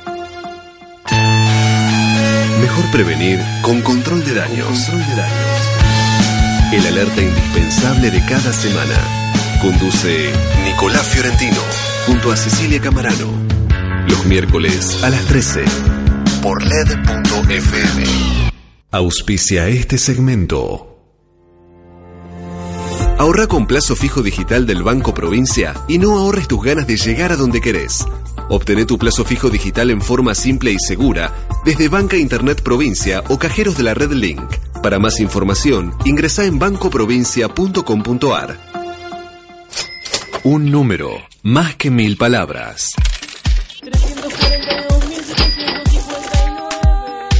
Mejor 2.59 2.85
prevenir 2.91 3.39
con 3.61 3.81
control 3.81 4.25
de 4.25 4.33
daños. 4.33 4.67
Control 4.67 4.97
de 4.97 5.15
daños. 5.15 5.61
El 6.73 6.87
alerta 6.87 7.21
indispensable 7.21 8.09
de 8.09 8.25
cada 8.25 8.51
semana. 8.51 9.20
Conduce 9.61 10.33
Nicolás 10.65 11.07
Fiorentino 11.09 11.61
junto 12.07 12.31
a 12.31 12.35
Cecilia 12.35 12.81
Camarano. 12.81 13.27
Los 14.07 14.25
miércoles 14.25 15.03
a 15.03 15.11
las 15.11 15.23
13 15.25 15.63
por 16.41 16.63
LED.fm. 16.63 18.03
Auspicia 18.89 19.67
este 19.67 19.99
segmento. 19.99 20.97
Ahorra 23.19 23.45
con 23.45 23.67
plazo 23.67 23.95
fijo 23.95 24.23
digital 24.23 24.65
del 24.65 24.81
Banco 24.81 25.13
Provincia 25.13 25.75
y 25.87 25.99
no 25.99 26.17
ahorres 26.17 26.47
tus 26.47 26.63
ganas 26.63 26.87
de 26.87 26.97
llegar 26.97 27.31
a 27.31 27.35
donde 27.35 27.61
querés. 27.61 28.03
Obtené 28.49 28.85
tu 28.85 28.97
plazo 28.97 29.25
fijo 29.25 29.51
digital 29.51 29.91
en 29.91 30.01
forma 30.01 30.33
simple 30.33 30.71
y 30.71 30.79
segura 30.79 31.35
desde 31.63 31.87
Banca 31.87 32.17
Internet 32.17 32.63
Provincia 32.63 33.23
o 33.29 33.37
cajeros 33.37 33.77
de 33.77 33.83
la 33.83 33.93
red 33.93 34.11
Link. 34.11 34.41
Para 34.81 34.97
más 34.97 35.19
información, 35.19 35.93
ingresa 36.03 36.45
en 36.45 36.57
bancoprovincia.com.ar. 36.57 38.70
Un 40.43 40.71
número, 40.71 41.21
más 41.43 41.75
que 41.75 41.91
mil 41.91 42.17
palabras. 42.17 42.93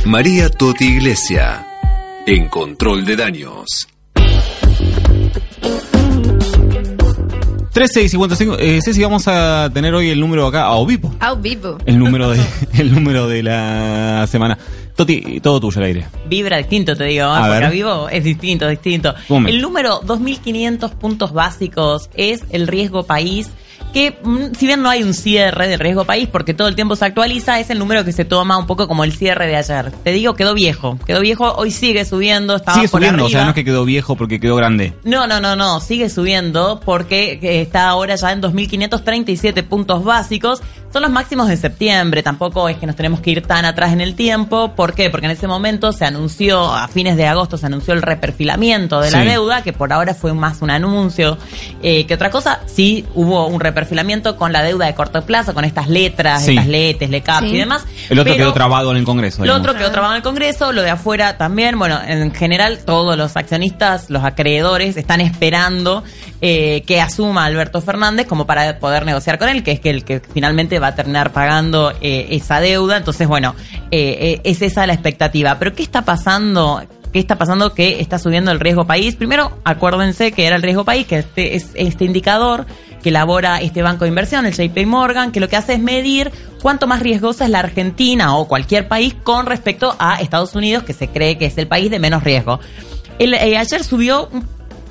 María 0.06 0.52
Toti 0.52 0.86
Iglesia, 0.86 1.66
en 2.28 2.48
control 2.48 3.04
de 3.04 3.16
daños. 3.16 3.91
13 7.74 8.04
y 8.04 8.10
55. 8.10 8.58
Eh, 8.60 8.80
Ceci, 8.84 9.02
vamos 9.02 9.28
a 9.28 9.70
tener 9.74 9.94
hoy 9.94 10.10
el 10.10 10.20
número 10.20 10.46
acá 10.46 10.68
a 10.68 10.86
vivo. 10.86 11.16
A 11.20 11.34
vivo. 11.36 11.78
El 11.86 12.00
número 12.00 12.30
de, 12.30 12.40
el 12.78 12.94
número 12.94 13.28
de 13.28 13.44
la 13.44 14.28
semana. 14.30 14.58
Toti, 14.96 15.40
todo 15.40 15.60
tuyo 15.62 15.80
al 15.80 15.86
aire. 15.86 16.06
Vibra 16.28 16.58
distinto, 16.58 16.96
te 16.96 17.06
digo, 17.06 17.26
¿eh? 17.26 17.30
A 17.30 17.42
porque 17.44 17.60
ver. 17.60 17.72
vivo 17.72 18.10
es 18.10 18.24
distinto, 18.26 18.68
distinto. 18.68 19.16
El 19.30 19.62
número 19.62 20.02
2500 20.04 20.92
puntos 20.92 21.32
básicos 21.32 22.10
es 22.14 22.44
el 22.50 22.68
riesgo 22.68 23.04
país. 23.04 23.50
Que 23.94 24.18
mm, 24.24 24.56
si 24.58 24.66
bien 24.68 24.82
no 24.82 24.90
hay 24.90 25.04
un 25.04 25.14
cierre 25.14 25.68
de 25.68 25.78
riesgo 25.78 26.06
país 26.06 26.28
porque 26.32 26.54
todo 26.54 26.68
el 26.68 26.76
tiempo 26.76 26.96
se 26.96 27.06
actualiza, 27.06 27.60
es 27.60 27.70
el 27.70 27.80
número 27.80 28.06
que 28.06 28.12
se 28.12 28.24
toma 28.26 28.58
un 28.58 28.66
poco 28.68 28.88
como 28.88 29.04
el 29.04 29.12
cierre 29.14 29.48
de 29.48 29.56
ayer. 29.58 29.92
Te 30.04 30.12
digo, 30.12 30.34
quedó 30.34 30.54
viejo. 30.54 30.98
Quedó 31.06 31.20
viejo, 31.22 31.54
hoy 31.56 31.72
sigue 31.72 32.06
subiendo, 32.06 32.56
estaba 32.56 32.76
Sigue 32.76 32.88
por 32.88 33.02
subiendo, 33.02 33.26
o 33.26 33.30
sea, 33.30 33.44
no 33.44 33.50
es 33.50 33.56
que 33.56 33.66
quedó 33.66 33.84
viejo 33.86 34.16
porque 34.16 34.40
quedó 34.40 34.56
grande. 34.56 34.94
No, 35.04 35.28
no, 35.28 35.40
no, 35.42 35.56
no, 35.56 35.80
sigue 35.82 36.10
subiendo 36.10 36.80
porque 36.86 37.40
eh, 37.42 37.62
está 37.62 37.90
ahora 37.90 38.16
ya 38.16 38.32
en 38.32 38.42
2.537 38.42 39.64
puntos 39.68 40.04
básicos. 40.04 40.62
Son 40.94 41.02
los 41.02 41.12
máximos 41.12 41.48
de 41.48 41.56
septiembre, 41.56 42.22
tampoco 42.22 42.68
es 42.68 42.76
que 42.78 42.86
nos 42.86 42.98
tenemos 42.98 43.22
que 43.22 43.32
ir 43.32 43.42
tan 43.44 43.64
atrás 43.64 43.94
en 43.94 44.02
el 44.02 44.14
tiempo. 44.16 44.74
¿Por 44.76 44.94
qué? 44.94 45.10
Porque 45.10 45.26
en 45.26 45.32
ese 45.32 45.48
momento 45.48 45.94
se 45.94 46.04
anunció, 46.04 46.74
a 46.74 46.88
fines 46.90 47.16
de 47.16 47.28
agosto 47.28 47.58
se 47.58 47.66
anunció 47.68 47.94
el 47.94 48.02
reperfilamiento 48.02 49.00
de 49.00 49.10
la 49.12 49.22
Sí. 49.22 49.28
deuda, 49.28 49.62
que 49.64 49.72
por 49.72 49.94
ahora 49.94 50.14
fue 50.14 50.34
más 50.34 50.62
un 50.62 50.70
anuncio 50.70 51.38
eh, 51.82 52.06
que 52.06 52.14
otra 52.14 52.30
cosa. 52.30 52.60
Sí 52.68 53.06
hubo 53.16 53.48
un 53.48 53.60
reperfilamiento 53.62 53.81
con 54.38 54.52
la 54.54 54.64
deuda 54.64 54.86
de 54.86 54.94
corto 54.96 55.22
plazo, 55.26 55.54
con 55.54 55.66
estas 55.66 55.88
letras, 55.90 56.44
Sí. 56.46 56.52
estas 56.52 56.68
letes, 56.68 57.10
LECAP 57.10 57.42
Sí. 57.44 57.48
y 57.56 57.58
demás. 57.58 57.86
El 58.10 58.20
otro 58.20 58.34
pero- 58.34 58.46
quedó 58.46 58.54
trabado 58.54 58.92
en 58.92 58.98
el 58.98 59.04
Congreso. 59.06 59.40
lo 59.40 59.44
digamos. 59.44 59.62
otro 59.68 59.78
quedó 59.80 59.92
trabado 59.92 60.14
en 60.14 60.18
el 60.18 60.24
Congreso, 60.24 60.72
lo 60.72 60.82
de 60.82 60.90
afuera 60.90 61.38
también. 61.38 61.78
Bueno, 61.80 62.00
en 62.06 62.34
general 62.34 62.80
todos 62.86 63.18
los 63.18 63.36
accionistas, 63.38 64.10
los 64.10 64.24
acreedores 64.24 64.98
están 64.98 65.22
esperando 65.22 66.04
eh, 66.44 66.84
que 66.88 67.00
asuma 67.00 67.46
Alberto 67.46 67.82
Fernández 67.82 68.26
como 68.28 68.48
para 68.48 68.80
poder 68.80 69.06
negociar 69.06 69.38
con 69.38 69.48
él, 69.50 69.62
que 69.64 69.72
es 69.74 69.80
que 69.80 69.92
el 69.92 70.04
que 70.04 70.22
finalmente 70.34 70.80
va 70.80 70.88
a 70.88 70.96
terminar 70.96 71.32
pagando 71.32 71.94
eh, 72.02 72.28
esa 72.32 72.60
deuda. 72.60 72.98
Entonces, 72.98 73.28
bueno, 73.28 73.54
eh, 73.92 74.18
eh, 74.20 74.42
es 74.44 74.62
esa 74.64 74.88
la 74.88 74.94
expectativa. 74.94 75.58
Pero 75.60 75.74
¿qué 75.76 75.84
está 75.84 76.04
pasando? 76.04 76.82
¿Qué 77.14 77.20
está 77.20 77.38
pasando 77.38 77.74
que 77.74 78.00
está 78.00 78.18
subiendo 78.18 78.52
el 78.52 78.60
riesgo 78.60 78.86
país? 78.88 79.16
Primero, 79.16 79.52
acuérdense 79.66 80.32
que 80.32 80.48
era 80.48 80.56
el 80.56 80.62
riesgo 80.64 80.86
país, 80.86 81.06
que 81.06 81.20
este 81.20 81.56
es 81.56 81.68
este 81.76 82.06
indicador 82.06 82.66
que 83.02 83.10
elabora 83.10 83.62
este 83.62 83.82
banco 83.82 84.06
de 84.06 84.10
inversión, 84.10 84.46
el 84.46 84.54
JP 84.54 84.86
Morgan, 84.86 85.32
que 85.32 85.40
lo 85.40 85.50
que 85.50 85.58
hace 85.58 85.74
es 85.74 85.80
medir 85.80 86.32
cuánto 86.62 86.88
más 86.88 87.02
riesgosa 87.02 87.46
es 87.46 87.52
la 87.52 87.60
Argentina 87.60 88.36
o 88.38 88.48
cualquier 88.48 88.88
país 88.88 89.16
con 89.24 89.46
respecto 89.46 89.96
a 90.00 90.22
Estados 90.22 90.56
Unidos, 90.56 90.84
que 90.84 90.94
se 90.94 91.08
cree 91.08 91.38
que 91.38 91.46
es 91.46 91.58
el 91.58 91.68
país 91.68 91.92
de 91.92 92.00
menos 92.00 92.24
riesgo. 92.24 92.60
El, 93.20 93.34
eh, 93.34 93.58
ayer 93.58 93.84
subió, 93.84 94.30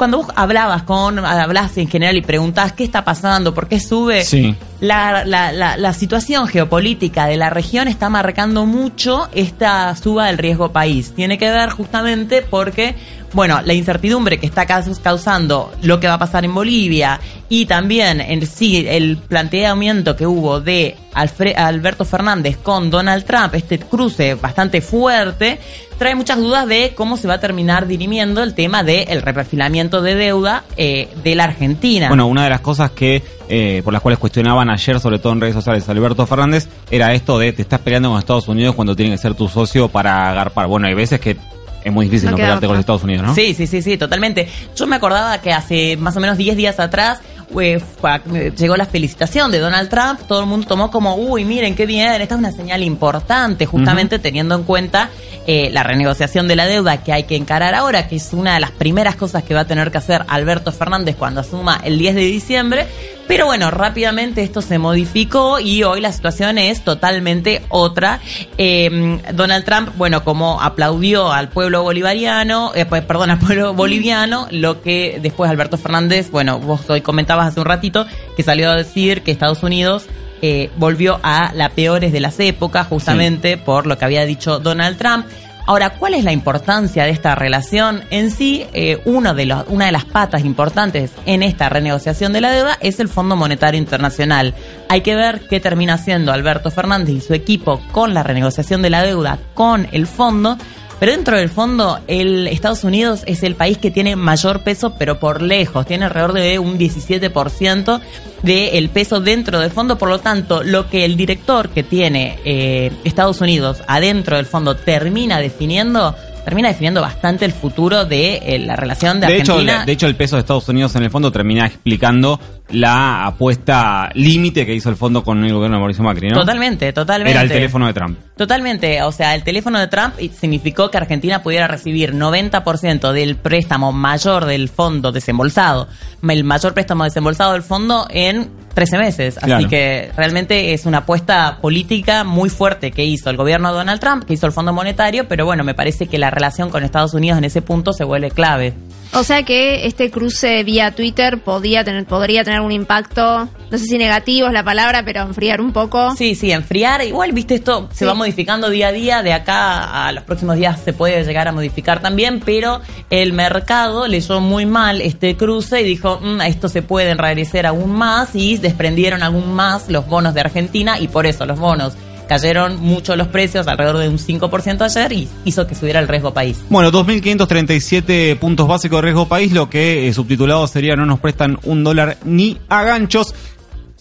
cuando 0.00 0.16
vos 0.18 0.28
hablabas 0.34 0.84
con, 0.84 1.18
hablas 1.18 1.76
en 1.76 1.86
general 1.88 2.16
y 2.16 2.22
preguntás 2.22 2.72
qué 2.72 2.84
está 2.84 3.04
pasando, 3.04 3.52
por 3.52 3.68
qué 3.68 3.78
sube, 3.78 4.24
Sí. 4.24 4.56
la, 4.80 5.26
la, 5.26 5.52
la, 5.52 5.76
la 5.76 5.92
situación 5.92 6.46
geopolítica 6.48 7.26
de 7.26 7.36
la 7.36 7.50
región 7.50 7.86
está 7.86 8.08
marcando 8.08 8.64
mucho 8.64 9.28
esta 9.34 9.94
suba 9.96 10.28
del 10.28 10.38
riesgo 10.38 10.72
país. 10.72 11.12
Tiene 11.14 11.36
que 11.36 11.50
ver 11.50 11.68
justamente 11.68 12.40
porque, 12.40 12.94
bueno, 13.34 13.60
la 13.62 13.74
incertidumbre 13.74 14.40
que 14.40 14.46
está 14.46 14.66
caus- 14.66 14.98
causando 15.00 15.70
lo 15.82 16.00
que 16.00 16.08
va 16.08 16.14
a 16.14 16.18
pasar 16.18 16.46
en 16.46 16.54
Bolivia 16.54 17.20
y 17.50 17.66
también 17.66 18.22
en 18.22 18.46
sí 18.46 18.86
el 18.88 19.18
planteamiento 19.18 20.16
que 20.16 20.26
hubo 20.26 20.60
de 20.62 20.96
Alfre- 21.14 21.56
Alberto 21.56 22.04
Fernández 22.06 22.56
con 22.56 22.88
Donald 22.88 23.24
Trump, 23.26 23.54
este 23.54 23.78
cruce 23.78 24.34
bastante 24.36 24.80
fuerte, 24.80 25.58
trae 26.00 26.14
muchas 26.14 26.38
dudas 26.38 26.66
de 26.66 26.94
cómo 26.94 27.18
se 27.18 27.28
va 27.28 27.34
a 27.34 27.40
terminar 27.40 27.86
dirimiendo 27.86 28.42
el 28.42 28.54
tema 28.54 28.82
del 28.82 29.20
reperfilamiento 29.20 30.00
de 30.00 30.14
deuda 30.14 30.64
eh, 30.78 31.10
de 31.22 31.34
la 31.34 31.44
Argentina. 31.44 32.08
Bueno, 32.08 32.26
una 32.26 32.42
de 32.42 32.48
las 32.48 32.62
cosas 32.62 32.92
que 32.92 33.22
eh, 33.50 33.82
por 33.84 33.92
las 33.92 34.00
cuales 34.00 34.18
cuestionaban 34.18 34.70
ayer, 34.70 34.98
sobre 34.98 35.18
todo 35.18 35.34
en 35.34 35.42
redes 35.42 35.54
sociales, 35.54 35.86
a 35.86 35.92
Alberto 35.92 36.26
Fernández, 36.26 36.70
era 36.90 37.12
esto 37.12 37.38
de 37.38 37.52
te 37.52 37.60
estás 37.60 37.80
peleando 37.80 38.08
con 38.08 38.18
Estados 38.18 38.48
Unidos 38.48 38.74
cuando 38.74 38.96
tiene 38.96 39.12
que 39.12 39.18
ser 39.18 39.34
tu 39.34 39.46
socio 39.46 39.88
para 39.88 40.30
agarpar. 40.30 40.68
Bueno, 40.68 40.86
hay 40.86 40.94
veces 40.94 41.20
que 41.20 41.36
es 41.84 41.92
muy 41.92 42.06
difícil 42.06 42.26
No 42.26 42.32
no, 42.32 42.36
pelearte 42.38 42.64
otra. 42.64 42.68
con 42.68 42.80
Estados 42.80 43.02
Unidos, 43.04 43.26
¿no? 43.26 43.34
Sí, 43.34 43.52
sí, 43.52 43.66
sí, 43.66 43.82
sí, 43.82 43.98
totalmente. 43.98 44.48
Yo 44.74 44.86
me 44.86 44.96
acordaba 44.96 45.38
que 45.42 45.52
hace 45.52 45.98
más 45.98 46.16
o 46.16 46.20
menos 46.20 46.38
10 46.38 46.56
días 46.56 46.80
atrás 46.80 47.20
eh, 47.58 48.52
llegó 48.56 48.76
la 48.76 48.86
felicitación 48.86 49.50
de 49.50 49.58
Donald 49.58 49.88
Trump, 49.88 50.20
todo 50.26 50.40
el 50.40 50.46
mundo 50.46 50.66
tomó 50.66 50.90
como, 50.90 51.16
uy, 51.16 51.44
miren 51.44 51.74
qué 51.74 51.86
bien, 51.86 52.20
esta 52.20 52.34
es 52.34 52.38
una 52.38 52.52
señal 52.52 52.82
importante, 52.82 53.66
justamente 53.66 54.18
teniendo 54.18 54.54
en 54.54 54.62
cuenta 54.62 55.10
eh, 55.46 55.70
la 55.72 55.82
renegociación 55.82 56.46
de 56.48 56.56
la 56.56 56.66
deuda 56.66 57.02
que 57.02 57.12
hay 57.12 57.24
que 57.24 57.36
encarar 57.36 57.74
ahora, 57.74 58.06
que 58.06 58.16
es 58.16 58.32
una 58.32 58.54
de 58.54 58.60
las 58.60 58.70
primeras 58.70 59.16
cosas 59.16 59.42
que 59.42 59.54
va 59.54 59.60
a 59.60 59.66
tener 59.66 59.90
que 59.90 59.98
hacer 59.98 60.24
Alberto 60.28 60.70
Fernández 60.70 61.16
cuando 61.16 61.40
asuma 61.40 61.80
el 61.82 61.98
10 61.98 62.14
de 62.14 62.20
diciembre. 62.20 62.86
Pero 63.30 63.46
bueno, 63.46 63.70
rápidamente 63.70 64.42
esto 64.42 64.60
se 64.60 64.80
modificó 64.80 65.60
y 65.60 65.84
hoy 65.84 66.00
la 66.00 66.10
situación 66.10 66.58
es 66.58 66.82
totalmente 66.82 67.62
otra. 67.68 68.18
Eh, 68.58 69.20
Donald 69.34 69.64
Trump, 69.64 69.90
bueno, 69.96 70.24
como 70.24 70.60
aplaudió 70.60 71.30
al 71.30 71.48
pueblo 71.48 71.84
bolivariano, 71.84 72.72
eh, 72.74 72.86
pues, 72.86 73.04
perdón, 73.04 73.30
al 73.30 73.38
pueblo 73.38 73.72
boliviano, 73.72 74.48
lo 74.50 74.82
que 74.82 75.20
después 75.22 75.48
Alberto 75.48 75.78
Fernández, 75.78 76.32
bueno, 76.32 76.58
vos 76.58 76.90
hoy 76.90 77.02
comentabas 77.02 77.46
hace 77.46 77.60
un 77.60 77.66
ratito 77.66 78.04
que 78.36 78.42
salió 78.42 78.68
a 78.68 78.74
decir 78.74 79.22
que 79.22 79.30
Estados 79.30 79.62
Unidos 79.62 80.06
eh, 80.42 80.68
volvió 80.74 81.20
a 81.22 81.52
las 81.54 81.70
peores 81.70 82.10
de 82.12 82.18
las 82.18 82.40
épocas, 82.40 82.88
justamente 82.88 83.58
por 83.58 83.86
lo 83.86 83.96
que 83.96 84.06
había 84.06 84.26
dicho 84.26 84.58
Donald 84.58 84.98
Trump. 84.98 85.24
Ahora, 85.70 85.90
¿cuál 85.90 86.14
es 86.14 86.24
la 86.24 86.32
importancia 86.32 87.04
de 87.04 87.10
esta 87.10 87.36
relación? 87.36 88.02
En 88.10 88.32
sí, 88.32 88.66
eh, 88.72 89.00
uno 89.04 89.34
de 89.34 89.46
los, 89.46 89.68
una 89.68 89.86
de 89.86 89.92
las 89.92 90.04
patas 90.04 90.44
importantes 90.44 91.12
en 91.26 91.44
esta 91.44 91.68
renegociación 91.68 92.32
de 92.32 92.40
la 92.40 92.50
deuda 92.50 92.76
es 92.80 92.98
el 92.98 93.08
Fondo 93.08 93.36
Monetario 93.36 93.78
Internacional. 93.78 94.52
Hay 94.88 95.02
que 95.02 95.14
ver 95.14 95.42
qué 95.48 95.60
termina 95.60 95.94
haciendo 95.94 96.32
Alberto 96.32 96.72
Fernández 96.72 97.14
y 97.14 97.20
su 97.20 97.34
equipo 97.34 97.80
con 97.92 98.14
la 98.14 98.24
renegociación 98.24 98.82
de 98.82 98.90
la 98.90 99.04
deuda 99.04 99.38
con 99.54 99.86
el 99.92 100.08
fondo. 100.08 100.58
Pero 101.00 101.12
dentro 101.12 101.38
del 101.38 101.48
fondo, 101.48 101.98
el 102.08 102.46
Estados 102.46 102.84
Unidos 102.84 103.22
es 103.26 103.42
el 103.42 103.54
país 103.54 103.78
que 103.78 103.90
tiene 103.90 104.16
mayor 104.16 104.60
peso, 104.60 104.94
pero 104.98 105.18
por 105.18 105.40
lejos. 105.40 105.86
Tiene 105.86 106.04
alrededor 106.04 106.34
de 106.34 106.58
un 106.58 106.78
17% 106.78 108.00
del 108.42 108.90
peso 108.90 109.18
dentro 109.18 109.60
del 109.60 109.70
fondo. 109.70 109.96
Por 109.96 110.10
lo 110.10 110.18
tanto, 110.18 110.62
lo 110.62 110.90
que 110.90 111.06
el 111.06 111.16
director 111.16 111.70
que 111.70 111.82
tiene 111.82 112.38
eh, 112.44 112.92
Estados 113.04 113.40
Unidos 113.40 113.82
adentro 113.88 114.36
del 114.36 114.44
fondo 114.44 114.76
termina 114.76 115.38
definiendo, 115.38 116.14
termina 116.50 116.66
definiendo 116.66 117.00
bastante 117.00 117.44
el 117.44 117.52
futuro 117.52 118.04
de 118.04 118.42
eh, 118.44 118.58
la 118.58 118.74
relación 118.74 119.20
de, 119.20 119.26
Argentina. 119.26 119.84
de 119.84 119.92
hecho, 119.92 120.08
el 120.08 120.16
peso 120.16 120.34
de 120.34 120.40
Estados 120.40 120.68
Unidos 120.68 120.96
en 120.96 121.04
el 121.04 121.10
fondo 121.10 121.30
termina 121.30 121.64
explicando 121.64 122.40
la 122.70 123.24
apuesta 123.24 124.10
límite 124.14 124.66
que 124.66 124.74
hizo 124.74 124.90
el 124.90 124.96
fondo 124.96 125.22
con 125.22 125.44
el 125.44 125.52
gobierno 125.52 125.76
de 125.76 125.80
Mauricio 125.80 126.02
Macri, 126.02 126.28
¿no? 126.28 126.40
Totalmente, 126.40 126.92
totalmente. 126.92 127.30
Era 127.30 127.42
el 127.42 127.48
teléfono 127.48 127.86
de 127.86 127.92
Trump. 127.92 128.18
Totalmente, 128.36 129.00
o 129.04 129.12
sea, 129.12 129.36
el 129.36 129.44
teléfono 129.44 129.78
de 129.78 129.86
Trump 129.86 130.14
significó 130.36 130.90
que 130.90 130.98
Argentina 130.98 131.40
pudiera 131.40 131.68
recibir 131.68 132.14
90% 132.14 133.12
del 133.12 133.36
préstamo 133.36 133.92
mayor 133.92 134.46
del 134.46 134.68
fondo 134.68 135.12
desembolsado, 135.12 135.86
el 136.28 136.42
mayor 136.42 136.74
préstamo 136.74 137.04
desembolsado 137.04 137.52
del 137.52 137.62
fondo 137.62 138.08
en 138.10 138.50
13 138.80 138.96
meses. 138.98 139.36
Así 139.36 139.46
Claro. 139.46 139.68
que 139.68 140.10
realmente 140.16 140.72
es 140.72 140.86
una 140.86 140.98
apuesta 140.98 141.58
política 141.60 142.24
muy 142.24 142.48
fuerte 142.48 142.90
que 142.92 143.04
hizo 143.04 143.28
el 143.28 143.36
gobierno 143.36 143.70
de 143.70 143.74
Donald 143.78 144.00
Trump, 144.00 144.24
que 144.24 144.32
hizo 144.32 144.46
el 144.46 144.52
Fondo 144.52 144.72
Monetario, 144.72 145.28
pero 145.28 145.44
bueno, 145.44 145.64
me 145.64 145.74
parece 145.74 146.06
que 146.06 146.16
la 146.18 146.30
relación 146.30 146.70
con 146.70 146.82
Estados 146.82 147.12
Unidos 147.12 147.36
en 147.36 147.44
ese 147.44 147.60
punto 147.60 147.92
se 147.92 148.04
vuelve 148.04 148.30
clave. 148.30 148.72
O 149.12 149.24
sea 149.24 149.42
que 149.42 149.86
este 149.86 150.10
cruce 150.10 150.62
vía 150.62 150.92
Twitter 150.92 151.38
podía 151.42 151.82
tener, 151.82 152.06
podría 152.06 152.44
tener 152.44 152.60
un 152.60 152.70
impacto, 152.70 153.48
no 153.70 153.76
sé 153.78 153.84
si 153.84 153.98
negativo 153.98 154.46
es 154.46 154.52
la 154.52 154.62
palabra, 154.62 155.02
pero 155.04 155.22
enfriar 155.22 155.60
un 155.60 155.72
poco. 155.72 156.14
Sí, 156.16 156.36
sí, 156.36 156.52
enfriar. 156.52 157.02
Igual, 157.04 157.32
viste, 157.32 157.56
esto 157.56 157.88
se 157.92 158.06
va 158.06 158.14
modificando 158.14 158.70
día 158.70 158.88
a 158.88 158.92
día. 158.92 159.22
De 159.24 159.32
acá 159.32 160.06
a 160.06 160.12
los 160.12 160.22
próximos 160.22 160.56
días 160.56 160.80
se 160.84 160.92
puede 160.92 161.24
llegar 161.24 161.48
a 161.48 161.52
modificar 161.52 162.00
también, 162.00 162.38
pero 162.44 162.80
el 163.10 163.32
mercado 163.32 164.06
leyó 164.06 164.40
muy 164.40 164.64
mal 164.64 165.00
este 165.00 165.36
cruce 165.36 165.80
y 165.80 165.84
dijo, 165.84 166.20
"Mm, 166.22 166.42
esto 166.42 166.68
se 166.68 166.82
puede 166.82 167.10
enrarecer 167.10 167.66
aún 167.66 167.90
más 167.90 168.36
y 168.36 168.58
desprendieron 168.70 169.22
aún 169.22 169.52
más 169.52 169.88
los 169.88 170.06
bonos 170.06 170.32
de 170.32 170.40
Argentina 170.40 170.98
y 170.98 171.08
por 171.08 171.26
eso 171.26 171.44
los 171.44 171.58
bonos 171.58 171.94
cayeron 172.30 172.78
mucho 172.80 173.16
los 173.16 173.26
precios, 173.26 173.66
alrededor 173.66 173.98
de 173.98 174.08
un 174.08 174.16
5% 174.16 174.82
ayer 174.82 175.12
y 175.12 175.28
hizo 175.44 175.66
que 175.66 175.74
subiera 175.74 175.98
el 175.98 176.06
riesgo 176.06 176.32
país. 176.32 176.62
Bueno, 176.68 176.92
2.537 176.92 178.38
puntos 178.38 178.68
básicos 178.68 178.98
de 178.98 179.02
riesgo 179.02 179.26
país, 179.26 179.50
lo 179.50 179.68
que 179.68 180.06
eh, 180.06 180.14
subtitulado 180.14 180.64
sería 180.68 180.94
no 180.94 181.06
nos 181.06 181.18
prestan 181.18 181.58
un 181.64 181.82
dólar 181.82 182.18
ni 182.24 182.56
a 182.68 182.84
ganchos. 182.84 183.34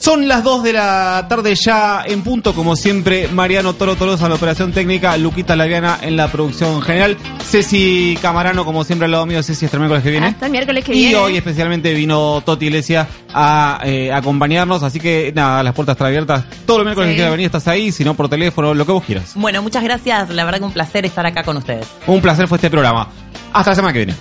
Son 0.02 0.30
las 0.30 0.46
2 0.46 0.64
de 0.64 0.72
la 0.74 1.26
tarde 1.28 1.54
ya 1.56 2.04
en 2.06 2.22
punto, 2.24 2.54
como 2.56 2.78
siempre, 2.78 3.28
Mariano 3.28 3.74
Toro 3.74 3.98
Tolosa 3.98 4.24
en 4.26 4.30
la 4.30 4.36
operación 4.38 4.72
técnica, 4.72 5.18
Luquita 5.18 5.58
Laviana 5.58 6.00
en 6.02 6.16
la 6.16 6.30
producción 6.32 6.82
general, 6.82 7.18
Ceci 7.44 8.18
Camarano, 8.22 8.64
como 8.64 8.86
siempre, 8.86 9.06
al 9.06 9.12
lado 9.12 9.26
mío, 9.26 9.44
Ceci, 9.44 9.66
hasta 9.66 9.76
el 9.76 9.82
miércoles 9.82 10.04
que 10.04 10.12
viene. 10.12 10.28
Hasta 10.28 10.46
el 10.46 10.52
miércoles 10.54 10.86
que 10.86 10.94
Y 10.96 11.00
viene. 11.00 11.16
hoy 11.18 11.36
especialmente 11.36 11.94
vino 11.94 12.42
Toti 12.46 12.68
Iglesias 12.68 13.10
a 13.34 13.82
eh, 13.84 14.10
acompañarnos, 14.14 14.84
así 14.84 15.02
que 15.02 15.34
nada, 15.36 15.64
las 15.64 15.74
puertas 15.74 15.96
están 15.96 16.08
abiertas. 16.08 16.46
Todos 16.66 16.78
los 16.80 16.86
miércoles 16.86 17.10
Sí. 17.10 17.12
que 17.12 17.16
quieras 17.18 17.32
venir 17.34 17.46
estás 17.48 17.68
ahí, 17.68 17.92
si 17.92 18.06
no 18.06 18.14
por 18.14 18.30
teléfono, 18.30 18.74
lo 18.74 18.86
que 18.86 18.94
vos 18.94 19.04
quieras. 19.04 19.34
Bueno, 19.36 19.62
muchas 19.62 19.84
gracias. 19.84 20.30
La 20.30 20.46
verdad 20.46 20.60
que 20.60 20.66
un 20.66 20.72
placer 20.72 21.06
estar 21.06 21.26
acá 21.26 21.44
con 21.44 21.58
ustedes. 21.58 21.86
Un 22.08 22.22
placer 22.22 22.48
fue 22.48 22.56
este 22.58 22.70
programa. 22.70 23.10
Hasta 23.52 23.72
la 23.72 23.76
semana 23.76 23.92
que 23.94 24.06
viene. 24.06 24.16